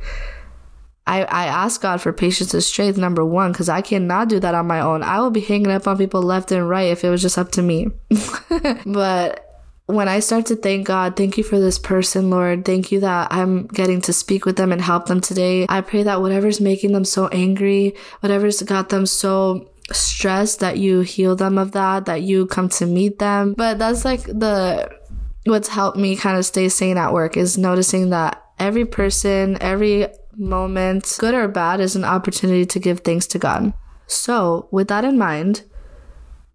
I, 1.06 1.24
I 1.24 1.46
ask 1.46 1.80
God 1.80 2.00
for 2.00 2.12
patience 2.12 2.54
and 2.54 2.62
strength, 2.62 2.96
number 2.96 3.24
one, 3.24 3.50
because 3.50 3.68
I 3.68 3.80
cannot 3.80 4.28
do 4.28 4.38
that 4.40 4.54
on 4.54 4.66
my 4.66 4.80
own. 4.80 5.02
I 5.02 5.20
will 5.20 5.30
be 5.30 5.40
hanging 5.40 5.70
up 5.70 5.88
on 5.88 5.98
people 5.98 6.22
left 6.22 6.52
and 6.52 6.68
right 6.68 6.90
if 6.90 7.02
it 7.02 7.10
was 7.10 7.22
just 7.22 7.38
up 7.38 7.50
to 7.52 7.62
me. 7.62 7.88
but 8.86 9.46
when 9.86 10.08
I 10.08 10.20
start 10.20 10.46
to 10.46 10.56
thank 10.56 10.86
God, 10.86 11.16
thank 11.16 11.36
you 11.36 11.44
for 11.44 11.58
this 11.58 11.78
person, 11.78 12.30
Lord. 12.30 12.64
Thank 12.64 12.92
you 12.92 13.00
that 13.00 13.32
I'm 13.32 13.66
getting 13.66 14.00
to 14.02 14.12
speak 14.12 14.44
with 14.44 14.56
them 14.56 14.72
and 14.72 14.80
help 14.80 15.06
them 15.06 15.20
today. 15.20 15.66
I 15.68 15.80
pray 15.80 16.04
that 16.04 16.20
whatever's 16.20 16.60
making 16.60 16.92
them 16.92 17.04
so 17.04 17.28
angry, 17.28 17.94
whatever's 18.20 18.62
got 18.62 18.90
them 18.90 19.06
so 19.06 19.69
stress 19.92 20.56
that 20.56 20.78
you 20.78 21.00
heal 21.00 21.36
them 21.36 21.58
of 21.58 21.72
that, 21.72 22.06
that 22.06 22.22
you 22.22 22.46
come 22.46 22.68
to 22.70 22.86
meet 22.86 23.18
them. 23.18 23.54
But 23.56 23.78
that's 23.78 24.04
like 24.04 24.22
the, 24.24 24.90
what's 25.44 25.68
helped 25.68 25.98
me 25.98 26.16
kind 26.16 26.38
of 26.38 26.46
stay 26.46 26.68
sane 26.68 26.98
at 26.98 27.12
work 27.12 27.36
is 27.36 27.58
noticing 27.58 28.10
that 28.10 28.42
every 28.58 28.84
person, 28.84 29.56
every 29.60 30.08
moment, 30.36 31.16
good 31.18 31.34
or 31.34 31.48
bad, 31.48 31.80
is 31.80 31.96
an 31.96 32.04
opportunity 32.04 32.66
to 32.66 32.78
give 32.78 33.00
thanks 33.00 33.26
to 33.28 33.38
God. 33.38 33.72
So 34.06 34.68
with 34.70 34.88
that 34.88 35.04
in 35.04 35.18
mind, 35.18 35.62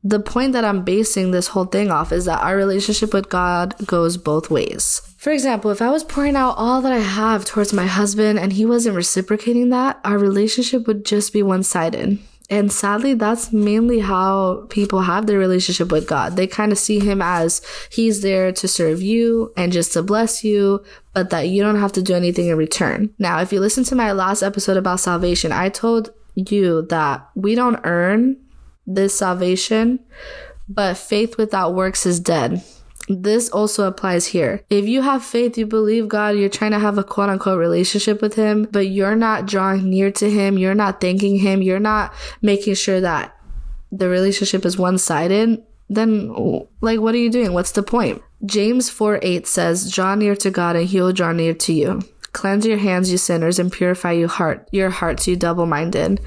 the 0.03 0.19
point 0.19 0.53
that 0.53 0.63
I'm 0.63 0.83
basing 0.83 1.31
this 1.31 1.47
whole 1.47 1.65
thing 1.65 1.89
off 1.89 2.11
is 2.11 2.25
that 2.25 2.43
our 2.43 2.55
relationship 2.55 3.11
with 3.11 3.27
God 3.27 3.73
goes 3.87 4.17
both 4.17 4.51
ways. 4.51 5.01
For 5.17 5.31
example, 5.31 5.71
if 5.71 5.81
I 5.81 5.89
was 5.89 6.03
pouring 6.03 6.35
out 6.35 6.57
all 6.57 6.79
that 6.83 6.93
I 6.93 6.99
have 6.99 7.43
towards 7.43 7.73
my 7.73 7.87
husband 7.87 8.37
and 8.37 8.53
he 8.53 8.67
wasn't 8.67 8.95
reciprocating 8.95 9.69
that, 9.69 9.99
our 10.03 10.19
relationship 10.19 10.85
would 10.85 11.05
just 11.05 11.33
be 11.33 11.41
one 11.41 11.63
sided. 11.63 12.19
And 12.49 12.71
sadly, 12.71 13.15
that's 13.15 13.51
mainly 13.51 13.99
how 13.99 14.67
people 14.69 15.01
have 15.01 15.25
their 15.25 15.39
relationship 15.39 15.91
with 15.91 16.07
God. 16.07 16.35
They 16.35 16.45
kind 16.45 16.71
of 16.71 16.77
see 16.77 16.99
him 16.99 17.21
as 17.21 17.61
he's 17.89 18.21
there 18.21 18.51
to 18.51 18.67
serve 18.67 19.01
you 19.01 19.51
and 19.57 19.71
just 19.71 19.93
to 19.93 20.03
bless 20.03 20.43
you, 20.43 20.83
but 21.13 21.31
that 21.31 21.47
you 21.49 21.63
don't 21.63 21.79
have 21.79 21.93
to 21.93 22.03
do 22.03 22.13
anything 22.13 22.47
in 22.47 22.57
return. 22.57 23.09
Now, 23.17 23.39
if 23.39 23.51
you 23.51 23.59
listen 23.59 23.83
to 23.85 23.95
my 23.95 24.11
last 24.11 24.43
episode 24.43 24.77
about 24.77 24.99
salvation, 24.99 25.51
I 25.51 25.69
told 25.69 26.13
you 26.35 26.83
that 26.83 27.27
we 27.33 27.55
don't 27.55 27.79
earn 27.83 28.37
this 28.85 29.17
salvation, 29.17 29.99
but 30.69 30.97
faith 30.97 31.37
without 31.37 31.73
works 31.73 32.05
is 32.05 32.19
dead. 32.19 32.63
This 33.07 33.49
also 33.49 33.87
applies 33.87 34.27
here. 34.27 34.63
If 34.69 34.87
you 34.87 35.01
have 35.03 35.23
faith, 35.23 35.57
you 35.57 35.67
believe 35.67 36.07
God, 36.07 36.35
you're 36.35 36.49
trying 36.49 36.71
to 36.71 36.79
have 36.79 36.97
a 36.97 37.03
quote 37.03 37.29
unquote 37.29 37.59
relationship 37.59 38.21
with 38.21 38.33
Him, 38.33 38.67
but 38.71 38.87
you're 38.87 39.15
not 39.15 39.45
drawing 39.45 39.89
near 39.89 40.11
to 40.11 40.29
Him, 40.29 40.57
you're 40.57 40.73
not 40.73 41.01
thanking 41.01 41.37
Him, 41.37 41.61
you're 41.61 41.79
not 41.79 42.13
making 42.41 42.73
sure 42.73 42.99
that 43.01 43.37
the 43.91 44.09
relationship 44.09 44.65
is 44.65 44.77
one 44.77 44.97
sided, 44.97 45.63
then 45.87 46.29
like 46.81 46.99
what 46.99 47.13
are 47.13 47.19
you 47.19 47.29
doing? 47.29 47.53
What's 47.53 47.71
the 47.71 47.83
point? 47.83 48.21
James 48.43 48.89
4 48.89 49.19
8 49.21 49.47
says, 49.47 49.91
Draw 49.91 50.15
near 50.15 50.35
to 50.37 50.49
God 50.49 50.75
and 50.75 50.87
He 50.87 50.99
will 50.99 51.13
draw 51.13 51.31
near 51.31 51.53
to 51.53 51.73
you. 51.73 52.01
Cleanse 52.33 52.65
your 52.65 52.77
hands, 52.77 53.11
you 53.11 53.17
sinners, 53.17 53.59
and 53.59 53.71
purify 53.71 54.11
your 54.11 54.27
heart, 54.27 54.67
your 54.71 54.89
hearts, 54.89 55.27
you 55.27 55.35
double 55.35 55.65
minded. 55.65 56.19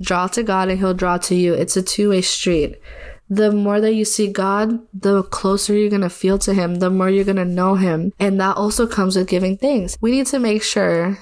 Draw 0.00 0.28
to 0.28 0.42
God 0.42 0.68
and 0.68 0.78
He'll 0.78 0.94
draw 0.94 1.18
to 1.18 1.34
you. 1.34 1.54
It's 1.54 1.76
a 1.76 1.82
two 1.82 2.10
way 2.10 2.22
street 2.22 2.80
the 3.28 3.50
more 3.50 3.80
that 3.80 3.94
you 3.94 4.04
see 4.04 4.30
God, 4.30 4.80
the 4.92 5.22
closer 5.24 5.74
you're 5.74 5.90
going 5.90 6.02
to 6.02 6.10
feel 6.10 6.38
to 6.38 6.54
Him, 6.54 6.76
the 6.76 6.90
more 6.90 7.08
you're 7.08 7.24
going 7.24 7.36
to 7.36 7.44
know 7.44 7.74
Him. 7.74 8.12
And 8.18 8.40
that 8.40 8.56
also 8.56 8.86
comes 8.86 9.16
with 9.16 9.28
giving 9.28 9.56
things. 9.56 9.96
We 10.00 10.10
need 10.10 10.26
to 10.26 10.38
make 10.38 10.62
sure 10.62 11.18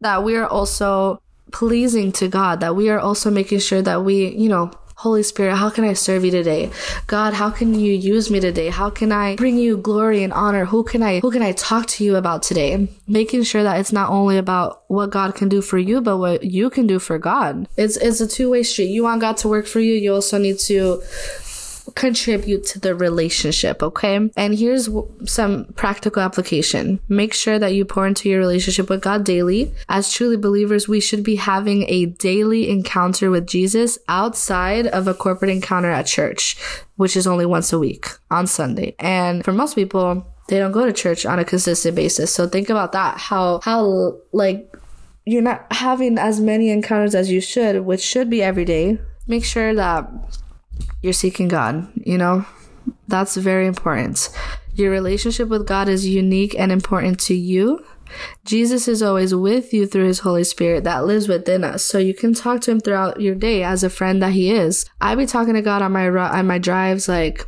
that 0.00 0.22
we 0.22 0.36
are 0.36 0.46
also 0.46 1.20
pleasing 1.52 2.12
to 2.12 2.28
God, 2.28 2.60
that 2.60 2.76
we 2.76 2.90
are 2.90 2.98
also 2.98 3.30
making 3.30 3.60
sure 3.60 3.82
that 3.82 4.04
we, 4.04 4.28
you 4.28 4.48
know, 4.48 4.70
Holy 4.96 5.22
Spirit, 5.22 5.56
how 5.56 5.68
can 5.68 5.84
I 5.84 5.92
serve 5.92 6.24
you 6.24 6.30
today? 6.30 6.70
God, 7.06 7.34
how 7.34 7.50
can 7.50 7.78
you 7.78 7.92
use 7.92 8.30
me 8.30 8.40
today? 8.40 8.70
How 8.70 8.88
can 8.88 9.12
I 9.12 9.36
bring 9.36 9.58
you 9.58 9.76
glory 9.76 10.22
and 10.22 10.32
honor? 10.32 10.64
Who 10.64 10.84
can 10.84 11.02
I, 11.02 11.20
who 11.20 11.30
can 11.30 11.42
I 11.42 11.52
talk 11.52 11.86
to 11.88 12.04
you 12.04 12.16
about 12.16 12.42
today? 12.42 12.88
Making 13.06 13.42
sure 13.42 13.62
that 13.62 13.78
it's 13.78 13.92
not 13.92 14.08
only 14.08 14.38
about 14.38 14.84
what 14.88 15.10
God 15.10 15.34
can 15.34 15.50
do 15.50 15.60
for 15.60 15.76
you, 15.76 16.00
but 16.00 16.16
what 16.16 16.44
you 16.44 16.70
can 16.70 16.86
do 16.86 16.98
for 16.98 17.18
God. 17.18 17.68
It's, 17.76 17.98
it's 17.98 18.22
a 18.22 18.26
two 18.26 18.48
way 18.48 18.62
street. 18.62 18.86
You 18.86 19.02
want 19.02 19.20
God 19.20 19.36
to 19.38 19.48
work 19.48 19.66
for 19.66 19.80
you. 19.80 19.92
You 19.92 20.14
also 20.14 20.38
need 20.38 20.58
to 20.60 21.02
contribute 21.94 22.64
to 22.66 22.80
the 22.80 22.94
relationship, 22.94 23.82
okay? 23.82 24.30
And 24.36 24.58
here's 24.58 24.88
some 25.24 25.66
practical 25.76 26.22
application. 26.22 27.00
Make 27.08 27.32
sure 27.32 27.58
that 27.58 27.74
you 27.74 27.84
pour 27.84 28.06
into 28.06 28.28
your 28.28 28.38
relationship 28.38 28.90
with 28.90 29.02
God 29.02 29.24
daily. 29.24 29.72
As 29.88 30.12
truly 30.12 30.36
believers, 30.36 30.88
we 30.88 31.00
should 31.00 31.22
be 31.22 31.36
having 31.36 31.84
a 31.88 32.06
daily 32.06 32.68
encounter 32.68 33.30
with 33.30 33.46
Jesus 33.46 33.98
outside 34.08 34.86
of 34.86 35.06
a 35.06 35.14
corporate 35.14 35.50
encounter 35.50 35.90
at 35.90 36.06
church, 36.06 36.56
which 36.96 37.16
is 37.16 37.26
only 37.26 37.46
once 37.46 37.72
a 37.72 37.78
week 37.78 38.06
on 38.30 38.46
Sunday. 38.46 38.94
And 38.98 39.44
for 39.44 39.52
most 39.52 39.74
people, 39.74 40.26
they 40.48 40.58
don't 40.58 40.72
go 40.72 40.86
to 40.86 40.92
church 40.92 41.26
on 41.26 41.38
a 41.38 41.44
consistent 41.44 41.96
basis. 41.96 42.32
So 42.32 42.48
think 42.48 42.70
about 42.70 42.92
that. 42.92 43.18
How, 43.18 43.60
how, 43.62 44.18
like, 44.32 44.72
you're 45.24 45.42
not 45.42 45.66
having 45.72 46.18
as 46.18 46.40
many 46.40 46.70
encounters 46.70 47.14
as 47.14 47.30
you 47.30 47.40
should, 47.40 47.84
which 47.84 48.00
should 48.00 48.30
be 48.30 48.42
every 48.42 48.64
day. 48.64 48.98
Make 49.26 49.44
sure 49.44 49.74
that 49.74 50.08
you're 51.02 51.12
seeking 51.12 51.48
God, 51.48 51.88
you 51.94 52.18
know? 52.18 52.44
That's 53.08 53.36
very 53.36 53.66
important. 53.66 54.28
Your 54.74 54.90
relationship 54.90 55.48
with 55.48 55.66
God 55.66 55.88
is 55.88 56.06
unique 56.06 56.54
and 56.58 56.70
important 56.70 57.18
to 57.20 57.34
you. 57.34 57.84
Jesus 58.44 58.86
is 58.86 59.02
always 59.02 59.34
with 59.34 59.72
you 59.72 59.86
through 59.86 60.06
his 60.06 60.20
Holy 60.20 60.44
Spirit 60.44 60.84
that 60.84 61.06
lives 61.06 61.28
within 61.28 61.64
us. 61.64 61.84
So 61.84 61.98
you 61.98 62.14
can 62.14 62.34
talk 62.34 62.60
to 62.62 62.70
him 62.70 62.80
throughout 62.80 63.20
your 63.20 63.34
day 63.34 63.62
as 63.62 63.82
a 63.82 63.90
friend 63.90 64.22
that 64.22 64.32
he 64.32 64.52
is. 64.52 64.88
I 65.00 65.14
be 65.14 65.26
talking 65.26 65.54
to 65.54 65.62
God 65.62 65.82
on 65.82 65.92
my 65.92 66.08
on 66.08 66.46
my 66.46 66.58
drives 66.58 67.08
like 67.08 67.46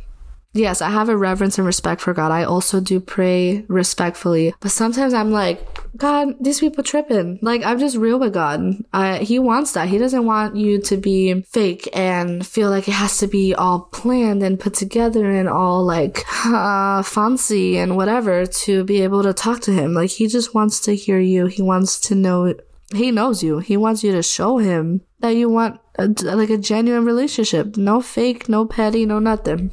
yes, 0.59 0.81
I 0.81 0.89
have 0.89 1.09
a 1.09 1.17
reverence 1.17 1.57
and 1.57 1.65
respect 1.65 2.01
for 2.01 2.13
God. 2.13 2.31
I 2.31 2.43
also 2.43 2.79
do 2.79 2.99
pray 2.99 3.65
respectfully, 3.67 4.53
but 4.59 4.71
sometimes 4.71 5.13
I'm 5.13 5.31
like, 5.31 5.65
God, 5.97 6.35
these 6.39 6.59
people 6.59 6.83
tripping. 6.83 7.39
Like, 7.41 7.63
I'm 7.65 7.79
just 7.79 7.97
real 7.97 8.19
with 8.19 8.33
God. 8.33 8.75
Uh, 8.93 9.19
he 9.19 9.39
wants 9.39 9.73
that. 9.73 9.89
He 9.89 9.97
doesn't 9.97 10.25
want 10.25 10.55
you 10.55 10.79
to 10.81 10.97
be 10.97 11.41
fake 11.41 11.89
and 11.93 12.45
feel 12.45 12.69
like 12.69 12.87
it 12.87 12.93
has 12.93 13.17
to 13.17 13.27
be 13.27 13.55
all 13.55 13.81
planned 13.81 14.43
and 14.43 14.59
put 14.59 14.73
together 14.75 15.29
and 15.29 15.49
all 15.49 15.83
like, 15.83 16.23
uh, 16.45 17.01
fancy 17.03 17.77
and 17.77 17.97
whatever 17.97 18.45
to 18.45 18.83
be 18.83 19.01
able 19.01 19.23
to 19.23 19.33
talk 19.33 19.61
to 19.61 19.71
him. 19.71 19.93
Like, 19.93 20.11
he 20.11 20.27
just 20.27 20.53
wants 20.53 20.79
to 20.81 20.95
hear 20.95 21.19
you. 21.19 21.47
He 21.47 21.61
wants 21.61 21.99
to 22.01 22.15
know, 22.15 22.53
he 22.93 23.11
knows 23.11 23.41
you. 23.41 23.59
He 23.59 23.77
wants 23.77 24.03
you 24.03 24.11
to 24.11 24.21
show 24.21 24.57
him 24.57 25.01
that 25.19 25.35
you 25.35 25.49
want 25.49 25.79
a, 25.97 26.07
like 26.07 26.49
a 26.49 26.57
genuine 26.57 27.05
relationship. 27.05 27.77
No 27.77 28.01
fake, 28.01 28.47
no 28.47 28.65
petty, 28.65 29.05
no 29.05 29.19
nothing. 29.19 29.71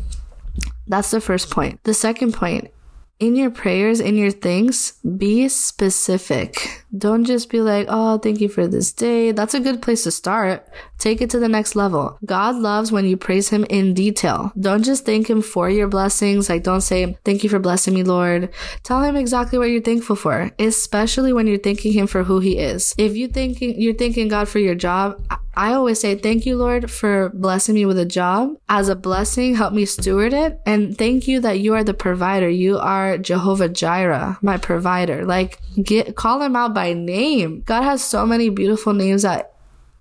That's 0.87 1.11
the 1.11 1.20
first 1.20 1.51
point. 1.51 1.82
The 1.84 1.95
second 1.95 2.34
point 2.34 2.70
in 3.18 3.34
your 3.34 3.51
prayers, 3.51 3.99
in 3.99 4.16
your 4.16 4.30
things, 4.30 4.93
be 5.16 5.49
specific. 5.49 6.84
Don't 6.97 7.24
just 7.24 7.49
be 7.49 7.61
like, 7.61 7.87
oh, 7.89 8.18
thank 8.18 8.41
you 8.41 8.49
for 8.49 8.66
this 8.66 8.93
day. 8.93 9.32
That's 9.32 9.55
a 9.55 9.61
good 9.61 9.80
place 9.80 10.05
to 10.05 10.11
start. 10.11 10.68
Take 10.99 11.22
it 11.22 11.30
to 11.30 11.39
the 11.39 11.49
next 11.49 11.76
level. 11.76 12.18
God 12.24 12.57
loves 12.57 12.93
when 12.93 13.07
you 13.07 13.16
praise 13.16 13.49
Him 13.49 13.64
in 13.70 13.95
detail. 13.95 14.53
Don't 14.59 14.82
just 14.82 15.07
thank 15.07 15.30
Him 15.30 15.41
for 15.41 15.70
your 15.70 15.89
blessings. 15.89 16.51
Like, 16.51 16.62
don't 16.62 16.82
say, 16.82 17.16
thank 17.24 17.43
you 17.43 17.49
for 17.49 17.59
blessing 17.59 17.95
me, 17.95 18.03
Lord. 18.03 18.51
Tell 18.82 19.03
Him 19.03 19.16
exactly 19.16 19.59
what 19.59 19.70
you're 19.70 19.80
thankful 19.80 20.16
for, 20.16 20.51
especially 20.59 21.32
when 21.32 21.47
you're 21.47 21.59
thanking 21.59 21.93
Him 21.93 22.07
for 22.07 22.24
who 22.24 22.41
He 22.41 22.59
is. 22.59 22.95
If 22.99 23.16
you 23.16 23.28
thinking, 23.28 23.80
you're 23.80 23.95
thanking 23.95 24.28
God 24.28 24.49
for 24.49 24.59
your 24.59 24.74
job, 24.74 25.22
I 25.57 25.73
always 25.73 25.99
say, 26.01 26.15
thank 26.15 26.45
you, 26.45 26.57
Lord, 26.57 26.91
for 26.91 27.31
blessing 27.31 27.75
me 27.75 27.87
with 27.87 27.99
a 27.99 28.05
job. 28.05 28.57
As 28.69 28.89
a 28.89 28.95
blessing, 28.95 29.55
help 29.55 29.73
me 29.73 29.87
steward 29.87 30.35
it. 30.35 30.61
And 30.67 30.97
thank 30.97 31.27
you 31.27 31.41
that 31.41 31.61
you 31.61 31.75
are 31.75 31.83
the 31.83 31.95
provider. 31.95 32.49
You 32.49 32.79
are 32.79 33.17
Jehovah 33.17 33.71
Jireh, 33.71 34.39
my 34.43 34.59
provider. 34.59 35.25
Like, 35.25 35.61
get, 35.83 36.15
call 36.15 36.43
him 36.43 36.57
out 36.57 36.75
by 36.75 36.93
name. 36.93 37.63
God 37.65 37.83
has 37.83 38.05
so 38.05 38.27
many 38.27 38.51
beautiful 38.51 38.93
names 38.93 39.23
that 39.23 39.55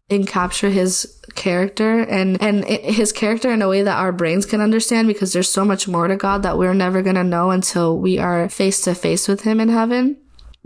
encapture 0.09 0.71
his 0.71 1.19
character 1.33 2.01
and 2.01 2.41
and 2.41 2.63
his 2.63 3.11
character 3.11 3.51
in 3.51 3.61
a 3.61 3.67
way 3.67 3.81
that 3.81 3.97
our 3.97 4.11
brains 4.11 4.45
can 4.45 4.61
understand 4.61 5.07
because 5.07 5.33
there's 5.33 5.49
so 5.49 5.65
much 5.65 5.87
more 5.87 6.07
to 6.07 6.15
God 6.15 6.43
that 6.43 6.57
we're 6.57 6.75
never 6.75 7.01
going 7.01 7.15
to 7.15 7.23
know 7.23 7.49
until 7.49 7.97
we 7.97 8.19
are 8.19 8.47
face 8.47 8.81
to 8.81 8.93
face 8.93 9.27
with 9.27 9.41
him 9.41 9.59
in 9.59 9.69
heaven. 9.69 10.17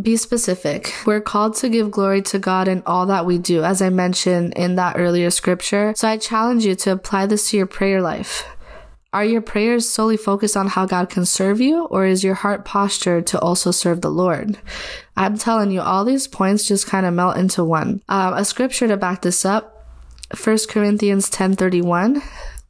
Be 0.01 0.15
specific. 0.15 0.93
We're 1.05 1.19
called 1.19 1.55
to 1.57 1.67
give 1.67 1.91
glory 1.91 2.21
to 2.23 2.39
God 2.39 2.69
in 2.69 2.83
all 2.85 3.05
that 3.07 3.25
we 3.25 3.37
do, 3.37 3.63
as 3.63 3.81
I 3.81 3.89
mentioned 3.89 4.53
in 4.53 4.75
that 4.75 4.95
earlier 4.97 5.29
scripture. 5.29 5.93
So 5.97 6.07
I 6.07 6.17
challenge 6.17 6.65
you 6.65 6.75
to 6.75 6.93
apply 6.93 7.25
this 7.25 7.49
to 7.49 7.57
your 7.57 7.65
prayer 7.65 8.01
life. 8.01 8.45
Are 9.11 9.25
your 9.25 9.41
prayers 9.41 9.89
solely 9.89 10.15
focused 10.15 10.55
on 10.55 10.67
how 10.67 10.85
God 10.85 11.09
can 11.09 11.25
serve 11.25 11.59
you, 11.59 11.85
or 11.85 12.05
is 12.05 12.23
your 12.23 12.35
heart 12.35 12.63
postured 12.63 13.27
to 13.27 13.39
also 13.39 13.71
serve 13.71 14.01
the 14.01 14.11
Lord? 14.11 14.57
I'm 15.17 15.37
telling 15.37 15.71
you, 15.71 15.81
all 15.81 16.05
these 16.05 16.27
points 16.27 16.67
just 16.67 16.87
kind 16.87 17.05
of 17.05 17.13
melt 17.13 17.35
into 17.35 17.63
one. 17.63 18.01
Um, 18.07 18.35
a 18.35 18.45
scripture 18.45 18.87
to 18.87 18.95
back 18.95 19.23
this 19.23 19.43
up 19.43 19.79
1 20.33 20.69
Corinthians 20.69 21.29
10:31 21.29 22.21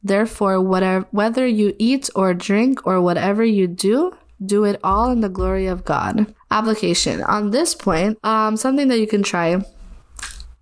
Therefore 0.02 0.60
whatever 0.62 1.06
whether 1.10 1.46
you 1.46 1.74
eat 1.78 2.08
or 2.14 2.32
drink 2.32 2.86
or 2.86 3.02
whatever 3.02 3.44
you 3.44 3.66
do 3.66 4.16
do 4.44 4.64
it 4.64 4.80
all 4.82 5.10
in 5.10 5.20
the 5.20 5.28
glory 5.28 5.66
of 5.66 5.84
God. 5.84 6.34
Application. 6.50 7.22
On 7.22 7.50
this 7.50 7.74
point, 7.74 8.18
um, 8.24 8.56
something 8.56 8.88
that 8.88 8.98
you 8.98 9.06
can 9.06 9.22
try 9.22 9.62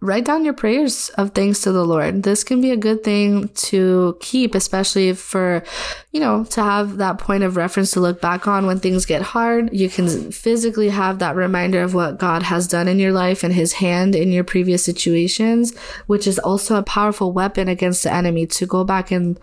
write 0.00 0.24
down 0.24 0.44
your 0.44 0.54
prayers 0.54 1.08
of 1.16 1.32
thanks 1.32 1.60
to 1.62 1.72
the 1.72 1.84
Lord. 1.84 2.22
This 2.22 2.44
can 2.44 2.60
be 2.60 2.70
a 2.70 2.76
good 2.76 3.02
thing 3.02 3.48
to 3.48 4.16
keep, 4.20 4.54
especially 4.54 5.12
for, 5.12 5.64
you 6.12 6.20
know, 6.20 6.44
to 6.44 6.62
have 6.62 6.98
that 6.98 7.18
point 7.18 7.42
of 7.42 7.56
reference 7.56 7.90
to 7.92 8.00
look 8.00 8.20
back 8.20 8.46
on 8.46 8.66
when 8.66 8.78
things 8.78 9.06
get 9.06 9.22
hard. 9.22 9.74
You 9.74 9.88
can 9.88 10.30
physically 10.30 10.90
have 10.90 11.18
that 11.18 11.34
reminder 11.34 11.82
of 11.82 11.94
what 11.94 12.18
God 12.18 12.44
has 12.44 12.68
done 12.68 12.86
in 12.86 13.00
your 13.00 13.12
life 13.12 13.42
and 13.42 13.52
his 13.52 13.74
hand 13.74 14.14
in 14.14 14.30
your 14.30 14.44
previous 14.44 14.84
situations, 14.84 15.76
which 16.06 16.28
is 16.28 16.38
also 16.38 16.76
a 16.76 16.84
powerful 16.84 17.32
weapon 17.32 17.68
against 17.68 18.04
the 18.04 18.12
enemy 18.12 18.46
to 18.46 18.66
go 18.66 18.84
back 18.84 19.10
and 19.10 19.40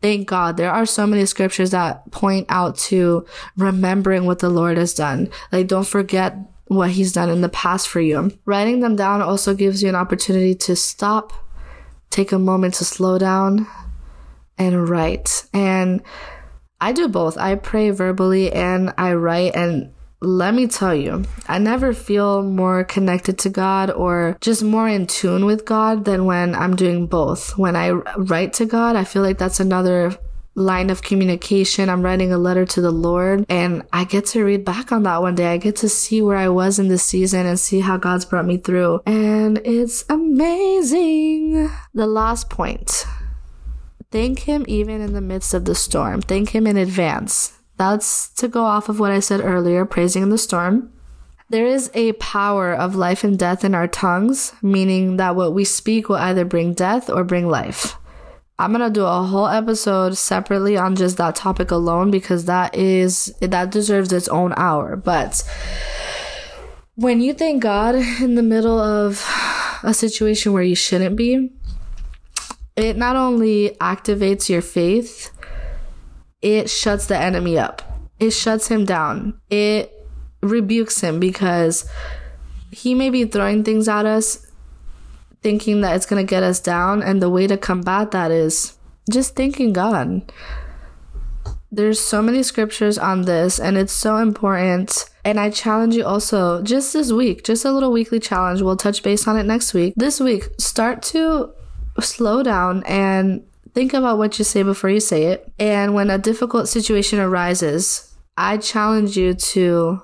thank 0.00 0.26
God. 0.26 0.56
There 0.56 0.72
are 0.72 0.86
so 0.86 1.06
many 1.06 1.26
scriptures 1.26 1.72
that 1.72 2.10
point 2.12 2.46
out 2.48 2.78
to 2.78 3.26
remembering 3.58 4.24
what 4.24 4.38
the 4.38 4.48
Lord 4.48 4.78
has 4.78 4.94
done. 4.94 5.28
Like, 5.52 5.66
don't 5.66 5.86
forget 5.86 6.36
what 6.68 6.90
he's 6.90 7.12
done 7.12 7.28
in 7.28 7.40
the 7.40 7.48
past 7.48 7.88
for 7.88 8.00
you. 8.00 8.30
Writing 8.44 8.80
them 8.80 8.96
down 8.96 9.20
also 9.20 9.54
gives 9.54 9.82
you 9.82 9.88
an 9.88 9.94
opportunity 9.94 10.54
to 10.54 10.76
stop, 10.76 11.32
take 12.10 12.32
a 12.32 12.38
moment 12.38 12.74
to 12.74 12.84
slow 12.84 13.18
down, 13.18 13.66
and 14.56 14.88
write. 14.88 15.46
And 15.52 16.02
I 16.80 16.92
do 16.92 17.08
both. 17.08 17.36
I 17.36 17.56
pray 17.56 17.90
verbally 17.90 18.52
and 18.52 18.94
I 18.96 19.14
write 19.14 19.56
and 19.56 19.92
let 20.20 20.52
me 20.52 20.66
tell 20.66 20.94
you, 20.94 21.24
I 21.46 21.58
never 21.58 21.92
feel 21.92 22.42
more 22.42 22.82
connected 22.82 23.38
to 23.40 23.50
God 23.50 23.90
or 23.90 24.36
just 24.40 24.64
more 24.64 24.88
in 24.88 25.06
tune 25.06 25.44
with 25.44 25.64
God 25.64 26.04
than 26.04 26.24
when 26.24 26.56
I'm 26.56 26.74
doing 26.74 27.06
both. 27.06 27.56
When 27.56 27.76
I 27.76 27.90
write 27.90 28.52
to 28.54 28.66
God, 28.66 28.96
I 28.96 29.04
feel 29.04 29.22
like 29.22 29.38
that's 29.38 29.60
another 29.60 30.16
line 30.58 30.90
of 30.90 31.02
communication. 31.02 31.88
I'm 31.88 32.02
writing 32.02 32.32
a 32.32 32.38
letter 32.38 32.66
to 32.66 32.80
the 32.80 32.90
Lord 32.90 33.46
and 33.48 33.82
I 33.92 34.04
get 34.04 34.26
to 34.26 34.44
read 34.44 34.64
back 34.64 34.90
on 34.90 35.04
that 35.04 35.22
one 35.22 35.36
day. 35.36 35.52
I 35.52 35.56
get 35.56 35.76
to 35.76 35.88
see 35.88 36.20
where 36.20 36.36
I 36.36 36.48
was 36.48 36.78
in 36.78 36.88
this 36.88 37.04
season 37.04 37.46
and 37.46 37.58
see 37.58 37.80
how 37.80 37.96
God's 37.96 38.24
brought 38.24 38.46
me 38.46 38.56
through. 38.58 39.00
And 39.06 39.58
it's 39.64 40.04
amazing. 40.08 41.70
The 41.94 42.06
last 42.06 42.50
point. 42.50 43.06
Thank 44.10 44.40
him 44.40 44.64
even 44.66 45.00
in 45.00 45.12
the 45.12 45.20
midst 45.20 45.54
of 45.54 45.64
the 45.64 45.74
storm. 45.74 46.22
Thank 46.22 46.50
him 46.50 46.66
in 46.66 46.76
advance. 46.76 47.58
That's 47.76 48.30
to 48.30 48.48
go 48.48 48.64
off 48.64 48.88
of 48.88 48.98
what 48.98 49.12
I 49.12 49.20
said 49.20 49.40
earlier, 49.40 49.84
praising 49.84 50.24
in 50.24 50.30
the 50.30 50.38
storm. 50.38 50.92
There 51.50 51.66
is 51.66 51.90
a 51.94 52.12
power 52.14 52.74
of 52.74 52.96
life 52.96 53.22
and 53.22 53.38
death 53.38 53.64
in 53.64 53.74
our 53.74 53.86
tongues, 53.86 54.52
meaning 54.60 55.16
that 55.18 55.36
what 55.36 55.54
we 55.54 55.64
speak 55.64 56.08
will 56.08 56.16
either 56.16 56.44
bring 56.44 56.74
death 56.74 57.08
or 57.08 57.22
bring 57.22 57.48
life. 57.48 57.96
I'm 58.60 58.72
gonna 58.72 58.90
do 58.90 59.04
a 59.04 59.22
whole 59.22 59.46
episode 59.46 60.16
separately 60.16 60.76
on 60.76 60.96
just 60.96 61.16
that 61.18 61.36
topic 61.36 61.70
alone 61.70 62.10
because 62.10 62.46
that 62.46 62.74
is 62.74 63.32
that 63.40 63.70
deserves 63.70 64.12
its 64.12 64.26
own 64.26 64.52
hour. 64.56 64.96
But 64.96 65.44
when 66.96 67.20
you 67.20 67.34
thank 67.34 67.62
God 67.62 67.94
in 67.94 68.34
the 68.34 68.42
middle 68.42 68.80
of 68.80 69.24
a 69.84 69.94
situation 69.94 70.52
where 70.52 70.64
you 70.64 70.74
shouldn't 70.74 71.14
be, 71.14 71.52
it 72.74 72.96
not 72.96 73.14
only 73.14 73.76
activates 73.80 74.48
your 74.48 74.62
faith, 74.62 75.30
it 76.42 76.68
shuts 76.68 77.06
the 77.06 77.16
enemy 77.16 77.56
up. 77.56 77.82
It 78.18 78.30
shuts 78.30 78.66
him 78.66 78.84
down. 78.84 79.40
It 79.50 79.92
rebukes 80.42 81.00
him 81.00 81.20
because 81.20 81.88
he 82.72 82.96
may 82.96 83.10
be 83.10 83.24
throwing 83.24 83.62
things 83.62 83.86
at 83.86 84.04
us 84.04 84.47
thinking 85.42 85.80
that 85.82 85.96
it's 85.96 86.06
going 86.06 86.24
to 86.24 86.28
get 86.28 86.42
us 86.42 86.60
down. 86.60 87.02
And 87.02 87.22
the 87.22 87.30
way 87.30 87.46
to 87.46 87.56
combat 87.56 88.10
that 88.12 88.30
is 88.30 88.76
just 89.10 89.36
thanking 89.36 89.72
God. 89.72 90.32
There's 91.70 92.00
so 92.00 92.22
many 92.22 92.42
scriptures 92.42 92.96
on 92.96 93.22
this, 93.22 93.60
and 93.60 93.76
it's 93.76 93.92
so 93.92 94.16
important. 94.16 95.04
And 95.22 95.38
I 95.38 95.50
challenge 95.50 95.94
you 95.94 96.04
also 96.04 96.62
just 96.62 96.94
this 96.94 97.12
week, 97.12 97.44
just 97.44 97.64
a 97.66 97.72
little 97.72 97.92
weekly 97.92 98.20
challenge. 98.20 98.62
We'll 98.62 98.76
touch 98.76 99.02
base 99.02 99.28
on 99.28 99.36
it 99.36 99.44
next 99.44 99.74
week. 99.74 99.92
This 99.96 100.18
week, 100.18 100.48
start 100.58 101.02
to 101.02 101.52
slow 102.00 102.42
down 102.42 102.84
and 102.84 103.44
think 103.74 103.92
about 103.92 104.16
what 104.16 104.38
you 104.38 104.44
say 104.44 104.62
before 104.62 104.88
you 104.88 105.00
say 105.00 105.24
it. 105.24 105.52
And 105.58 105.94
when 105.94 106.08
a 106.08 106.16
difficult 106.16 106.68
situation 106.68 107.20
arises, 107.20 108.16
I 108.36 108.56
challenge 108.56 109.16
you 109.16 109.34
to 109.34 110.00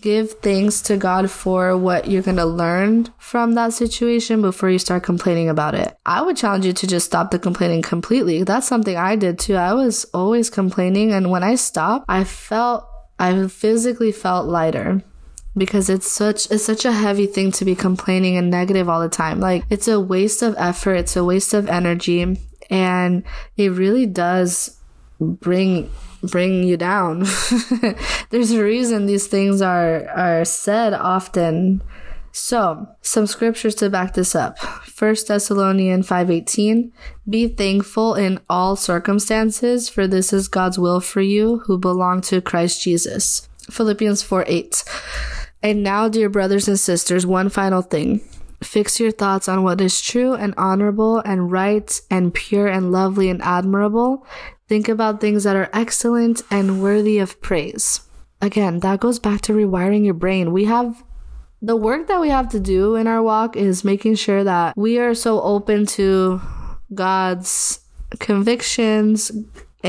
give 0.00 0.32
thanks 0.40 0.80
to 0.82 0.96
God 0.96 1.30
for 1.30 1.76
what 1.76 2.08
you're 2.08 2.22
going 2.22 2.36
to 2.36 2.46
learn 2.46 3.08
from 3.18 3.54
that 3.54 3.72
situation 3.72 4.40
before 4.40 4.70
you 4.70 4.78
start 4.78 5.02
complaining 5.02 5.48
about 5.48 5.74
it. 5.74 5.96
I 6.06 6.22
would 6.22 6.36
challenge 6.36 6.66
you 6.66 6.72
to 6.72 6.86
just 6.86 7.06
stop 7.06 7.30
the 7.30 7.38
complaining 7.38 7.82
completely. 7.82 8.42
That's 8.42 8.66
something 8.66 8.96
I 8.96 9.16
did 9.16 9.38
too. 9.38 9.56
I 9.56 9.74
was 9.74 10.04
always 10.14 10.50
complaining. 10.50 11.12
And 11.12 11.30
when 11.30 11.42
I 11.42 11.56
stopped, 11.56 12.04
I 12.08 12.24
felt, 12.24 12.86
I 13.18 13.46
physically 13.48 14.12
felt 14.12 14.46
lighter 14.46 15.02
because 15.56 15.90
it's 15.90 16.10
such 16.10 16.50
it's 16.50 16.64
such 16.64 16.84
a 16.84 16.92
heavy 16.92 17.26
thing 17.26 17.50
to 17.50 17.64
be 17.64 17.74
complaining 17.74 18.36
and 18.36 18.50
negative 18.50 18.88
all 18.88 19.00
the 19.00 19.08
time. 19.08 19.40
Like 19.40 19.64
it's 19.70 19.88
a 19.88 20.00
waste 20.00 20.42
of 20.42 20.54
effort, 20.56 20.94
it's 20.94 21.16
a 21.16 21.24
waste 21.24 21.52
of 21.52 21.68
energy, 21.68 22.38
and 22.70 23.24
it 23.56 23.72
really 23.72 24.06
does 24.06 24.78
bring 25.20 25.90
bring 26.22 26.64
you 26.64 26.76
down. 26.76 27.20
There's 28.30 28.50
a 28.52 28.62
reason 28.62 29.06
these 29.06 29.26
things 29.26 29.62
are 29.62 30.08
are 30.08 30.44
said 30.44 30.94
often. 30.94 31.82
So, 32.30 32.86
some 33.00 33.26
scriptures 33.26 33.74
to 33.76 33.90
back 33.90 34.14
this 34.14 34.34
up. 34.34 34.58
1 34.58 35.26
Thessalonians 35.26 36.06
5:18, 36.06 36.92
"Be 37.28 37.48
thankful 37.48 38.14
in 38.14 38.38
all 38.48 38.76
circumstances, 38.76 39.88
for 39.88 40.06
this 40.06 40.32
is 40.32 40.48
God's 40.48 40.78
will 40.78 41.00
for 41.00 41.20
you 41.20 41.62
who 41.66 41.78
belong 41.78 42.20
to 42.22 42.40
Christ 42.40 42.82
Jesus." 42.82 43.48
Philippians 43.70 44.22
4:8. 44.22 44.84
And 45.62 45.82
now, 45.82 46.08
dear 46.08 46.28
brothers 46.28 46.68
and 46.68 46.78
sisters, 46.78 47.26
one 47.26 47.48
final 47.48 47.82
thing. 47.82 48.20
Fix 48.62 48.98
your 48.98 49.10
thoughts 49.12 49.48
on 49.48 49.62
what 49.62 49.80
is 49.80 50.00
true 50.00 50.34
and 50.34 50.54
honorable 50.56 51.20
and 51.24 51.50
right 51.50 52.00
and 52.10 52.34
pure 52.34 52.66
and 52.66 52.90
lovely 52.90 53.28
and 53.28 53.40
admirable. 53.42 54.26
Think 54.68 54.88
about 54.88 55.20
things 55.20 55.44
that 55.44 55.56
are 55.56 55.70
excellent 55.72 56.42
and 56.50 56.82
worthy 56.82 57.18
of 57.18 57.40
praise. 57.40 58.02
Again, 58.40 58.80
that 58.80 59.00
goes 59.00 59.18
back 59.18 59.40
to 59.42 59.52
rewiring 59.52 60.04
your 60.04 60.14
brain. 60.14 60.52
We 60.52 60.66
have 60.66 61.02
the 61.60 61.74
work 61.74 62.06
that 62.08 62.20
we 62.20 62.28
have 62.28 62.50
to 62.50 62.60
do 62.60 62.94
in 62.94 63.06
our 63.06 63.22
walk 63.22 63.56
is 63.56 63.82
making 63.82 64.16
sure 64.16 64.44
that 64.44 64.76
we 64.76 64.98
are 64.98 65.14
so 65.14 65.40
open 65.42 65.86
to 65.86 66.40
God's 66.94 67.80
convictions, 68.20 69.32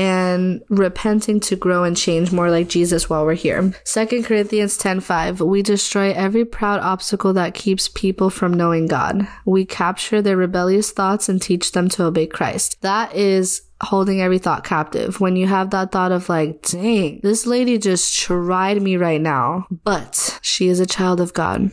and 0.00 0.62
repenting 0.70 1.40
to 1.40 1.54
grow 1.54 1.84
and 1.84 1.94
change 1.94 2.32
more 2.32 2.50
like 2.50 2.70
Jesus 2.70 3.10
while 3.10 3.26
we're 3.26 3.34
here. 3.34 3.74
2 3.84 4.24
Corinthians 4.24 4.78
10:5 4.78 5.40
We 5.40 5.60
destroy 5.60 6.12
every 6.12 6.46
proud 6.46 6.80
obstacle 6.80 7.34
that 7.34 7.52
keeps 7.52 7.86
people 7.88 8.30
from 8.30 8.54
knowing 8.54 8.86
God. 8.86 9.28
We 9.44 9.66
capture 9.66 10.22
their 10.22 10.38
rebellious 10.38 10.90
thoughts 10.90 11.28
and 11.28 11.40
teach 11.40 11.72
them 11.72 11.90
to 11.90 12.04
obey 12.04 12.26
Christ. 12.26 12.78
That 12.80 13.14
is 13.14 13.60
holding 13.82 14.22
every 14.22 14.38
thought 14.38 14.64
captive. 14.64 15.20
When 15.20 15.36
you 15.36 15.46
have 15.46 15.68
that 15.70 15.92
thought 15.92 16.12
of 16.12 16.30
like, 16.30 16.62
dang, 16.62 17.20
this 17.22 17.46
lady 17.46 17.76
just 17.76 18.18
tried 18.18 18.80
me 18.80 18.96
right 18.96 19.20
now, 19.20 19.66
but 19.84 20.38
she 20.40 20.68
is 20.68 20.80
a 20.80 20.86
child 20.86 21.20
of 21.20 21.34
God. 21.34 21.70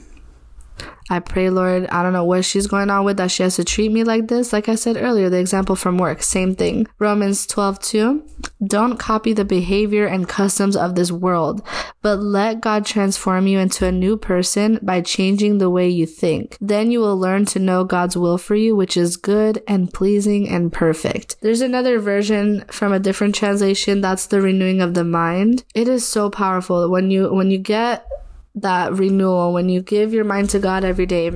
I 1.10 1.20
pray, 1.20 1.50
Lord, 1.50 1.88
I 1.88 2.04
don't 2.04 2.14
know 2.14 2.26
what 2.26 2.44
she's 2.44 2.68
going 2.68 2.90
on 2.90 3.06
with 3.06 3.18
that 3.18 3.32
she 3.32 3.44
has 3.44 3.56
to 3.56 3.64
treat 3.64 3.92
me 3.92 4.04
like 4.04 4.28
this. 4.28 4.52
Like 4.52 4.68
I 4.68 4.76
said 4.76 4.98
earlier, 4.98 5.30
the 5.30 5.40
example 5.40 5.76
from 5.76 5.98
work, 5.98 6.22
same 6.22 6.56
thing. 6.56 6.88
Romans 7.00 7.48
12, 7.48 7.80
2. 7.80 8.24
Don't 8.66 8.98
copy 8.98 9.34
the 9.34 9.46
behavior 9.46 10.06
and 10.06 10.28
customs 10.28 10.76
of 10.76 10.96
this 10.96 11.12
world, 11.12 11.66
but 12.02 12.20
let 12.20 12.62
God 12.62 12.86
transform 12.86 13.48
you 13.48 13.60
into 13.60 13.86
a 13.86 13.92
new 13.92 14.18
person 14.18 14.80
by 14.82 15.02
changing 15.02 15.58
the 15.58 15.70
way 15.70 15.88
you 15.88 16.06
think. 16.06 16.58
Then 16.60 16.92
you 16.92 17.00
will 17.00 17.18
learn 17.18 17.46
to 17.46 17.60
know 17.60 17.84
God's 17.84 18.18
will 18.18 18.38
for 18.38 18.56
you, 18.56 18.76
which 18.76 18.98
is 18.98 19.18
good 19.18 19.64
and 19.68 19.94
pleasing 19.94 20.50
and 20.50 20.74
perfect. 20.74 21.38
There's 21.42 21.62
another 21.62 22.00
version 22.00 22.66
from 22.70 22.92
a 22.92 23.00
different 23.00 23.34
translation. 23.34 24.02
That's 24.02 24.28
the 24.28 24.42
renewing 24.42 24.82
of 24.82 24.94
the 24.94 25.06
mind. 25.06 25.64
It 25.74 25.88
is 25.88 26.06
so 26.06 26.30
powerful 26.30 26.90
when 26.90 27.12
you, 27.12 27.34
when 27.34 27.50
you 27.50 27.58
get 27.58 28.06
that 28.62 28.94
renewal, 28.94 29.54
when 29.54 29.70
you 29.70 29.82
give 29.82 30.14
your 30.14 30.26
mind 30.26 30.50
to 30.52 30.60
God 30.60 30.84
every 30.84 31.06
day, 31.06 31.32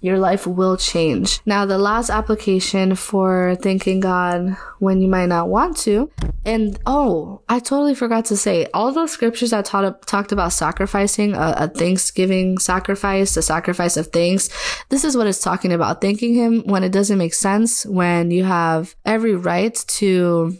your 0.00 0.18
life 0.18 0.46
will 0.46 0.76
change. 0.76 1.40
Now, 1.46 1.66
the 1.66 1.78
last 1.78 2.10
application 2.10 2.94
for 2.94 3.56
thanking 3.62 4.00
God 4.00 4.56
when 4.78 5.00
you 5.00 5.08
might 5.08 5.26
not 5.26 5.48
want 5.48 5.76
to, 5.78 6.10
and 6.44 6.78
oh, 6.86 7.42
I 7.48 7.58
totally 7.58 7.94
forgot 7.94 8.26
to 8.26 8.36
say, 8.36 8.66
all 8.74 8.92
those 8.92 9.10
scriptures 9.10 9.50
that 9.50 9.64
taught, 9.64 10.06
talked 10.06 10.32
about 10.32 10.52
sacrificing 10.52 11.34
a, 11.34 11.54
a 11.56 11.68
Thanksgiving 11.68 12.58
sacrifice, 12.58 13.36
a 13.36 13.42
sacrifice 13.42 13.96
of 13.96 14.08
thanks, 14.08 14.48
this 14.88 15.04
is 15.04 15.16
what 15.16 15.26
it's 15.26 15.40
talking 15.40 15.72
about. 15.72 16.00
Thanking 16.00 16.34
Him 16.34 16.62
when 16.64 16.84
it 16.84 16.92
doesn't 16.92 17.18
make 17.18 17.34
sense, 17.34 17.84
when 17.86 18.30
you 18.30 18.44
have 18.44 18.94
every 19.04 19.34
right 19.34 19.74
to 19.74 20.56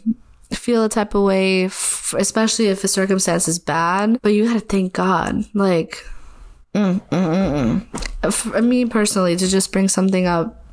feel 0.55 0.83
a 0.83 0.89
type 0.89 1.15
of 1.15 1.23
way, 1.23 1.65
especially 1.65 2.67
if 2.67 2.81
the 2.81 2.87
circumstance 2.87 3.47
is 3.47 3.59
bad, 3.59 4.19
but 4.21 4.33
you 4.33 4.45
gotta 4.45 4.59
thank 4.59 4.93
God. 4.93 5.45
Like, 5.53 6.03
mm, 6.73 7.01
mm, 7.09 7.09
mm, 7.09 7.85
mm. 8.21 8.33
for 8.33 8.61
me 8.61 8.85
personally, 8.85 9.35
to 9.35 9.47
just 9.47 9.71
bring 9.71 9.87
something 9.87 10.25
up 10.25 10.63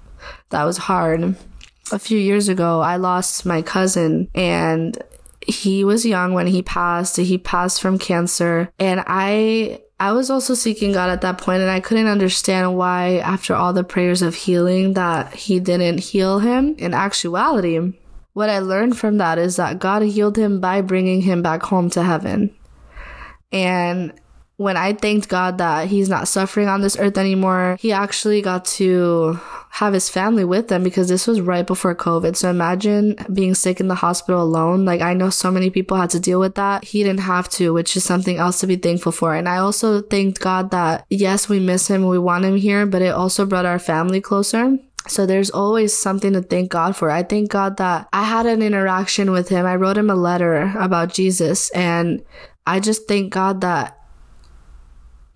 that 0.50 0.64
was 0.64 0.76
hard. 0.76 1.36
A 1.92 1.98
few 1.98 2.18
years 2.18 2.48
ago, 2.48 2.80
I 2.80 2.96
lost 2.96 3.46
my 3.46 3.62
cousin 3.62 4.28
and 4.34 5.00
he 5.46 5.84
was 5.84 6.04
young 6.04 6.32
when 6.32 6.48
he 6.48 6.62
passed. 6.62 7.16
He 7.16 7.38
passed 7.38 7.80
from 7.80 7.98
cancer 7.98 8.72
and 8.78 9.04
I 9.06 9.80
I 9.98 10.12
was 10.12 10.28
also 10.28 10.52
seeking 10.54 10.92
God 10.92 11.08
at 11.08 11.22
that 11.22 11.38
point 11.38 11.62
and 11.62 11.70
I 11.70 11.80
couldn't 11.80 12.08
understand 12.08 12.76
why 12.76 13.18
after 13.18 13.54
all 13.54 13.72
the 13.72 13.84
prayers 13.84 14.20
of 14.20 14.34
healing 14.34 14.92
that 14.92 15.32
he 15.34 15.58
didn't 15.58 15.98
heal 15.98 16.38
him. 16.38 16.74
In 16.76 16.92
actuality, 16.92 17.94
what 18.36 18.50
I 18.50 18.58
learned 18.58 18.98
from 18.98 19.16
that 19.16 19.38
is 19.38 19.56
that 19.56 19.78
God 19.78 20.02
healed 20.02 20.36
him 20.36 20.60
by 20.60 20.82
bringing 20.82 21.22
him 21.22 21.40
back 21.40 21.62
home 21.62 21.88
to 21.88 22.02
heaven. 22.02 22.54
And 23.50 24.12
when 24.58 24.76
I 24.76 24.92
thanked 24.92 25.30
God 25.30 25.56
that 25.56 25.88
he's 25.88 26.10
not 26.10 26.28
suffering 26.28 26.68
on 26.68 26.82
this 26.82 26.98
earth 26.98 27.16
anymore, 27.16 27.78
he 27.80 27.92
actually 27.92 28.42
got 28.42 28.66
to 28.76 29.40
have 29.70 29.94
his 29.94 30.10
family 30.10 30.44
with 30.44 30.68
them 30.68 30.82
because 30.82 31.08
this 31.08 31.26
was 31.26 31.40
right 31.40 31.66
before 31.66 31.94
COVID. 31.94 32.36
So 32.36 32.50
imagine 32.50 33.16
being 33.32 33.54
sick 33.54 33.80
in 33.80 33.88
the 33.88 33.94
hospital 33.94 34.42
alone. 34.42 34.84
Like 34.84 35.00
I 35.00 35.14
know 35.14 35.30
so 35.30 35.50
many 35.50 35.70
people 35.70 35.96
had 35.96 36.10
to 36.10 36.20
deal 36.20 36.38
with 36.38 36.56
that. 36.56 36.84
He 36.84 37.02
didn't 37.02 37.20
have 37.20 37.48
to, 37.52 37.72
which 37.72 37.96
is 37.96 38.04
something 38.04 38.36
else 38.36 38.60
to 38.60 38.66
be 38.66 38.76
thankful 38.76 39.12
for. 39.12 39.34
And 39.34 39.48
I 39.48 39.56
also 39.56 40.02
thanked 40.02 40.40
God 40.40 40.72
that 40.72 41.06
yes, 41.08 41.48
we 41.48 41.58
miss 41.58 41.88
him. 41.88 42.06
We 42.06 42.18
want 42.18 42.44
him 42.44 42.56
here, 42.56 42.84
but 42.84 43.00
it 43.00 43.14
also 43.14 43.46
brought 43.46 43.64
our 43.64 43.78
family 43.78 44.20
closer. 44.20 44.78
So 45.08 45.26
there's 45.26 45.50
always 45.50 45.96
something 45.96 46.32
to 46.32 46.42
thank 46.42 46.70
God 46.70 46.96
for. 46.96 47.10
I 47.10 47.22
thank 47.22 47.50
God 47.50 47.76
that 47.76 48.08
I 48.12 48.24
had 48.24 48.46
an 48.46 48.62
interaction 48.62 49.30
with 49.30 49.48
him. 49.48 49.66
I 49.66 49.76
wrote 49.76 49.98
him 49.98 50.10
a 50.10 50.14
letter 50.14 50.72
about 50.78 51.12
Jesus 51.12 51.70
and 51.70 52.24
I 52.66 52.80
just 52.80 53.06
thank 53.06 53.32
God 53.32 53.60
that 53.60 53.98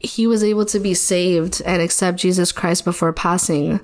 he 0.00 0.26
was 0.26 0.42
able 0.42 0.64
to 0.66 0.80
be 0.80 0.94
saved 0.94 1.62
and 1.64 1.80
accept 1.82 2.18
Jesus 2.18 2.52
Christ 2.52 2.84
before 2.84 3.12
passing. 3.12 3.80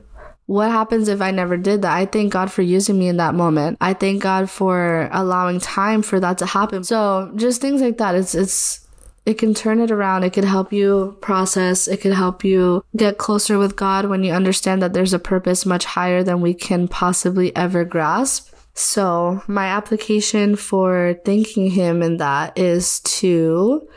What 0.47 0.71
happens 0.71 1.09
if 1.09 1.21
I 1.21 1.31
never 1.31 1.57
did 1.57 1.83
that? 1.83 1.93
I 1.93 2.07
thank 2.07 2.33
God 2.33 2.51
for 2.51 2.63
using 2.63 2.99
me 2.99 3.09
in 3.09 3.17
that 3.19 3.35
moment. 3.35 3.79
I 3.81 3.95
thank 3.95 4.23
God 4.23 4.49
for 4.49 5.09
allowing 5.13 5.61
time 5.61 6.03
for 6.03 6.21
that 6.21 6.39
to 6.39 6.47
happen. 6.47 6.85
So 6.85 7.33
just 7.37 7.61
things 7.61 7.83
like 7.83 7.99
that. 7.99 8.15
It's, 8.15 8.35
it's, 8.35 8.86
it 9.27 9.39
can 9.39 9.53
turn 9.53 9.81
it 9.81 9.91
around. 9.91 10.23
It 10.23 10.33
can 10.33 10.45
help 10.45 10.73
you 10.73 11.19
process. 11.21 11.89
It 11.89 12.01
can 12.01 12.13
help 12.13 12.45
you 12.45 12.85
get 12.97 13.19
closer 13.19 13.59
with 13.59 13.75
God 13.75 14.07
when 14.07 14.23
you 14.23 14.33
understand 14.33 14.81
that 14.83 14.93
there's 14.93 15.13
a 15.13 15.19
purpose 15.19 15.67
much 15.67 15.85
higher 15.85 16.23
than 16.23 16.41
we 16.41 16.55
can 16.55 16.87
possibly 16.87 17.55
ever 17.57 17.85
grasp. 17.85 18.55
So 18.75 19.43
my 19.49 19.67
application 19.67 20.55
for 20.55 21.19
thanking 21.25 21.71
him 21.71 22.03
in 22.03 22.19
that 22.19 22.57
is 22.57 23.01
to 23.01 23.89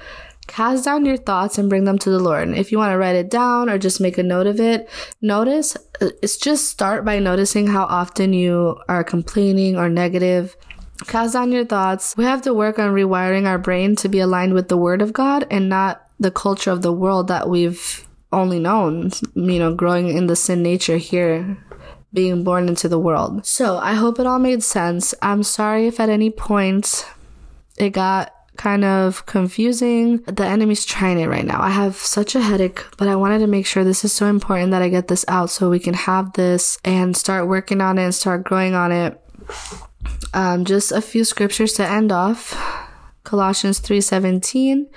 cast 0.48 0.86
down 0.86 1.06
your 1.06 1.18
thoughts 1.18 1.60
and 1.60 1.70
bring 1.70 1.84
them 1.84 2.00
to 2.00 2.10
the 2.10 2.20
Lord. 2.20 2.50
If 2.50 2.72
you 2.72 2.80
want 2.80 2.92
to 2.92 2.98
write 2.98 3.16
it 3.16 3.30
down 3.30 3.70
or 3.70 3.78
just 3.78 4.02
make 4.02 4.18
a 4.18 4.24
note 4.24 4.48
of 4.48 4.60
it, 4.60 4.90
notice 5.22 5.76
uh, 6.02 6.10
it's 6.24 6.38
just 6.38 6.70
start 6.70 7.06
by 7.06 7.20
noticing 7.20 7.68
how 7.68 7.84
often 7.84 8.34
you 8.34 8.80
are 8.88 9.04
complaining 9.04 9.78
or 9.78 9.90
negative 9.90 10.58
Cast 11.08 11.34
down 11.34 11.52
your 11.52 11.66
thoughts. 11.66 12.16
We 12.18 12.24
have 12.26 12.42
to 12.44 12.54
work 12.54 12.78
on 12.78 12.92
rewiring 12.92 13.48
our 13.48 13.58
brain 13.58 13.96
to 13.98 14.10
be 14.10 14.20
aligned 14.20 14.54
with 14.54 14.68
the 14.68 14.78
word 14.78 15.02
of 15.02 15.14
God 15.14 15.48
and 15.50 15.70
not 15.70 16.08
the 16.20 16.32
culture 16.32 16.72
of 16.72 16.82
the 16.82 16.94
world 16.94 17.28
that 17.30 17.50
we've 17.50 18.08
only 18.32 18.60
known, 18.60 19.12
you 19.34 19.60
know, 19.60 19.74
growing 19.74 20.10
in 20.10 20.28
the 20.28 20.36
sin 20.36 20.62
nature 20.62 20.98
here, 20.98 21.58
being 22.14 22.44
born 22.44 22.68
into 22.68 22.88
the 22.88 23.00
world. 23.00 23.46
So 23.46 23.78
I 23.78 23.94
hope 23.94 24.20
it 24.20 24.28
all 24.28 24.40
made 24.40 24.64
sense. 24.64 25.16
I'm 25.22 25.44
sorry 25.44 25.88
if 25.88 26.00
at 26.00 26.10
any 26.10 26.30
point 26.30 27.06
it 27.78 27.92
got 27.92 28.34
kind 28.58 28.84
of 28.84 29.26
confusing. 29.26 30.18
The 30.24 30.46
enemy's 30.46 30.86
trying 30.86 31.18
it 31.20 31.28
right 31.28 31.46
now. 31.46 31.62
I 31.62 31.70
have 31.70 31.96
such 31.96 32.36
a 32.36 32.42
headache, 32.42 32.86
but 32.98 33.08
I 33.08 33.16
wanted 33.16 33.40
to 33.40 33.48
make 33.48 33.66
sure 33.66 33.84
this 33.84 34.04
is 34.04 34.12
so 34.12 34.26
important 34.26 34.72
that 34.72 34.82
I 34.82 34.90
get 34.90 35.08
this 35.08 35.24
out 35.30 35.50
so 35.50 35.70
we 35.70 35.80
can 35.80 35.94
have 35.94 36.34
this 36.34 36.78
and 36.84 37.16
start 37.16 37.48
working 37.48 37.80
on 37.80 37.98
it 37.98 38.04
and 38.04 38.14
start 38.14 38.44
growing 38.44 38.76
on 38.76 38.92
it. 38.92 39.20
Um, 40.34 40.66
just 40.66 40.92
a 40.92 41.02
few 41.02 41.24
scriptures 41.24 41.74
to 41.74 41.88
end 41.88 42.12
off. 42.12 42.56
Colossians 43.24 43.80
3:17 43.80 44.88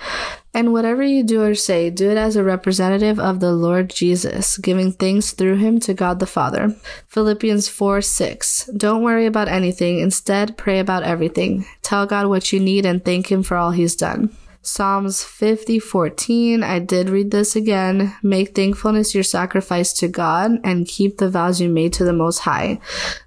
and 0.54 0.72
whatever 0.72 1.02
you 1.02 1.22
do 1.22 1.42
or 1.42 1.54
say 1.54 1.90
do 1.90 2.10
it 2.10 2.16
as 2.16 2.36
a 2.36 2.44
representative 2.44 3.18
of 3.18 3.40
the 3.40 3.52
Lord 3.52 3.90
Jesus 3.90 4.56
giving 4.56 4.92
thanks 4.92 5.32
through 5.32 5.56
him 5.56 5.80
to 5.80 5.92
God 5.92 6.18
the 6.18 6.26
Father. 6.26 6.74
Philippians 7.08 7.68
4:6 7.68 8.70
Don't 8.74 9.02
worry 9.02 9.26
about 9.26 9.48
anything. 9.48 9.98
Instead 9.98 10.56
pray 10.56 10.78
about 10.78 11.02
everything. 11.02 11.66
Tell 11.82 12.06
God 12.06 12.26
what 12.28 12.52
you 12.52 12.60
need 12.60 12.86
and 12.86 13.04
thank 13.04 13.30
him 13.30 13.42
for 13.42 13.56
all 13.56 13.72
he's 13.72 13.96
done 13.96 14.30
Psalms 14.62 15.24
50 15.24 15.80
14. 15.80 16.62
I 16.62 16.78
did 16.78 17.10
read 17.10 17.32
this 17.32 17.56
again. 17.56 18.14
Make 18.22 18.54
thankfulness 18.54 19.14
your 19.14 19.24
sacrifice 19.24 19.92
to 19.94 20.08
God 20.08 20.52
and 20.62 20.86
keep 20.86 21.18
the 21.18 21.28
vows 21.28 21.60
you 21.60 21.68
made 21.68 21.92
to 21.94 22.04
the 22.04 22.12
Most 22.12 22.38
High. 22.38 22.78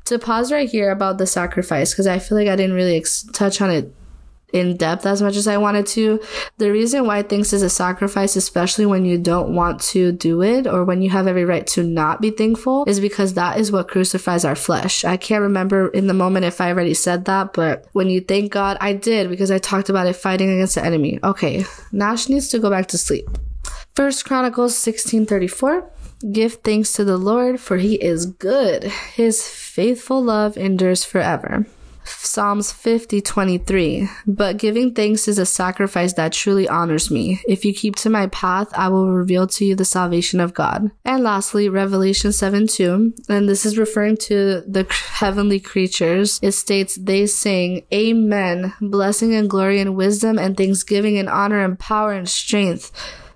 To 0.05 0.17
pause 0.17 0.51
right 0.51 0.69
here 0.69 0.91
about 0.91 1.17
the 1.17 1.27
sacrifice, 1.27 1.93
because 1.93 2.07
I 2.07 2.19
feel 2.19 2.37
like 2.37 2.47
I 2.47 2.55
didn't 2.55 2.75
really 2.75 2.95
ex- 2.95 3.23
touch 3.33 3.61
on 3.61 3.69
it 3.69 3.93
in 4.55 4.77
depth 4.77 5.05
as 5.05 5.21
much 5.21 5.35
as 5.35 5.47
I 5.47 5.57
wanted 5.57 5.85
to. 5.87 6.19
The 6.57 6.71
reason 6.71 7.05
why 7.05 7.21
thanks 7.21 7.51
is 7.51 7.61
a 7.61 7.69
sacrifice, 7.69 8.35
especially 8.35 8.85
when 8.85 9.03
you 9.03 9.17
don't 9.17 9.53
want 9.53 9.81
to 9.81 10.13
do 10.13 10.41
it 10.41 10.65
or 10.65 10.85
when 10.85 11.01
you 11.01 11.09
have 11.09 11.27
every 11.27 11.43
right 11.43 11.67
to 11.67 11.83
not 11.83 12.21
be 12.21 12.31
thankful, 12.31 12.85
is 12.87 12.99
because 12.99 13.33
that 13.33 13.59
is 13.59 13.71
what 13.71 13.89
crucifies 13.89 14.45
our 14.45 14.55
flesh. 14.55 15.03
I 15.03 15.17
can't 15.17 15.41
remember 15.41 15.89
in 15.89 16.07
the 16.07 16.13
moment 16.13 16.45
if 16.45 16.61
I 16.61 16.69
already 16.69 16.93
said 16.93 17.25
that, 17.25 17.53
but 17.53 17.85
when 17.91 18.09
you 18.09 18.21
thank 18.21 18.51
God, 18.51 18.77
I 18.79 18.93
did 18.93 19.29
because 19.29 19.51
I 19.51 19.57
talked 19.57 19.89
about 19.89 20.07
it 20.07 20.15
fighting 20.15 20.49
against 20.49 20.75
the 20.75 20.85
enemy. 20.85 21.19
Okay, 21.23 21.65
Nash 21.91 22.29
needs 22.29 22.47
to 22.49 22.59
go 22.59 22.69
back 22.69 22.87
to 22.87 22.97
sleep. 22.97 23.27
First 23.93 24.25
Chronicles 24.25 24.73
1634. 24.73 25.91
Give 26.31 26.53
thanks 26.53 26.93
to 26.93 27.03
the 27.03 27.17
Lord, 27.17 27.59
for 27.59 27.77
he 27.77 27.95
is 27.95 28.25
good. 28.25 28.85
His 28.85 29.45
faithful 29.47 30.23
love 30.23 30.57
endures 30.57 31.03
forever. 31.03 31.67
Psalms 32.05 32.71
50 32.71 33.21
23. 33.21 34.09
But 34.27 34.57
giving 34.57 34.93
thanks 34.93 35.27
is 35.27 35.37
a 35.37 35.45
sacrifice 35.45 36.13
that 36.13 36.33
truly 36.33 36.67
honors 36.67 37.09
me. 37.09 37.41
If 37.47 37.65
you 37.65 37.73
keep 37.73 37.95
to 37.97 38.09
my 38.09 38.27
path, 38.27 38.69
I 38.73 38.89
will 38.89 39.11
reveal 39.11 39.47
to 39.47 39.65
you 39.65 39.75
the 39.75 39.85
salvation 39.85 40.39
of 40.39 40.53
God. 40.53 40.91
And 41.03 41.23
lastly, 41.23 41.69
Revelation 41.69 42.31
7 42.31 42.67
2. 42.67 43.13
And 43.29 43.49
this 43.49 43.65
is 43.65 43.77
referring 43.77 44.17
to 44.17 44.61
the 44.67 44.85
heavenly 44.91 45.59
creatures. 45.59 46.39
It 46.41 46.51
states, 46.51 46.95
They 46.95 47.25
sing, 47.25 47.85
Amen. 47.93 48.73
Blessing 48.81 49.33
and 49.35 49.49
glory 49.49 49.79
and 49.79 49.95
wisdom 49.95 50.37
and 50.37 50.55
thanksgiving 50.55 51.17
and 51.17 51.29
honor 51.29 51.63
and 51.63 51.77
power 51.77 52.13
and 52.13 52.29
strength 52.29 52.91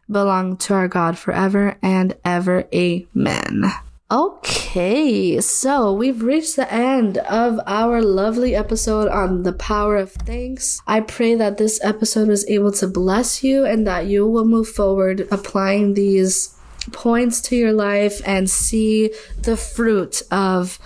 belong 0.10 0.58
to 0.58 0.74
our 0.74 0.88
God 0.88 1.18
forever 1.18 1.78
and 1.82 2.16
ever. 2.26 2.66
Amen. 2.74 3.72
Okay, 4.12 5.40
so 5.40 5.94
we've 5.94 6.24
reached 6.24 6.56
the 6.56 6.72
end 6.74 7.20
of 7.20 7.60
our 7.68 8.02
lovely 8.02 8.56
episode 8.56 9.08
on 9.08 9.44
the 9.44 9.54
power 9.54 9.98
of 9.98 10.12
thanks. 10.12 10.82
I 10.88 11.02
pray 11.02 11.36
that 11.36 11.60
this 11.60 11.80
episode 11.84 12.28
was 12.28 12.48
able 12.50 12.72
to 12.72 12.88
bless 12.88 13.44
you 13.44 13.66
and 13.66 13.86
that 13.86 14.08
you 14.08 14.26
will 14.26 14.46
move 14.46 14.68
forward 14.68 15.28
applying 15.30 15.94
these 15.94 16.60
points 16.92 17.40
to 17.42 17.56
your 17.56 17.72
life 17.72 18.20
and 18.26 18.50
see 18.50 19.14
the 19.44 19.56
fruit 19.56 20.24
of 20.32 20.80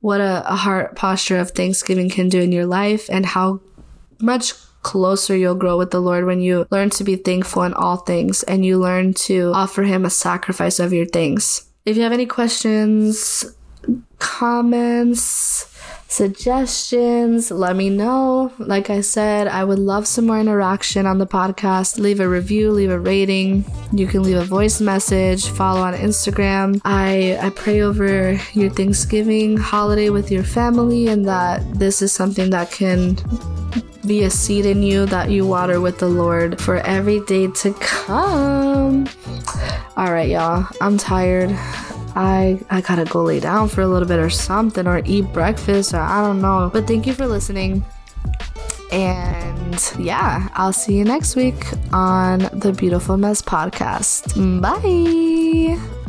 what 0.00 0.22
a, 0.22 0.42
a 0.50 0.56
heart 0.56 0.96
posture 0.96 1.38
of 1.38 1.50
thanksgiving 1.50 2.08
can 2.08 2.30
do 2.30 2.40
in 2.40 2.50
your 2.50 2.64
life 2.64 3.10
and 3.10 3.26
how 3.26 3.60
much 4.22 4.54
closer 4.80 5.36
you'll 5.36 5.54
grow 5.54 5.76
with 5.76 5.90
the 5.90 6.00
Lord 6.00 6.24
when 6.24 6.40
you 6.40 6.66
learn 6.70 6.88
to 6.90 7.04
be 7.04 7.16
thankful 7.16 7.62
in 7.64 7.74
all 7.74 7.98
things 7.98 8.42
and 8.44 8.64
you 8.64 8.78
learn 8.78 9.12
to 9.12 9.52
offer 9.54 9.82
Him 9.82 10.06
a 10.06 10.10
sacrifice 10.10 10.78
of 10.78 10.94
your 10.94 11.04
things. 11.04 11.69
If 11.86 11.96
you 11.96 12.02
have 12.02 12.12
any 12.12 12.26
questions, 12.26 13.44
comments, 14.18 15.66
suggestions, 16.10 17.50
let 17.50 17.76
me 17.76 17.88
know. 17.88 18.52
Like 18.58 18.90
I 18.90 19.00
said, 19.00 19.46
I 19.48 19.64
would 19.64 19.78
love 19.78 20.06
some 20.06 20.26
more 20.26 20.38
interaction 20.38 21.06
on 21.06 21.18
the 21.18 21.26
podcast. 21.26 21.98
Leave 21.98 22.20
a 22.20 22.28
review, 22.28 22.72
leave 22.72 22.90
a 22.90 22.98
rating. 22.98 23.64
You 23.92 24.06
can 24.06 24.22
leave 24.22 24.36
a 24.36 24.44
voice 24.44 24.80
message, 24.80 25.48
follow 25.48 25.80
on 25.80 25.94
Instagram. 25.94 26.80
I, 26.84 27.38
I 27.40 27.50
pray 27.50 27.80
over 27.80 28.38
your 28.52 28.70
Thanksgiving 28.70 29.56
holiday 29.56 30.10
with 30.10 30.30
your 30.30 30.44
family 30.44 31.06
and 31.08 31.26
that 31.26 31.62
this 31.78 32.02
is 32.02 32.12
something 32.12 32.50
that 32.50 32.70
can 32.70 33.16
be 34.06 34.24
a 34.24 34.30
seed 34.30 34.66
in 34.66 34.82
you 34.82 35.06
that 35.06 35.30
you 35.30 35.46
water 35.46 35.80
with 35.80 35.98
the 35.98 36.08
Lord 36.08 36.60
for 36.60 36.78
every 36.78 37.20
day 37.20 37.46
to 37.48 37.72
come. 37.74 39.06
All 39.96 40.12
right, 40.12 40.28
y'all. 40.28 40.66
I'm 40.80 40.98
tired. 40.98 41.56
I 42.14 42.60
I 42.70 42.80
gotta 42.80 43.04
go 43.04 43.22
lay 43.22 43.40
down 43.40 43.68
for 43.68 43.80
a 43.82 43.86
little 43.88 44.08
bit 44.08 44.18
or 44.18 44.30
something 44.30 44.86
or 44.86 45.02
eat 45.04 45.32
breakfast 45.32 45.94
or 45.94 46.00
I 46.00 46.22
don't 46.22 46.40
know. 46.40 46.70
But 46.72 46.86
thank 46.86 47.06
you 47.06 47.14
for 47.14 47.26
listening. 47.26 47.84
And 48.92 49.92
yeah, 49.98 50.48
I'll 50.54 50.72
see 50.72 50.96
you 50.98 51.04
next 51.04 51.36
week 51.36 51.64
on 51.92 52.40
the 52.52 52.72
Beautiful 52.76 53.16
Mess 53.16 53.40
podcast. 53.40 54.34
Bye. 54.60 55.99